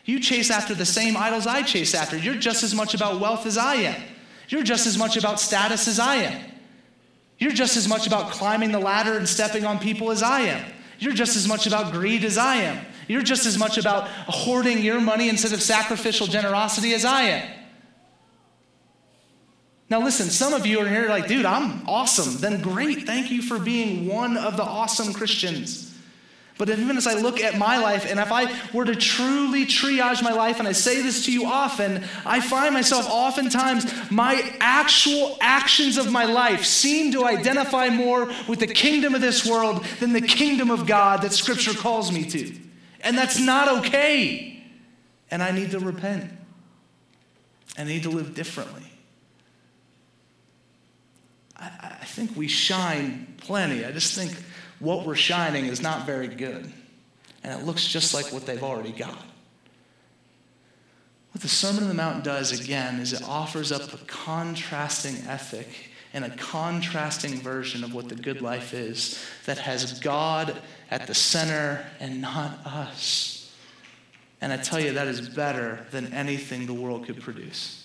You 0.04 0.18
chase 0.18 0.50
after 0.50 0.74
the 0.74 0.84
same 0.84 1.16
idols 1.16 1.46
I 1.46 1.62
chase 1.62 1.94
after. 1.94 2.16
You're 2.16 2.34
just 2.34 2.62
as 2.64 2.74
much 2.74 2.94
about 2.94 3.20
wealth 3.20 3.46
as 3.46 3.56
I 3.56 3.76
am. 3.76 4.02
You're 4.48 4.64
just 4.64 4.86
as 4.86 4.98
much 4.98 5.16
about 5.16 5.38
status 5.38 5.86
as 5.86 6.00
I 6.00 6.16
am. 6.16 6.42
You're 7.38 7.52
just 7.52 7.76
as 7.76 7.88
much 7.88 8.06
about 8.06 8.32
climbing 8.32 8.72
the 8.72 8.80
ladder 8.80 9.16
and 9.16 9.28
stepping 9.28 9.64
on 9.64 9.78
people 9.78 10.10
as 10.10 10.22
I 10.22 10.40
am. 10.40 10.64
You're 11.00 11.14
just 11.14 11.36
as 11.36 11.48
much 11.48 11.66
about 11.66 11.92
greed 11.92 12.24
as 12.24 12.38
I 12.38 12.56
am. 12.56 12.84
You're 13.08 13.22
just 13.22 13.46
as 13.46 13.58
much 13.58 13.76
about 13.76 14.06
hoarding 14.08 14.78
your 14.78 15.00
money 15.00 15.28
instead 15.28 15.52
of 15.52 15.60
sacrificial 15.60 16.28
generosity 16.28 16.94
as 16.94 17.04
I 17.04 17.22
am. 17.22 17.50
Now, 19.88 20.00
listen, 20.00 20.30
some 20.30 20.52
of 20.52 20.64
you 20.64 20.78
are 20.78 20.88
here 20.88 21.08
like, 21.08 21.26
dude, 21.26 21.44
I'm 21.44 21.88
awesome. 21.88 22.40
Then 22.40 22.62
great. 22.62 23.06
Thank 23.06 23.32
you 23.32 23.42
for 23.42 23.58
being 23.58 24.06
one 24.06 24.36
of 24.36 24.56
the 24.56 24.62
awesome 24.62 25.12
Christians. 25.12 25.89
But 26.60 26.68
even 26.68 26.98
as 26.98 27.06
I 27.06 27.14
look 27.14 27.40
at 27.40 27.56
my 27.56 27.78
life, 27.78 28.04
and 28.04 28.20
if 28.20 28.30
I 28.30 28.54
were 28.74 28.84
to 28.84 28.94
truly 28.94 29.64
triage 29.64 30.22
my 30.22 30.32
life, 30.32 30.58
and 30.58 30.68
I 30.68 30.72
say 30.72 31.00
this 31.00 31.24
to 31.24 31.32
you 31.32 31.46
often, 31.46 32.04
I 32.26 32.42
find 32.42 32.74
myself 32.74 33.06
oftentimes, 33.08 34.10
my 34.10 34.44
actual 34.60 35.38
actions 35.40 35.96
of 35.96 36.12
my 36.12 36.26
life 36.26 36.66
seem 36.66 37.12
to 37.12 37.24
identify 37.24 37.88
more 37.88 38.30
with 38.46 38.60
the 38.60 38.66
kingdom 38.66 39.14
of 39.14 39.22
this 39.22 39.46
world 39.46 39.82
than 40.00 40.12
the 40.12 40.20
kingdom 40.20 40.70
of 40.70 40.86
God 40.86 41.22
that 41.22 41.32
Scripture 41.32 41.72
calls 41.72 42.12
me 42.12 42.28
to. 42.28 42.54
And 43.00 43.16
that's 43.16 43.40
not 43.40 43.78
okay. 43.78 44.62
And 45.30 45.42
I 45.42 45.52
need 45.52 45.70
to 45.70 45.78
repent. 45.78 46.30
I 47.78 47.84
need 47.84 48.02
to 48.02 48.10
live 48.10 48.34
differently. 48.34 48.84
I, 51.56 51.96
I 52.02 52.04
think 52.04 52.36
we 52.36 52.48
shine 52.48 53.32
plenty. 53.38 53.82
I 53.82 53.92
just 53.92 54.14
think 54.14 54.36
what 54.80 55.06
we're 55.06 55.14
shining 55.14 55.66
is 55.66 55.80
not 55.80 56.06
very 56.06 56.28
good. 56.28 56.72
And 57.44 57.58
it 57.58 57.64
looks 57.64 57.86
just 57.86 58.12
like 58.12 58.32
what 58.32 58.44
they've 58.44 58.62
already 58.62 58.92
got. 58.92 59.18
What 61.32 61.42
the 61.42 61.48
Sermon 61.48 61.84
on 61.84 61.88
the 61.88 61.94
Mount 61.94 62.24
does, 62.24 62.58
again, 62.58 62.98
is 62.98 63.12
it 63.12 63.22
offers 63.22 63.70
up 63.70 63.92
a 63.94 63.98
contrasting 64.06 65.16
ethic 65.28 65.68
and 66.12 66.24
a 66.24 66.30
contrasting 66.30 67.40
version 67.40 67.84
of 67.84 67.94
what 67.94 68.08
the 68.08 68.16
good 68.16 68.42
life 68.42 68.74
is 68.74 69.24
that 69.46 69.58
has 69.58 70.00
God 70.00 70.60
at 70.90 71.06
the 71.06 71.14
center 71.14 71.86
and 72.00 72.20
not 72.20 72.58
us. 72.66 73.54
And 74.40 74.52
I 74.52 74.56
tell 74.56 74.80
you, 74.80 74.92
that 74.94 75.06
is 75.06 75.28
better 75.28 75.86
than 75.92 76.12
anything 76.12 76.66
the 76.66 76.74
world 76.74 77.06
could 77.06 77.20
produce. 77.20 77.79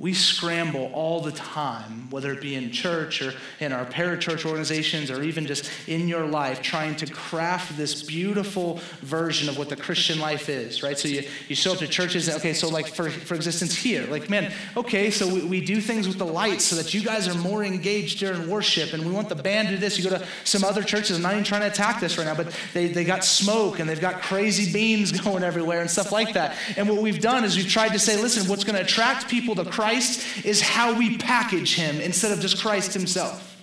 We 0.00 0.14
scramble 0.14 0.90
all 0.94 1.20
the 1.20 1.30
time, 1.30 2.08
whether 2.08 2.32
it 2.32 2.40
be 2.40 2.54
in 2.54 2.72
church 2.72 3.20
or 3.20 3.34
in 3.60 3.70
our 3.70 3.84
parachurch 3.84 4.46
organizations 4.46 5.10
or 5.10 5.22
even 5.22 5.46
just 5.46 5.70
in 5.86 6.08
your 6.08 6.24
life, 6.24 6.62
trying 6.62 6.96
to 6.96 7.06
craft 7.06 7.76
this 7.76 8.02
beautiful 8.02 8.80
version 9.02 9.50
of 9.50 9.58
what 9.58 9.68
the 9.68 9.76
Christian 9.76 10.18
life 10.18 10.48
is, 10.48 10.82
right? 10.82 10.98
So 10.98 11.06
you, 11.06 11.24
you 11.48 11.54
show 11.54 11.72
up 11.72 11.78
to 11.80 11.86
churches, 11.86 12.28
and, 12.28 12.38
okay, 12.38 12.54
so 12.54 12.70
like 12.70 12.86
for, 12.86 13.10
for 13.10 13.34
existence 13.34 13.76
here, 13.76 14.06
like, 14.06 14.30
man, 14.30 14.50
okay, 14.74 15.10
so 15.10 15.28
we, 15.28 15.44
we 15.44 15.60
do 15.60 15.82
things 15.82 16.08
with 16.08 16.16
the 16.16 16.24
lights 16.24 16.64
so 16.64 16.76
that 16.76 16.94
you 16.94 17.02
guys 17.02 17.28
are 17.28 17.38
more 17.38 17.62
engaged 17.62 18.20
during 18.20 18.48
worship, 18.48 18.94
and 18.94 19.04
we 19.04 19.12
want 19.12 19.28
the 19.28 19.36
band 19.36 19.68
to 19.68 19.74
do 19.74 19.80
this. 19.80 19.98
You 19.98 20.08
go 20.08 20.16
to 20.16 20.26
some 20.44 20.64
other 20.64 20.82
churches, 20.82 21.18
I'm 21.18 21.22
not 21.22 21.32
even 21.32 21.44
trying 21.44 21.60
to 21.60 21.66
attack 21.66 22.00
this 22.00 22.16
right 22.16 22.24
now, 22.24 22.34
but 22.34 22.58
they, 22.72 22.88
they 22.88 23.04
got 23.04 23.22
smoke 23.22 23.78
and 23.78 23.86
they've 23.86 24.00
got 24.00 24.22
crazy 24.22 24.72
beams 24.72 25.12
going 25.20 25.42
everywhere 25.42 25.82
and 25.82 25.90
stuff 25.90 26.10
like 26.10 26.32
that. 26.32 26.56
And 26.78 26.88
what 26.88 27.02
we've 27.02 27.20
done 27.20 27.44
is 27.44 27.54
we've 27.54 27.68
tried 27.68 27.92
to 27.92 27.98
say, 27.98 28.16
listen, 28.16 28.48
what's 28.48 28.64
going 28.64 28.76
to 28.76 28.82
attract 28.82 29.28
people 29.28 29.54
to 29.56 29.64
Christ 29.66 29.89
Christ 29.90 30.46
is 30.46 30.60
how 30.60 30.96
we 30.96 31.18
package 31.18 31.74
him 31.74 32.00
instead 32.00 32.30
of 32.30 32.38
just 32.38 32.62
Christ 32.62 32.94
himself. 32.94 33.60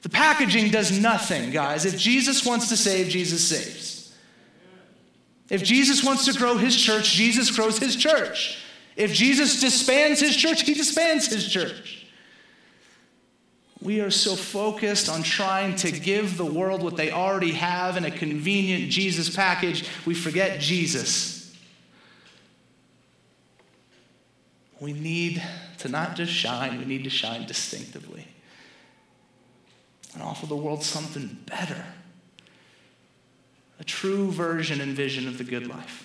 The 0.00 0.08
packaging 0.08 0.70
does 0.70 0.98
nothing, 0.98 1.50
guys. 1.50 1.84
If 1.84 1.98
Jesus 1.98 2.46
wants 2.46 2.70
to 2.70 2.76
save, 2.78 3.08
Jesus 3.08 3.46
saves. 3.46 4.16
If 5.50 5.62
Jesus 5.62 6.02
wants 6.02 6.24
to 6.24 6.38
grow 6.38 6.56
his 6.56 6.74
church, 6.74 7.12
Jesus 7.12 7.50
grows 7.50 7.78
his 7.78 7.96
church. 7.96 8.62
If 8.96 9.12
Jesus 9.12 9.60
disbands 9.60 10.20
his 10.20 10.34
church, 10.34 10.62
he 10.62 10.72
disbands 10.72 11.26
his 11.26 11.46
church. 11.46 12.06
We 13.82 14.00
are 14.00 14.10
so 14.10 14.36
focused 14.36 15.10
on 15.10 15.22
trying 15.22 15.76
to 15.76 15.92
give 15.92 16.38
the 16.38 16.46
world 16.46 16.82
what 16.82 16.96
they 16.96 17.10
already 17.10 17.52
have 17.52 17.98
in 17.98 18.06
a 18.06 18.10
convenient 18.10 18.90
Jesus 18.90 19.28
package, 19.28 19.86
we 20.06 20.14
forget 20.14 20.60
Jesus. 20.60 21.37
We 24.80 24.92
need 24.92 25.42
to 25.78 25.88
not 25.88 26.16
just 26.16 26.32
shine, 26.32 26.78
we 26.78 26.84
need 26.84 27.04
to 27.04 27.10
shine 27.10 27.46
distinctively. 27.46 28.26
and 30.14 30.22
offer 30.22 30.46
the 30.46 30.56
world 30.56 30.82
something 30.82 31.38
better 31.46 31.84
a 33.78 33.84
true 33.84 34.30
version 34.30 34.80
and 34.80 34.96
vision 34.96 35.28
of 35.28 35.38
the 35.38 35.44
good 35.44 35.66
life. 35.66 36.04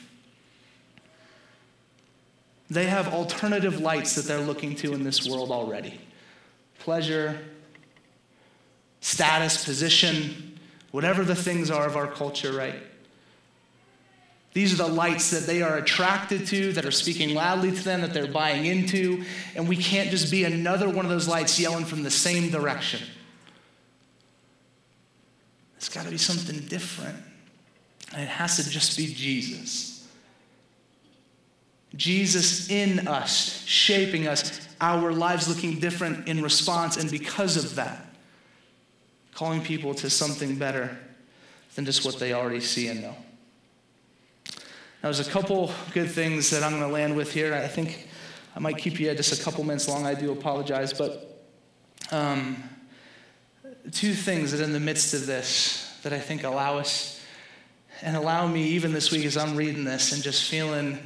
They 2.70 2.86
have 2.86 3.14
alternative 3.14 3.80
lights 3.80 4.16
that 4.16 4.26
they're 4.26 4.40
looking 4.40 4.76
to 4.78 4.94
in 4.94 5.04
this 5.04 5.28
world 5.28 5.52
already 5.52 6.00
pleasure, 6.80 7.40
status, 9.00 9.64
position, 9.64 10.60
whatever 10.92 11.24
the 11.24 11.36
things 11.36 11.72
are 11.72 11.86
of 11.86 11.96
our 11.96 12.08
culture, 12.08 12.52
right? 12.52 12.76
These 14.54 14.74
are 14.74 14.88
the 14.88 14.94
lights 14.94 15.32
that 15.32 15.48
they 15.48 15.64
are 15.64 15.78
attracted 15.78 16.46
to, 16.48 16.74
that 16.74 16.86
are 16.86 16.92
speaking 16.92 17.34
loudly 17.34 17.72
to 17.72 17.84
them, 17.84 18.02
that 18.02 18.14
they're 18.14 18.28
buying 18.28 18.66
into. 18.66 19.24
And 19.56 19.68
we 19.68 19.76
can't 19.76 20.12
just 20.12 20.30
be 20.30 20.44
another 20.44 20.88
one 20.88 21.06
of 21.06 21.12
those 21.12 21.28
lights 21.28 21.60
yelling 21.60 21.86
from 21.86 22.04
the 22.04 22.12
same 22.12 22.52
direction. 22.52 23.02
It's 25.78 25.90
got 25.90 26.06
to 26.06 26.12
be 26.12 26.18
something 26.18 26.60
different. 26.68 27.18
And 28.14 28.22
it 28.22 28.30
has 28.30 28.58
to 28.58 28.70
just 28.70 28.96
be 28.96 29.08
Jesus. 29.08 30.08
Jesus 31.96 32.70
in 32.70 33.08
us, 33.08 33.64
shaping 33.66 34.28
us, 34.28 34.68
our 34.80 35.12
lives 35.12 35.48
looking 35.48 35.80
different 35.80 36.28
in 36.28 36.42
response, 36.42 36.98
and 36.98 37.10
because 37.10 37.58
of 37.58 37.76
that, 37.76 38.06
calling 39.34 39.62
people 39.62 39.94
to 39.96 40.10
something 40.10 40.58
better 40.58 40.98
than 41.76 41.86
just 41.86 42.06
what 42.06 42.20
they 42.20 42.34
already 42.34 42.60
see 42.60 42.88
and 42.88 43.02
know. 43.02 43.16
Now, 45.04 45.12
there's 45.12 45.28
a 45.28 45.30
couple 45.30 45.70
good 45.94 46.10
things 46.10 46.50
that 46.52 46.64
I'm 46.64 46.72
going 46.72 46.82
to 46.82 46.88
land 46.88 47.18
with 47.18 47.34
here. 47.34 47.54
I 47.54 47.68
think 47.68 48.08
I 48.56 48.60
might 48.60 48.78
keep 48.78 49.02
you 49.02 49.14
just 49.14 49.38
a 49.38 49.44
couple 49.44 49.62
minutes 49.66 49.90
long. 49.90 50.06
I 50.06 50.14
do 50.14 50.32
apologize. 50.32 50.94
But 50.94 51.46
um, 52.10 52.64
two 53.92 54.14
things 54.14 54.54
that 54.54 54.62
in 54.62 54.72
the 54.72 54.80
midst 54.80 55.14
of 55.14 55.26
this 55.26 56.00
that 56.04 56.14
I 56.14 56.20
think 56.20 56.46
allow 56.46 56.78
us 56.78 57.22
and 58.02 58.16
allow 58.16 58.48
me 58.48 58.64
even 58.70 58.94
this 58.94 59.12
week 59.12 59.26
as 59.26 59.36
I'm 59.36 59.58
reading 59.58 59.84
this 59.84 60.14
and 60.14 60.24
just 60.24 60.50
feeling, 60.50 60.98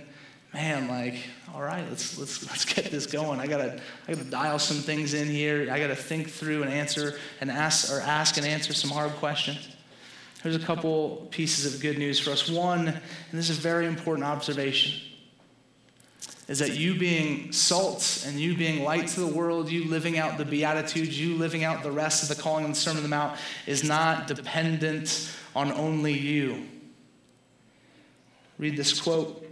man, 0.53 0.87
like, 0.87 1.15
all 1.55 1.63
right, 1.63 1.83
let's 1.89 2.19
let's 2.19 2.47
let's 2.47 2.65
get 2.65 2.91
this 2.91 3.07
going. 3.07 3.39
I 3.39 3.47
gotta 3.47 3.81
I 4.07 4.13
gotta 4.13 4.29
dial 4.29 4.59
some 4.59 4.77
things 4.77 5.15
in 5.15 5.27
here. 5.27 5.69
I 5.71 5.79
gotta 5.79 5.95
think 5.95 6.29
through 6.29 6.61
and 6.61 6.71
answer 6.71 7.17
and 7.41 7.49
ask 7.49 7.91
or 7.91 7.99
ask 8.01 8.37
and 8.37 8.45
answer 8.45 8.73
some 8.73 8.91
hard 8.91 9.13
questions. 9.13 9.75
There's 10.49 10.63
a 10.63 10.65
couple 10.65 11.27
pieces 11.29 11.75
of 11.75 11.81
good 11.81 11.97
news 11.97 12.21
for 12.21 12.29
us. 12.29 12.49
One, 12.49 12.87
and 12.87 13.01
this 13.33 13.49
is 13.49 13.57
a 13.57 13.61
very 13.61 13.85
important 13.85 14.25
observation, 14.25 14.97
is 16.47 16.59
that 16.59 16.77
you 16.77 16.97
being 16.97 17.51
salt 17.51 18.23
and 18.25 18.39
you 18.39 18.55
being 18.55 18.85
light 18.85 19.07
to 19.09 19.19
the 19.19 19.27
world, 19.27 19.69
you 19.69 19.89
living 19.89 20.17
out 20.17 20.37
the 20.37 20.45
Beatitudes, 20.45 21.19
you 21.19 21.35
living 21.35 21.65
out 21.65 21.83
the 21.83 21.91
rest 21.91 22.23
of 22.23 22.29
the 22.33 22.41
calling 22.41 22.63
of 22.63 22.71
the 22.71 22.77
Sermon 22.77 22.99
on 22.99 23.03
the 23.03 23.09
Mount, 23.09 23.37
is 23.65 23.83
not 23.83 24.27
dependent 24.27 25.35
on 25.53 25.69
only 25.73 26.13
you. 26.13 26.65
Read 28.57 28.77
this 28.77 29.01
quote. 29.01 29.45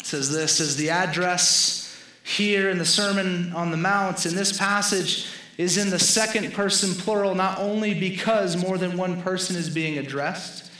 It 0.00 0.04
says 0.04 0.32
this 0.32 0.58
is 0.58 0.76
the 0.76 0.90
address 0.90 1.96
here 2.24 2.70
in 2.70 2.78
the 2.78 2.84
Sermon 2.84 3.52
on 3.52 3.70
the 3.70 3.76
Mount 3.76 4.26
in 4.26 4.34
this 4.34 4.58
passage 4.58 5.28
is 5.58 5.76
in 5.76 5.90
the 5.90 5.98
second 5.98 6.54
person 6.54 6.94
plural, 6.94 7.34
not 7.34 7.58
only 7.58 7.92
because 7.92 8.56
more 8.56 8.78
than 8.78 8.96
one 8.96 9.20
person 9.20 9.56
is 9.56 9.68
being 9.68 9.98
addressed, 9.98 10.70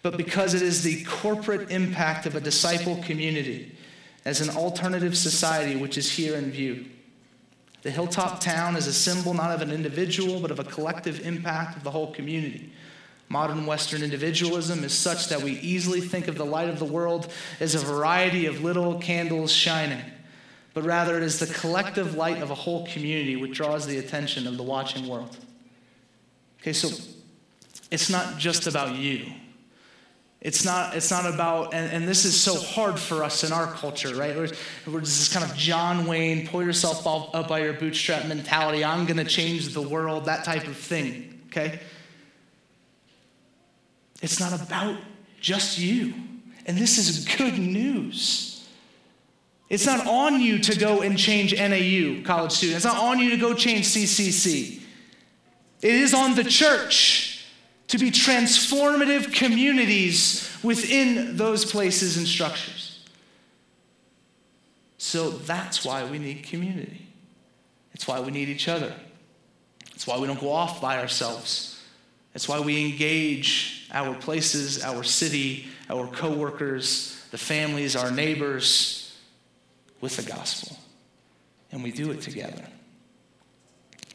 but 0.00 0.16
because 0.16 0.54
it 0.54 0.62
is 0.62 0.82
the 0.82 1.02
corporate 1.04 1.70
impact 1.70 2.24
of 2.24 2.36
a 2.36 2.40
disciple 2.40 2.96
community 3.02 3.76
as 4.24 4.40
an 4.40 4.54
alternative 4.56 5.16
society 5.16 5.74
which 5.74 5.98
is 5.98 6.10
here 6.10 6.36
in 6.36 6.52
view. 6.52 6.86
The 7.82 7.90
hilltop 7.90 8.40
town 8.40 8.76
is 8.76 8.86
a 8.86 8.92
symbol 8.92 9.34
not 9.34 9.50
of 9.50 9.60
an 9.60 9.72
individual, 9.72 10.38
but 10.38 10.52
of 10.52 10.60
a 10.60 10.64
collective 10.64 11.26
impact 11.26 11.76
of 11.76 11.82
the 11.82 11.90
whole 11.90 12.12
community. 12.12 12.72
Modern 13.28 13.66
Western 13.66 14.04
individualism 14.04 14.84
is 14.84 14.96
such 14.96 15.28
that 15.28 15.42
we 15.42 15.52
easily 15.58 16.00
think 16.00 16.28
of 16.28 16.36
the 16.36 16.44
light 16.46 16.68
of 16.68 16.78
the 16.78 16.84
world 16.84 17.32
as 17.58 17.74
a 17.74 17.80
variety 17.80 18.46
of 18.46 18.62
little 18.62 19.00
candles 19.00 19.50
shining 19.50 20.02
but 20.74 20.84
rather 20.84 21.16
it 21.16 21.22
is 21.22 21.38
the 21.38 21.52
collective 21.54 22.14
light 22.14 22.42
of 22.42 22.50
a 22.50 22.54
whole 22.54 22.86
community 22.86 23.36
which 23.36 23.52
draws 23.52 23.86
the 23.86 23.98
attention 23.98 24.46
of 24.46 24.56
the 24.56 24.62
watching 24.62 25.06
world. 25.06 25.36
Okay, 26.60 26.72
so 26.72 26.88
it's 27.90 28.08
not 28.08 28.38
just 28.38 28.66
about 28.66 28.96
you. 28.96 29.26
It's 30.40 30.64
not, 30.64 30.96
it's 30.96 31.10
not 31.10 31.32
about, 31.32 31.72
and, 31.72 31.92
and 31.92 32.08
this 32.08 32.24
is 32.24 32.40
so 32.40 32.56
hard 32.56 32.98
for 32.98 33.22
us 33.22 33.44
in 33.44 33.52
our 33.52 33.66
culture, 33.66 34.12
right? 34.14 34.34
We're, 34.34 34.48
we're 34.88 35.00
this 35.00 35.32
kind 35.32 35.48
of 35.48 35.56
John 35.56 36.06
Wayne, 36.06 36.48
pull 36.48 36.64
yourself 36.64 37.06
up 37.06 37.48
by 37.48 37.60
your 37.60 37.74
bootstrap 37.74 38.26
mentality, 38.26 38.84
I'm 38.84 39.06
going 39.06 39.18
to 39.18 39.24
change 39.24 39.68
the 39.68 39.82
world, 39.82 40.24
that 40.24 40.44
type 40.44 40.66
of 40.66 40.76
thing, 40.76 41.42
okay? 41.46 41.78
It's 44.20 44.40
not 44.40 44.52
about 44.60 44.96
just 45.40 45.78
you. 45.78 46.12
And 46.66 46.76
this 46.76 46.98
is 46.98 47.24
good 47.36 47.58
news. 47.58 48.51
It's 49.72 49.86
not 49.86 50.06
on 50.06 50.38
you 50.38 50.58
to 50.58 50.78
go 50.78 51.00
and 51.00 51.16
change 51.16 51.56
NAU, 51.56 52.22
college 52.24 52.52
student. 52.52 52.76
It's 52.76 52.84
not 52.84 52.98
on 52.98 53.18
you 53.18 53.30
to 53.30 53.38
go 53.38 53.54
change 53.54 53.86
CCC. 53.86 54.82
It 55.80 55.94
is 55.94 56.12
on 56.12 56.34
the 56.34 56.44
church 56.44 57.46
to 57.86 57.96
be 57.96 58.10
transformative 58.10 59.32
communities 59.32 60.54
within 60.62 61.38
those 61.38 61.64
places 61.64 62.18
and 62.18 62.28
structures. 62.28 63.02
So 64.98 65.30
that's 65.30 65.86
why 65.86 66.04
we 66.04 66.18
need 66.18 66.42
community. 66.42 67.06
It's 67.94 68.06
why 68.06 68.20
we 68.20 68.30
need 68.30 68.50
each 68.50 68.68
other. 68.68 68.92
It's 69.94 70.06
why 70.06 70.18
we 70.18 70.26
don't 70.26 70.38
go 70.38 70.52
off 70.52 70.82
by 70.82 70.98
ourselves. 70.98 71.82
It's 72.34 72.46
why 72.46 72.60
we 72.60 72.84
engage 72.84 73.88
our 73.90 74.14
places, 74.14 74.84
our 74.84 75.02
city, 75.02 75.68
our 75.88 76.08
coworkers, 76.08 77.26
the 77.30 77.38
families, 77.38 77.96
our 77.96 78.10
neighbors, 78.10 79.01
with 80.02 80.16
the 80.16 80.30
gospel. 80.30 80.76
And 81.70 81.82
we 81.82 81.90
do 81.90 82.10
it 82.10 82.20
together. 82.20 82.64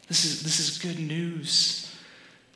This 0.08 0.26
is, 0.26 0.44
this 0.44 0.60
is 0.60 0.78
good 0.78 1.00
news. 1.00 1.92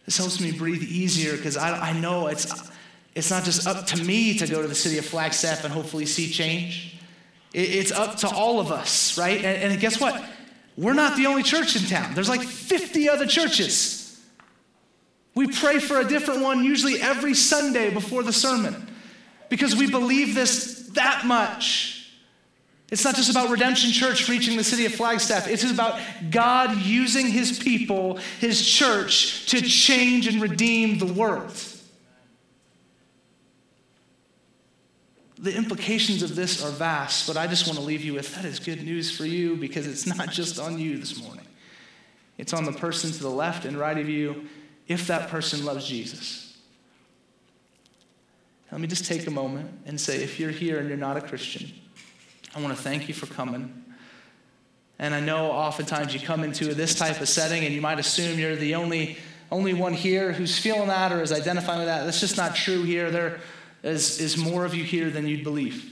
This 0.05 0.17
helps 0.17 0.39
me 0.39 0.51
breathe 0.51 0.83
easier 0.83 1.35
because 1.35 1.57
I, 1.57 1.89
I 1.89 1.93
know 1.93 2.27
it's, 2.27 2.69
it's 3.15 3.31
not 3.31 3.43
just 3.43 3.65
up 3.65 3.87
to 3.87 4.03
me 4.03 4.37
to 4.37 4.45
go 4.45 4.61
to 4.61 4.67
the 4.67 4.75
city 4.75 4.99
of 4.99 5.05
Flagstaff 5.05 5.63
and 5.63 5.73
hopefully 5.73 6.05
see 6.05 6.29
change. 6.29 6.97
It, 7.53 7.75
it's 7.75 7.91
up 7.91 8.17
to 8.17 8.29
all 8.29 8.59
of 8.59 8.71
us, 8.71 9.17
right? 9.17 9.37
And, 9.37 9.71
and 9.71 9.81
guess 9.81 9.99
what? 9.99 10.23
We're 10.77 10.93
not 10.93 11.17
the 11.17 11.25
only 11.25 11.43
church 11.43 11.75
in 11.75 11.83
town. 11.83 12.13
There's 12.13 12.29
like 12.29 12.43
50 12.43 13.09
other 13.09 13.25
churches. 13.25 14.21
We 15.33 15.47
pray 15.47 15.79
for 15.79 15.99
a 15.99 16.07
different 16.07 16.41
one 16.41 16.63
usually 16.63 17.01
every 17.01 17.33
Sunday 17.33 17.89
before 17.89 18.23
the 18.23 18.33
sermon 18.33 18.87
because 19.49 19.75
we 19.75 19.89
believe 19.89 20.35
this 20.35 20.89
that 20.93 21.25
much. 21.25 22.00
It's 22.91 23.05
not 23.05 23.15
just 23.15 23.31
about 23.31 23.49
Redemption 23.49 23.91
Church 23.91 24.27
reaching 24.27 24.57
the 24.57 24.65
city 24.65 24.85
of 24.85 24.93
Flagstaff. 24.93 25.47
It's 25.47 25.63
about 25.63 25.97
God 26.29 26.75
using 26.75 27.27
his 27.27 27.57
people, 27.57 28.17
his 28.39 28.67
church, 28.67 29.45
to 29.47 29.61
change 29.61 30.27
and 30.27 30.41
redeem 30.41 30.99
the 30.99 31.11
world. 31.11 31.57
The 35.39 35.55
implications 35.55 36.21
of 36.21 36.35
this 36.35 36.63
are 36.63 36.69
vast, 36.69 37.25
but 37.27 37.37
I 37.37 37.47
just 37.47 37.65
want 37.65 37.79
to 37.79 37.83
leave 37.83 38.03
you 38.03 38.13
with 38.13 38.35
that 38.35 38.43
is 38.43 38.59
good 38.59 38.83
news 38.83 39.09
for 39.09 39.25
you 39.25 39.55
because 39.55 39.87
it's 39.87 40.05
not 40.05 40.29
just 40.29 40.59
on 40.59 40.77
you 40.77 40.97
this 40.97 41.19
morning. 41.23 41.47
It's 42.37 42.53
on 42.53 42.65
the 42.65 42.73
person 42.73 43.11
to 43.11 43.23
the 43.23 43.29
left 43.29 43.63
and 43.63 43.77
right 43.77 43.97
of 43.97 44.09
you 44.09 44.47
if 44.87 45.07
that 45.07 45.29
person 45.29 45.63
loves 45.63 45.87
Jesus. 45.87 46.57
Let 48.69 48.81
me 48.81 48.87
just 48.87 49.05
take 49.05 49.25
a 49.27 49.31
moment 49.31 49.71
and 49.85 49.99
say 49.99 50.21
if 50.21 50.39
you're 50.39 50.51
here 50.51 50.77
and 50.77 50.89
you're 50.89 50.97
not 50.97 51.17
a 51.17 51.21
Christian, 51.21 51.71
I 52.55 52.61
want 52.61 52.75
to 52.75 52.81
thank 52.81 53.07
you 53.07 53.13
for 53.13 53.27
coming. 53.27 53.83
And 54.99 55.15
I 55.15 55.19
know 55.19 55.51
oftentimes 55.51 56.13
you 56.13 56.19
come 56.19 56.43
into 56.43 56.73
this 56.73 56.93
type 56.93 57.21
of 57.21 57.29
setting 57.29 57.63
and 57.63 57.73
you 57.73 57.81
might 57.81 57.99
assume 57.99 58.37
you're 58.37 58.55
the 58.55 58.75
only, 58.75 59.17
only 59.51 59.73
one 59.73 59.93
here 59.93 60.31
who's 60.31 60.59
feeling 60.59 60.89
that 60.89 61.11
or 61.11 61.21
is 61.21 61.31
identifying 61.31 61.79
with 61.79 61.87
that. 61.87 62.03
That's 62.03 62.19
just 62.19 62.37
not 62.37 62.55
true 62.55 62.83
here. 62.83 63.09
There 63.09 63.39
is, 63.83 64.19
is 64.19 64.37
more 64.37 64.65
of 64.65 64.75
you 64.75 64.83
here 64.83 65.09
than 65.09 65.27
you'd 65.27 65.43
believe. 65.43 65.89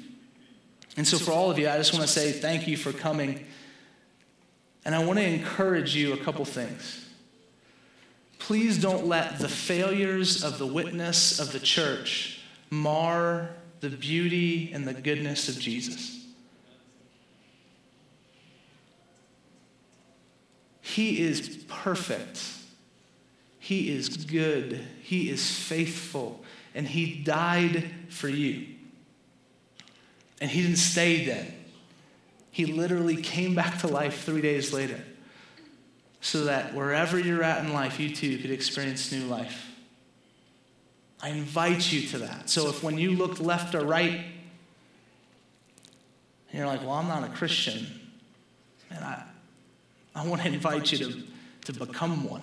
And 0.97 1.07
so, 1.07 1.18
for 1.18 1.32
all 1.32 1.49
of 1.49 1.57
you, 1.57 1.70
I 1.70 1.78
just 1.78 1.93
want 1.93 2.05
to 2.05 2.12
say 2.12 2.32
thank 2.32 2.68
you 2.68 2.76
for 2.76 2.91
coming. 2.91 3.45
And 4.84 4.93
I 4.93 5.03
want 5.03 5.18
to 5.20 5.26
encourage 5.26 5.95
you 5.95 6.14
a 6.14 6.18
couple 6.18 6.43
things. 6.45 7.07
Please 8.38 8.82
don't 8.82 9.05
let 9.05 9.39
the 9.39 9.47
failures 9.47 10.43
of 10.43 10.57
the 10.57 10.68
witness 10.68 11.39
of 11.39 11.51
the 11.51 11.60
church 11.60 12.41
mar 12.70 13.49
the 13.80 13.89
beauty 13.89 14.72
and 14.74 14.88
the 14.88 14.93
goodness 14.93 15.47
of 15.49 15.60
Jesus. 15.60 16.18
He 20.96 21.22
is 21.22 21.64
perfect. 21.68 22.42
He 23.60 23.92
is 23.92 24.10
good. 24.10 24.84
He 25.02 25.30
is 25.30 25.48
faithful. 25.50 26.44
And 26.74 26.88
He 26.88 27.16
died 27.16 27.92
for 28.10 28.28
you. 28.28 28.66
And 30.42 30.50
He 30.50 30.64
didn't 30.64 30.78
stay 30.78 31.26
dead. 31.26 31.54
He 32.52 32.66
literally 32.66 33.18
came 33.22 33.54
back 33.54 33.80
to 33.80 33.88
life 33.88 34.24
three 34.24 34.42
days 34.42 34.74
later. 34.74 35.00
so 36.22 36.46
that 36.46 36.74
wherever 36.74 37.18
you're 37.18 37.44
at 37.44 37.64
in 37.64 37.72
life, 37.72 38.00
you 38.00 38.14
too 38.14 38.38
could 38.40 38.52
experience 38.52 39.12
new 39.12 39.26
life. 39.26 39.72
I 41.22 41.30
invite 41.30 41.92
you 41.92 42.08
to 42.10 42.20
that. 42.20 42.50
So 42.50 42.70
if 42.70 42.84
when 42.84 42.98
you 42.98 43.12
look 43.12 43.40
left 43.40 43.76
or 43.76 43.86
right, 43.86 44.22
and 46.50 46.58
you're 46.58 46.68
like, 46.68 46.82
well, 46.82 46.92
I'm 46.92 47.08
not 47.08 47.24
a 47.24 47.30
Christian, 47.32 47.88
man, 48.90 49.04
I, 49.04 49.24
I 50.16 50.26
want 50.26 50.41
to 50.41 50.47
invite 50.47 50.91
you 50.91 50.97
to, 50.97 51.24
to 51.66 51.74
become 51.86 52.24
one 52.24 52.41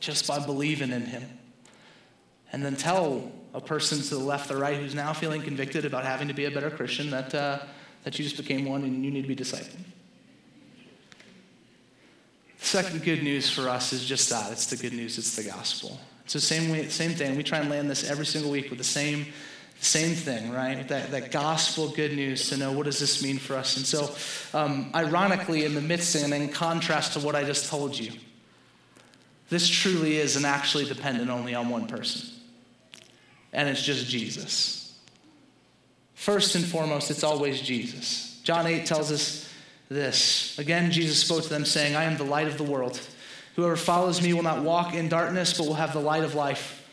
just 0.00 0.26
by 0.26 0.44
believing 0.44 0.90
in 0.90 1.02
Him. 1.02 1.22
And 2.52 2.64
then 2.64 2.76
tell 2.76 3.32
a 3.52 3.60
person 3.60 3.98
to 3.98 4.14
the 4.16 4.24
left 4.24 4.50
or 4.50 4.58
right 4.58 4.76
who's 4.76 4.94
now 4.94 5.12
feeling 5.12 5.42
convicted 5.42 5.84
about 5.84 6.04
having 6.04 6.28
to 6.28 6.34
be 6.34 6.44
a 6.44 6.50
better 6.50 6.70
Christian 6.70 7.10
that, 7.10 7.34
uh, 7.34 7.60
that 8.04 8.18
you 8.18 8.24
just 8.24 8.36
became 8.36 8.64
one 8.64 8.82
and 8.82 9.04
you 9.04 9.10
need 9.10 9.22
to 9.22 9.28
be 9.28 9.36
discipled. 9.36 9.78
The 12.60 12.66
second 12.66 13.02
good 13.02 13.22
news 13.22 13.50
for 13.50 13.68
us 13.68 13.92
is 13.92 14.04
just 14.04 14.30
that 14.30 14.50
it's 14.52 14.66
the 14.66 14.76
good 14.76 14.92
news, 14.92 15.18
it's 15.18 15.36
the 15.36 15.44
gospel. 15.44 15.98
It's 16.24 16.32
the 16.32 16.40
same, 16.40 16.70
way, 16.70 16.88
same 16.88 17.12
thing. 17.12 17.36
We 17.36 17.42
try 17.42 17.58
and 17.58 17.68
land 17.68 17.90
this 17.90 18.08
every 18.08 18.26
single 18.26 18.50
week 18.50 18.70
with 18.70 18.78
the 18.78 18.84
same 18.84 19.26
same 19.84 20.14
thing, 20.14 20.50
right? 20.50 20.86
That, 20.88 21.10
that 21.10 21.30
gospel 21.30 21.88
good 21.88 22.14
news 22.14 22.48
to 22.48 22.56
know 22.56 22.72
what 22.72 22.86
does 22.86 22.98
this 22.98 23.22
mean 23.22 23.38
for 23.38 23.54
us. 23.54 23.76
And 23.76 23.86
so, 23.86 24.14
um, 24.58 24.90
ironically, 24.94 25.64
in 25.64 25.74
the 25.74 25.80
midst 25.80 26.14
and 26.14 26.32
in 26.32 26.48
contrast 26.48 27.12
to 27.14 27.20
what 27.20 27.34
I 27.34 27.44
just 27.44 27.68
told 27.68 27.98
you, 27.98 28.12
this 29.50 29.68
truly 29.68 30.16
is 30.16 30.36
and 30.36 30.46
actually 30.46 30.86
dependent 30.86 31.30
only 31.30 31.54
on 31.54 31.68
one 31.68 31.86
person, 31.86 32.28
and 33.52 33.68
it's 33.68 33.82
just 33.82 34.06
Jesus. 34.06 34.98
First 36.14 36.54
and 36.54 36.64
foremost, 36.64 37.10
it's 37.10 37.22
always 37.22 37.60
Jesus. 37.60 38.40
John 38.42 38.66
8 38.66 38.86
tells 38.86 39.12
us 39.12 39.52
this. 39.88 40.58
Again, 40.58 40.90
Jesus 40.90 41.18
spoke 41.18 41.42
to 41.42 41.48
them, 41.48 41.64
saying, 41.64 41.96
I 41.96 42.04
am 42.04 42.16
the 42.16 42.24
light 42.24 42.46
of 42.46 42.56
the 42.56 42.64
world. 42.64 42.98
Whoever 43.56 43.76
follows 43.76 44.22
me 44.22 44.32
will 44.32 44.42
not 44.42 44.62
walk 44.62 44.94
in 44.94 45.08
darkness, 45.08 45.56
but 45.56 45.66
will 45.66 45.74
have 45.74 45.92
the 45.92 46.00
light 46.00 46.24
of 46.24 46.34
life. 46.34 46.83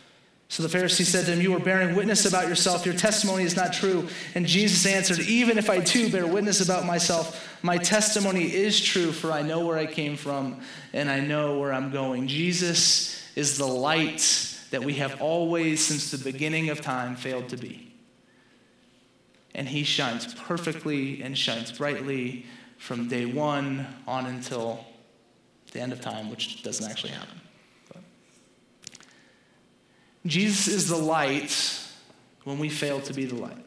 So 0.51 0.63
the 0.63 0.77
Pharisee 0.77 1.05
said 1.05 1.27
to 1.27 1.31
him, 1.31 1.39
You 1.39 1.55
are 1.55 1.61
bearing 1.61 1.95
witness 1.95 2.25
about 2.25 2.49
yourself. 2.49 2.85
Your 2.85 2.93
testimony 2.93 3.45
is 3.45 3.55
not 3.55 3.71
true. 3.71 4.09
And 4.35 4.45
Jesus 4.45 4.85
answered, 4.85 5.19
Even 5.21 5.57
if 5.57 5.69
I 5.69 5.79
do 5.79 6.11
bear 6.11 6.27
witness 6.27 6.59
about 6.59 6.85
myself, 6.85 7.57
my 7.63 7.77
testimony 7.77 8.53
is 8.53 8.81
true, 8.81 9.13
for 9.13 9.31
I 9.31 9.43
know 9.43 9.65
where 9.65 9.77
I 9.77 9.85
came 9.85 10.17
from 10.17 10.59
and 10.91 11.09
I 11.09 11.21
know 11.21 11.57
where 11.57 11.71
I'm 11.71 11.89
going. 11.89 12.27
Jesus 12.27 13.25
is 13.37 13.57
the 13.57 13.65
light 13.65 14.57
that 14.71 14.83
we 14.83 14.95
have 14.95 15.21
always, 15.21 15.85
since 15.85 16.11
the 16.11 16.17
beginning 16.17 16.69
of 16.69 16.81
time, 16.81 17.15
failed 17.15 17.47
to 17.47 17.55
be. 17.55 17.93
And 19.55 19.69
he 19.69 19.85
shines 19.85 20.33
perfectly 20.33 21.21
and 21.21 21.37
shines 21.37 21.71
brightly 21.71 22.45
from 22.77 23.07
day 23.07 23.25
one 23.25 23.87
on 24.05 24.25
until 24.25 24.85
the 25.71 25.79
end 25.79 25.93
of 25.93 26.01
time, 26.01 26.29
which 26.29 26.61
doesn't 26.61 26.91
actually 26.91 27.13
happen. 27.13 27.40
Jesus 30.25 30.67
is 30.67 30.87
the 30.87 30.97
light 30.97 31.79
when 32.43 32.59
we 32.59 32.69
fail 32.69 33.01
to 33.01 33.13
be 33.13 33.25
the 33.25 33.35
light. 33.35 33.65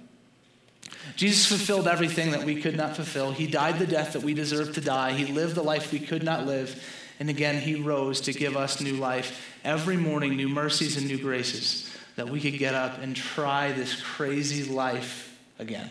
Jesus 1.17 1.47
fulfilled 1.47 1.87
everything 1.87 2.31
that 2.31 2.45
we 2.45 2.61
could 2.61 2.77
not 2.77 2.97
fulfill. 2.97 3.33
He 3.33 3.47
died 3.47 3.79
the 3.79 3.87
death 3.87 4.15
that 4.15 4.23
we 4.23 4.35
deserved 4.35 4.75
to 4.75 4.81
die. 4.81 5.13
He 5.13 5.33
lived 5.33 5.55
the 5.55 5.63
life 5.63 5.93
we 5.93 6.01
could 6.01 6.23
not 6.23 6.47
live. 6.47 6.83
And 7.21 7.29
again, 7.29 7.61
He 7.61 7.75
rose 7.75 8.23
to 8.23 8.33
give 8.33 8.57
us 8.57 8.81
new 8.81 8.95
life. 8.95 9.59
Every 9.65 9.97
morning, 9.97 10.37
new 10.37 10.49
mercies 10.49 10.97
and 10.97 11.07
new 11.07 11.19
graces 11.19 11.91
that 12.17 12.29
we 12.29 12.41
could 12.41 12.59
get 12.59 12.75
up 12.75 12.99
and 13.01 13.15
try 13.15 13.73
this 13.73 14.01
crazy 14.01 14.71
life 14.71 15.39
again. 15.59 15.91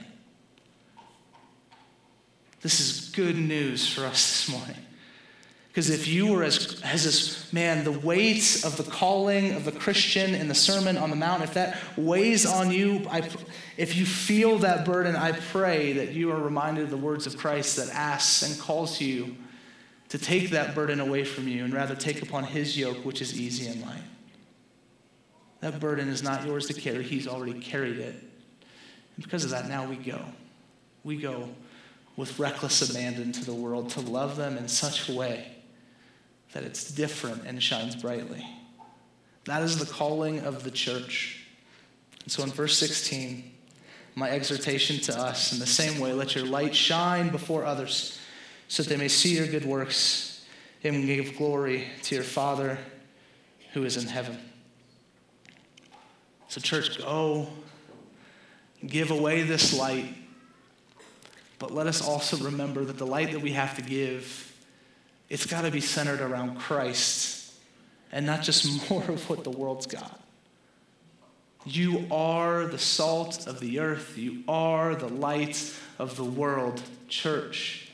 This 2.61 2.79
is 2.79 3.09
good 3.09 3.37
news 3.37 3.87
for 3.91 4.05
us 4.05 4.47
this 4.47 4.49
morning. 4.49 4.77
Because 5.73 5.89
if 5.89 6.07
you 6.07 6.27
were 6.27 6.43
as, 6.43 6.79
as 6.83 7.03
this, 7.03 7.51
man, 7.51 7.83
the 7.83 7.91
weight 7.91 8.61
of 8.63 8.77
the 8.77 8.83
calling 8.83 9.53
of 9.53 9.65
the 9.65 9.71
Christian 9.71 10.35
in 10.35 10.47
the 10.47 10.53
Sermon 10.53 10.97
on 10.97 11.09
the 11.09 11.15
Mount, 11.15 11.41
if 11.41 11.55
that 11.55 11.79
weighs 11.97 12.45
on 12.45 12.69
you, 12.69 13.07
I, 13.09 13.27
if 13.75 13.95
you 13.95 14.05
feel 14.05 14.59
that 14.59 14.85
burden, 14.85 15.15
I 15.15 15.31
pray 15.31 15.93
that 15.93 16.11
you 16.11 16.31
are 16.31 16.39
reminded 16.39 16.83
of 16.83 16.89
the 16.91 16.97
words 16.97 17.25
of 17.25 17.35
Christ 17.37 17.77
that 17.77 17.89
asks 17.89 18.43
and 18.43 18.61
calls 18.61 19.01
you 19.01 19.35
to 20.09 20.19
take 20.19 20.51
that 20.51 20.75
burden 20.75 20.99
away 20.99 21.23
from 21.23 21.47
you 21.47 21.63
and 21.65 21.73
rather 21.73 21.95
take 21.95 22.21
upon 22.21 22.43
his 22.43 22.77
yoke, 22.77 23.03
which 23.03 23.19
is 23.19 23.41
easy 23.41 23.65
and 23.65 23.81
light. 23.81 24.03
That 25.61 25.79
burden 25.79 26.07
is 26.07 26.21
not 26.21 26.45
yours 26.45 26.67
to 26.67 26.75
carry, 26.75 27.01
he's 27.01 27.27
already 27.27 27.59
carried 27.59 27.97
it. 27.97 28.13
And 29.15 29.23
because 29.23 29.43
of 29.43 29.49
that, 29.49 29.67
now 29.67 29.87
we 29.87 29.95
go. 29.95 30.23
We 31.03 31.17
go 31.17 31.49
with 32.15 32.37
reckless 32.37 32.87
abandon 32.87 33.31
to 33.31 33.43
the 33.43 33.55
world 33.55 33.89
to 33.89 34.01
love 34.01 34.35
them 34.35 34.55
in 34.55 34.67
such 34.67 35.09
a 35.09 35.13
way 35.13 35.52
that 36.53 36.63
it's 36.63 36.91
different 36.91 37.45
and 37.45 37.61
shines 37.61 37.95
brightly. 37.95 38.45
That 39.45 39.63
is 39.63 39.77
the 39.77 39.91
calling 39.91 40.39
of 40.39 40.63
the 40.63 40.71
church. 40.71 41.45
And 42.21 42.31
so 42.31 42.43
in 42.43 42.49
verse 42.49 42.77
16, 42.77 43.51
my 44.15 44.29
exhortation 44.29 44.99
to 45.01 45.19
us 45.19 45.51
in 45.51 45.59
the 45.59 45.65
same 45.65 45.99
way, 45.99 46.13
let 46.13 46.35
your 46.35 46.45
light 46.45 46.75
shine 46.75 47.29
before 47.29 47.65
others 47.65 48.19
so 48.67 48.83
that 48.83 48.89
they 48.89 48.97
may 48.97 49.07
see 49.07 49.35
your 49.35 49.47
good 49.47 49.65
works 49.65 50.45
and 50.83 51.05
give 51.05 51.37
glory 51.37 51.87
to 52.03 52.15
your 52.15 52.23
Father 52.23 52.77
who 53.73 53.83
is 53.83 53.97
in 53.97 54.07
heaven. 54.07 54.37
So, 56.47 56.61
church, 56.61 56.99
go 56.99 57.47
give 58.85 59.09
away 59.09 59.41
this 59.43 59.77
light, 59.77 60.13
but 61.57 61.71
let 61.73 61.87
us 61.87 62.07
also 62.07 62.37
remember 62.37 62.85
that 62.85 62.97
the 62.97 63.07
light 63.07 63.31
that 63.31 63.41
we 63.41 63.53
have 63.53 63.75
to 63.77 63.81
give 63.81 64.52
it's 65.33 65.47
got 65.47 65.63
to 65.63 65.71
be 65.71 65.81
centered 65.81 66.21
around 66.21 66.59
Christ 66.59 67.51
and 68.11 68.23
not 68.23 68.43
just 68.43 68.87
more 68.91 69.01
of 69.09 69.27
what 69.27 69.43
the 69.43 69.49
world's 69.49 69.87
got. 69.87 70.19
You 71.65 72.05
are 72.11 72.65
the 72.67 72.77
salt 72.77 73.47
of 73.47 73.59
the 73.59 73.79
earth. 73.79 74.15
You 74.15 74.43
are 74.47 74.93
the 74.93 75.07
light 75.07 75.73
of 75.97 76.17
the 76.17 76.23
world, 76.23 76.83
church. 77.07 77.89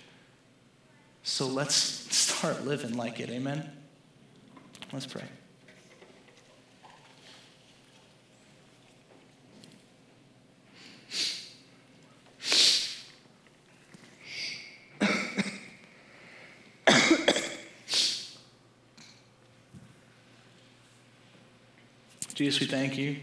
So 1.24 1.48
let's 1.48 1.76
start 1.76 2.66
living 2.66 2.98
like 2.98 3.22
it. 3.22 3.30
Amen? 3.30 3.72
Let's 4.92 5.06
pray. 5.06 5.24
Jesus, 22.40 22.62
we 22.62 22.68
thank 22.68 22.98
you 22.98 23.18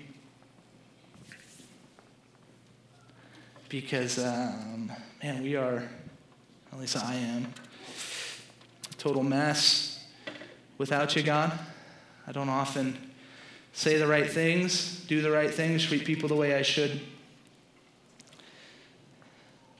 because, 3.70 4.18
um, 4.18 4.92
man, 5.22 5.42
we 5.42 5.56
are, 5.56 5.88
at 6.70 6.78
least 6.78 6.98
I 6.98 7.14
am, 7.14 7.46
a 8.90 8.94
total 8.96 9.22
mess 9.22 10.04
without 10.76 11.16
you, 11.16 11.22
God. 11.22 11.58
I 12.26 12.32
don't 12.32 12.50
often 12.50 12.98
say 13.72 13.96
the 13.96 14.06
right 14.06 14.30
things, 14.30 15.02
do 15.08 15.22
the 15.22 15.30
right 15.30 15.50
things, 15.50 15.86
treat 15.86 16.04
people 16.04 16.28
the 16.28 16.34
way 16.34 16.54
I 16.54 16.60
should. 16.60 17.00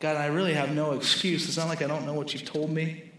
God, 0.01 0.17
I 0.17 0.29
really 0.29 0.55
have 0.55 0.75
no 0.75 0.93
excuse. 0.93 1.47
It's 1.47 1.59
not 1.59 1.69
like 1.69 1.83
I 1.83 1.87
don't 1.87 2.07
know 2.07 2.15
what 2.15 2.33
you've 2.33 2.47
told 2.47 2.71
me. 2.71 3.13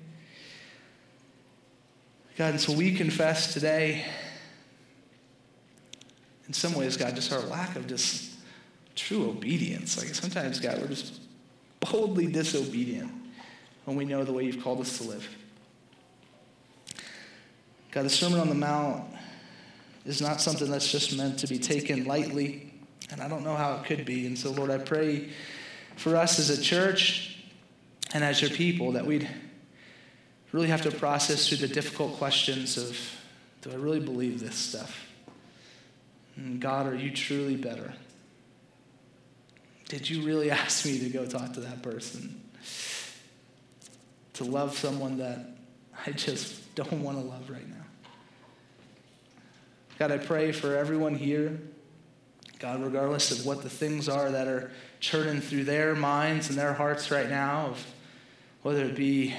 God, 2.39 2.53
and 2.53 2.59
so 2.59 2.73
we 2.73 2.95
confess 2.95 3.53
today 3.53 4.03
in 6.47 6.53
some 6.53 6.73
ways, 6.73 6.95
God, 6.97 7.15
just 7.15 7.31
our 7.31 7.41
lack 7.41 7.75
of 7.75 7.87
just 7.87 8.31
true 8.95 9.29
obedience. 9.29 9.97
Like 9.97 10.13
sometimes, 10.15 10.59
God, 10.59 10.79
we're 10.79 10.87
just 10.87 11.19
boldly 11.79 12.27
disobedient 12.27 13.11
when 13.85 13.95
we 13.95 14.05
know 14.05 14.23
the 14.23 14.33
way 14.33 14.43
you've 14.43 14.63
called 14.63 14.81
us 14.81 14.97
to 14.97 15.03
live. 15.03 15.27
God, 17.91 18.05
the 18.05 18.09
Sermon 18.09 18.39
on 18.39 18.49
the 18.49 18.55
Mount 18.55 19.05
is 20.05 20.21
not 20.21 20.41
something 20.41 20.69
that's 20.69 20.91
just 20.91 21.17
meant 21.17 21.39
to 21.39 21.47
be 21.47 21.59
taken 21.59 22.05
lightly, 22.05 22.73
and 23.11 23.21
I 23.21 23.27
don't 23.27 23.43
know 23.43 23.55
how 23.55 23.75
it 23.75 23.85
could 23.85 24.05
be. 24.05 24.25
And 24.25 24.37
so, 24.37 24.51
Lord, 24.51 24.69
I 24.69 24.77
pray 24.77 25.29
for 25.95 26.15
us 26.15 26.39
as 26.39 26.49
a 26.49 26.61
church 26.61 27.43
and 28.13 28.23
as 28.23 28.41
your 28.41 28.51
people 28.51 28.93
that 28.93 29.05
we'd 29.05 29.27
really 30.51 30.67
have 30.67 30.81
to 30.81 30.91
process 30.91 31.49
through 31.49 31.57
the 31.57 31.67
difficult 31.67 32.13
questions 32.17 32.77
of 32.77 32.97
do 33.61 33.71
I 33.71 33.75
really 33.75 33.99
believe 33.99 34.39
this 34.39 34.55
stuff? 34.55 35.06
God, 36.59 36.87
are 36.87 36.95
you 36.95 37.11
truly 37.11 37.55
better? 37.55 37.93
Did 39.89 40.09
you 40.09 40.23
really 40.23 40.51
ask 40.51 40.85
me 40.85 40.99
to 40.99 41.09
go 41.09 41.25
talk 41.25 41.53
to 41.53 41.61
that 41.61 41.81
person? 41.81 42.41
To 44.33 44.43
love 44.43 44.77
someone 44.77 45.17
that 45.17 45.57
I 46.05 46.11
just 46.11 46.75
don't 46.75 47.01
want 47.01 47.17
to 47.17 47.23
love 47.23 47.49
right 47.49 47.67
now? 47.67 47.75
God, 49.97 50.11
I 50.11 50.19
pray 50.19 50.51
for 50.51 50.75
everyone 50.75 51.15
here, 51.15 51.59
God, 52.59 52.83
regardless 52.83 53.31
of 53.31 53.47
what 53.47 53.63
the 53.63 53.69
things 53.69 54.07
are 54.07 54.29
that 54.29 54.47
are 54.47 54.71
churning 54.99 55.41
through 55.41 55.63
their 55.63 55.95
minds 55.95 56.49
and 56.49 56.57
their 56.57 56.73
hearts 56.73 57.09
right 57.09 57.29
now, 57.29 57.67
of 57.67 57.85
whether 58.61 58.83
it 58.83 58.95
be 58.95 59.33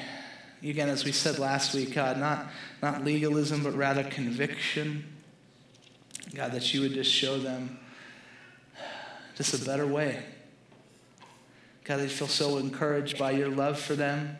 again, 0.62 0.88
as 0.88 1.04
we 1.04 1.12
said 1.12 1.38
last 1.38 1.74
week, 1.74 1.94
God, 1.94 2.18
not, 2.18 2.48
not 2.82 3.04
legalism, 3.04 3.62
but 3.62 3.74
rather 3.74 4.02
conviction. 4.02 5.04
God, 6.34 6.52
that 6.52 6.74
you 6.74 6.82
would 6.82 6.92
just 6.92 7.12
show 7.12 7.38
them 7.38 7.78
just 9.36 9.54
a 9.60 9.64
better 9.64 9.86
way. 9.86 10.22
God, 11.84 11.98
they 11.98 12.08
feel 12.08 12.28
so 12.28 12.58
encouraged 12.58 13.18
by 13.18 13.30
your 13.30 13.48
love 13.48 13.78
for 13.80 13.94
them. 13.94 14.38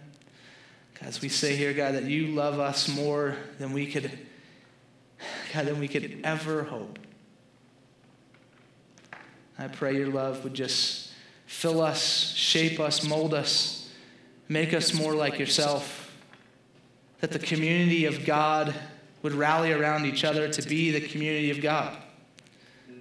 God, 1.00 1.08
as 1.08 1.22
we 1.22 1.28
say 1.28 1.56
here, 1.56 1.72
God, 1.72 1.94
that 1.94 2.04
you 2.04 2.26
love 2.26 2.60
us 2.60 2.88
more 2.88 3.36
than 3.58 3.72
we 3.72 3.86
could, 3.86 4.10
God, 5.54 5.66
than 5.66 5.78
we 5.78 5.88
could 5.88 6.20
ever 6.24 6.64
hope. 6.64 6.98
I 9.58 9.68
pray 9.68 9.96
your 9.96 10.08
love 10.08 10.44
would 10.44 10.54
just 10.54 11.12
fill 11.46 11.80
us, 11.80 12.32
shape 12.34 12.78
us, 12.78 13.02
mold 13.02 13.32
us, 13.32 13.90
make 14.48 14.74
us 14.74 14.92
more 14.92 15.14
like 15.14 15.38
yourself. 15.38 16.16
That 17.20 17.32
the 17.32 17.38
community 17.38 18.04
of 18.04 18.24
God 18.24 18.74
would 19.28 19.36
rally 19.36 19.72
around 19.72 20.06
each 20.06 20.24
other 20.24 20.48
to 20.48 20.66
be 20.66 20.90
the 20.90 21.02
community 21.02 21.50
of 21.50 21.60
God. 21.60 21.94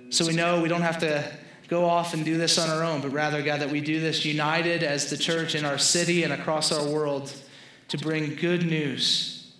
So 0.09 0.27
we 0.27 0.33
know 0.33 0.61
we 0.61 0.67
don't 0.67 0.81
have 0.81 0.99
to 0.99 1.23
go 1.69 1.85
off 1.85 2.13
and 2.13 2.25
do 2.25 2.37
this 2.37 2.57
on 2.57 2.69
our 2.69 2.83
own, 2.83 2.99
but 2.99 3.13
rather, 3.13 3.41
God, 3.41 3.61
that 3.61 3.69
we 3.69 3.79
do 3.79 4.01
this 4.01 4.25
united 4.25 4.83
as 4.83 5.09
the 5.09 5.15
church 5.15 5.55
in 5.55 5.63
our 5.63 5.77
city 5.77 6.23
and 6.23 6.33
across 6.33 6.73
our 6.73 6.85
world 6.85 7.33
to 7.87 7.97
bring 7.97 8.35
good 8.35 8.65
news, 8.65 9.53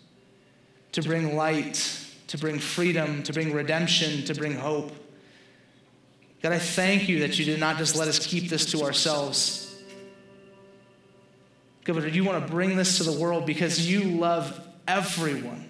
to 0.91 1.01
bring 1.01 1.38
light, 1.38 2.05
to 2.28 2.38
bring 2.38 2.59
freedom, 2.59 3.24
to 3.24 3.32
bring 3.32 3.53
redemption, 3.53 4.26
to 4.26 4.34
bring 4.34 4.53
hope. 4.53 4.91
God, 6.41 6.51
I 6.51 6.59
thank 6.59 7.07
you 7.07 7.20
that 7.20 7.39
you 7.39 7.45
did 7.45 7.61
not 7.61 7.78
just 7.78 7.95
let 7.95 8.09
us 8.09 8.26
keep 8.26 8.49
this 8.49 8.65
to 8.72 8.84
ourselves. 8.84 9.74
God, 11.86 11.95
but 11.95 12.13
you 12.13 12.26
want 12.26 12.45
to 12.45 12.51
bring 12.51 12.76
this 12.76 12.97
to 12.97 13.05
the 13.05 13.18
world 13.18 13.45
because 13.45 13.89
you 13.89 14.03
love 14.03 14.59
everyone. 14.86 15.66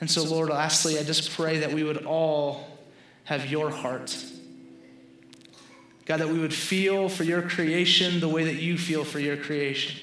And 0.00 0.10
so, 0.10 0.24
Lord, 0.24 0.50
lastly, 0.50 0.98
I 0.98 1.02
just 1.02 1.30
pray 1.32 1.58
that 1.58 1.72
we 1.72 1.84
would 1.84 2.04
all 2.04 2.66
have 3.24 3.50
your 3.50 3.70
heart. 3.70 4.16
God, 6.04 6.20
that 6.20 6.28
we 6.28 6.38
would 6.38 6.52
feel 6.52 7.08
for 7.08 7.24
your 7.24 7.42
creation 7.42 8.20
the 8.20 8.28
way 8.28 8.44
that 8.44 8.56
you 8.56 8.76
feel 8.76 9.04
for 9.04 9.18
your 9.18 9.36
creation. 9.36 9.98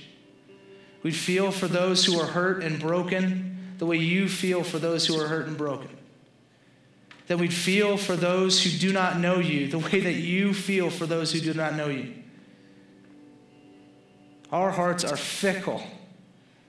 We'd 1.03 1.15
feel 1.15 1.51
for 1.51 1.67
those 1.67 2.05
who 2.05 2.19
are 2.19 2.25
hurt 2.25 2.63
and 2.63 2.79
broken 2.79 3.75
the 3.77 3.85
way 3.85 3.97
you 3.97 4.29
feel 4.29 4.63
for 4.63 4.79
those 4.79 5.07
who 5.07 5.19
are 5.19 5.27
hurt 5.27 5.47
and 5.47 5.57
broken. 5.57 5.89
That 7.27 7.37
we'd 7.37 7.53
feel 7.53 7.97
for 7.97 8.15
those 8.15 8.63
who 8.63 8.69
do 8.77 8.93
not 8.93 9.19
know 9.19 9.39
you 9.39 9.67
the 9.67 9.79
way 9.79 9.99
that 10.01 10.15
you 10.15 10.53
feel 10.53 10.89
for 10.89 11.05
those 11.05 11.31
who 11.31 11.39
do 11.39 11.53
not 11.53 11.75
know 11.75 11.87
you. 11.87 12.13
Our 14.51 14.71
hearts 14.71 15.03
are 15.03 15.15
fickle, 15.15 15.81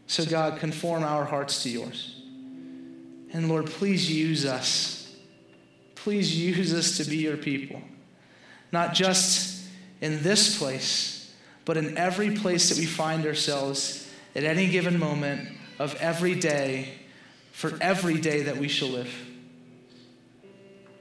so 0.07 0.25
God, 0.25 0.61
conform 0.61 1.03
our 1.03 1.25
hearts 1.25 1.65
to 1.65 1.69
yours. 1.69 2.22
And 3.33 3.49
Lord, 3.49 3.67
please 3.67 4.11
use 4.11 4.45
us. 4.45 5.15
Please 5.95 6.37
use 6.37 6.75
us 6.75 6.97
to 6.99 7.05
be 7.09 7.19
your 7.19 7.37
people 7.37 7.81
not 8.73 8.95
just 8.95 9.63
in 10.01 10.23
this 10.23 10.59
place, 10.59 11.33
but 11.65 11.77
in 11.77 11.97
every 11.97 12.35
place 12.35 12.71
that 12.71 12.79
we 12.79 12.87
find 12.87 13.25
ourselves 13.27 14.11
at 14.35 14.43
any 14.43 14.69
given 14.69 14.99
moment 14.99 15.49
of 15.79 15.95
every 15.97 16.35
day 16.35 16.95
for 17.53 17.79
every 17.81 18.19
day 18.19 18.43
that 18.43 18.57
we 18.57 18.67
shall 18.67 18.89
live. 18.89 19.15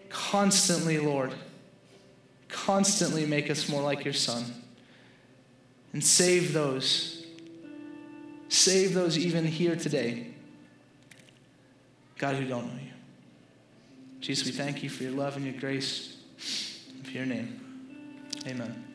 Constantly, 0.10 1.00
Lord, 1.00 1.34
constantly 2.50 3.26
make 3.26 3.50
us 3.50 3.70
more 3.70 3.82
like 3.82 4.04
your 4.04 4.14
Son 4.14 4.44
and 5.94 6.04
save 6.04 6.52
those. 6.52 7.26
Save 8.50 8.94
those 8.94 9.18
even 9.18 9.46
here 9.46 9.78
today, 9.78 10.31
God, 12.22 12.36
who 12.36 12.46
don't 12.46 12.68
know 12.68 12.80
you. 12.80 12.92
Jesus, 14.20 14.46
we 14.46 14.52
thank 14.52 14.84
you 14.84 14.92
for 14.92 15.02
your 15.02 15.14
love 15.14 15.38
and 15.38 15.44
your 15.44 15.56
grace. 15.56 16.18
In 17.04 17.12
your 17.12 17.26
name. 17.26 17.60
Amen. 18.46 18.91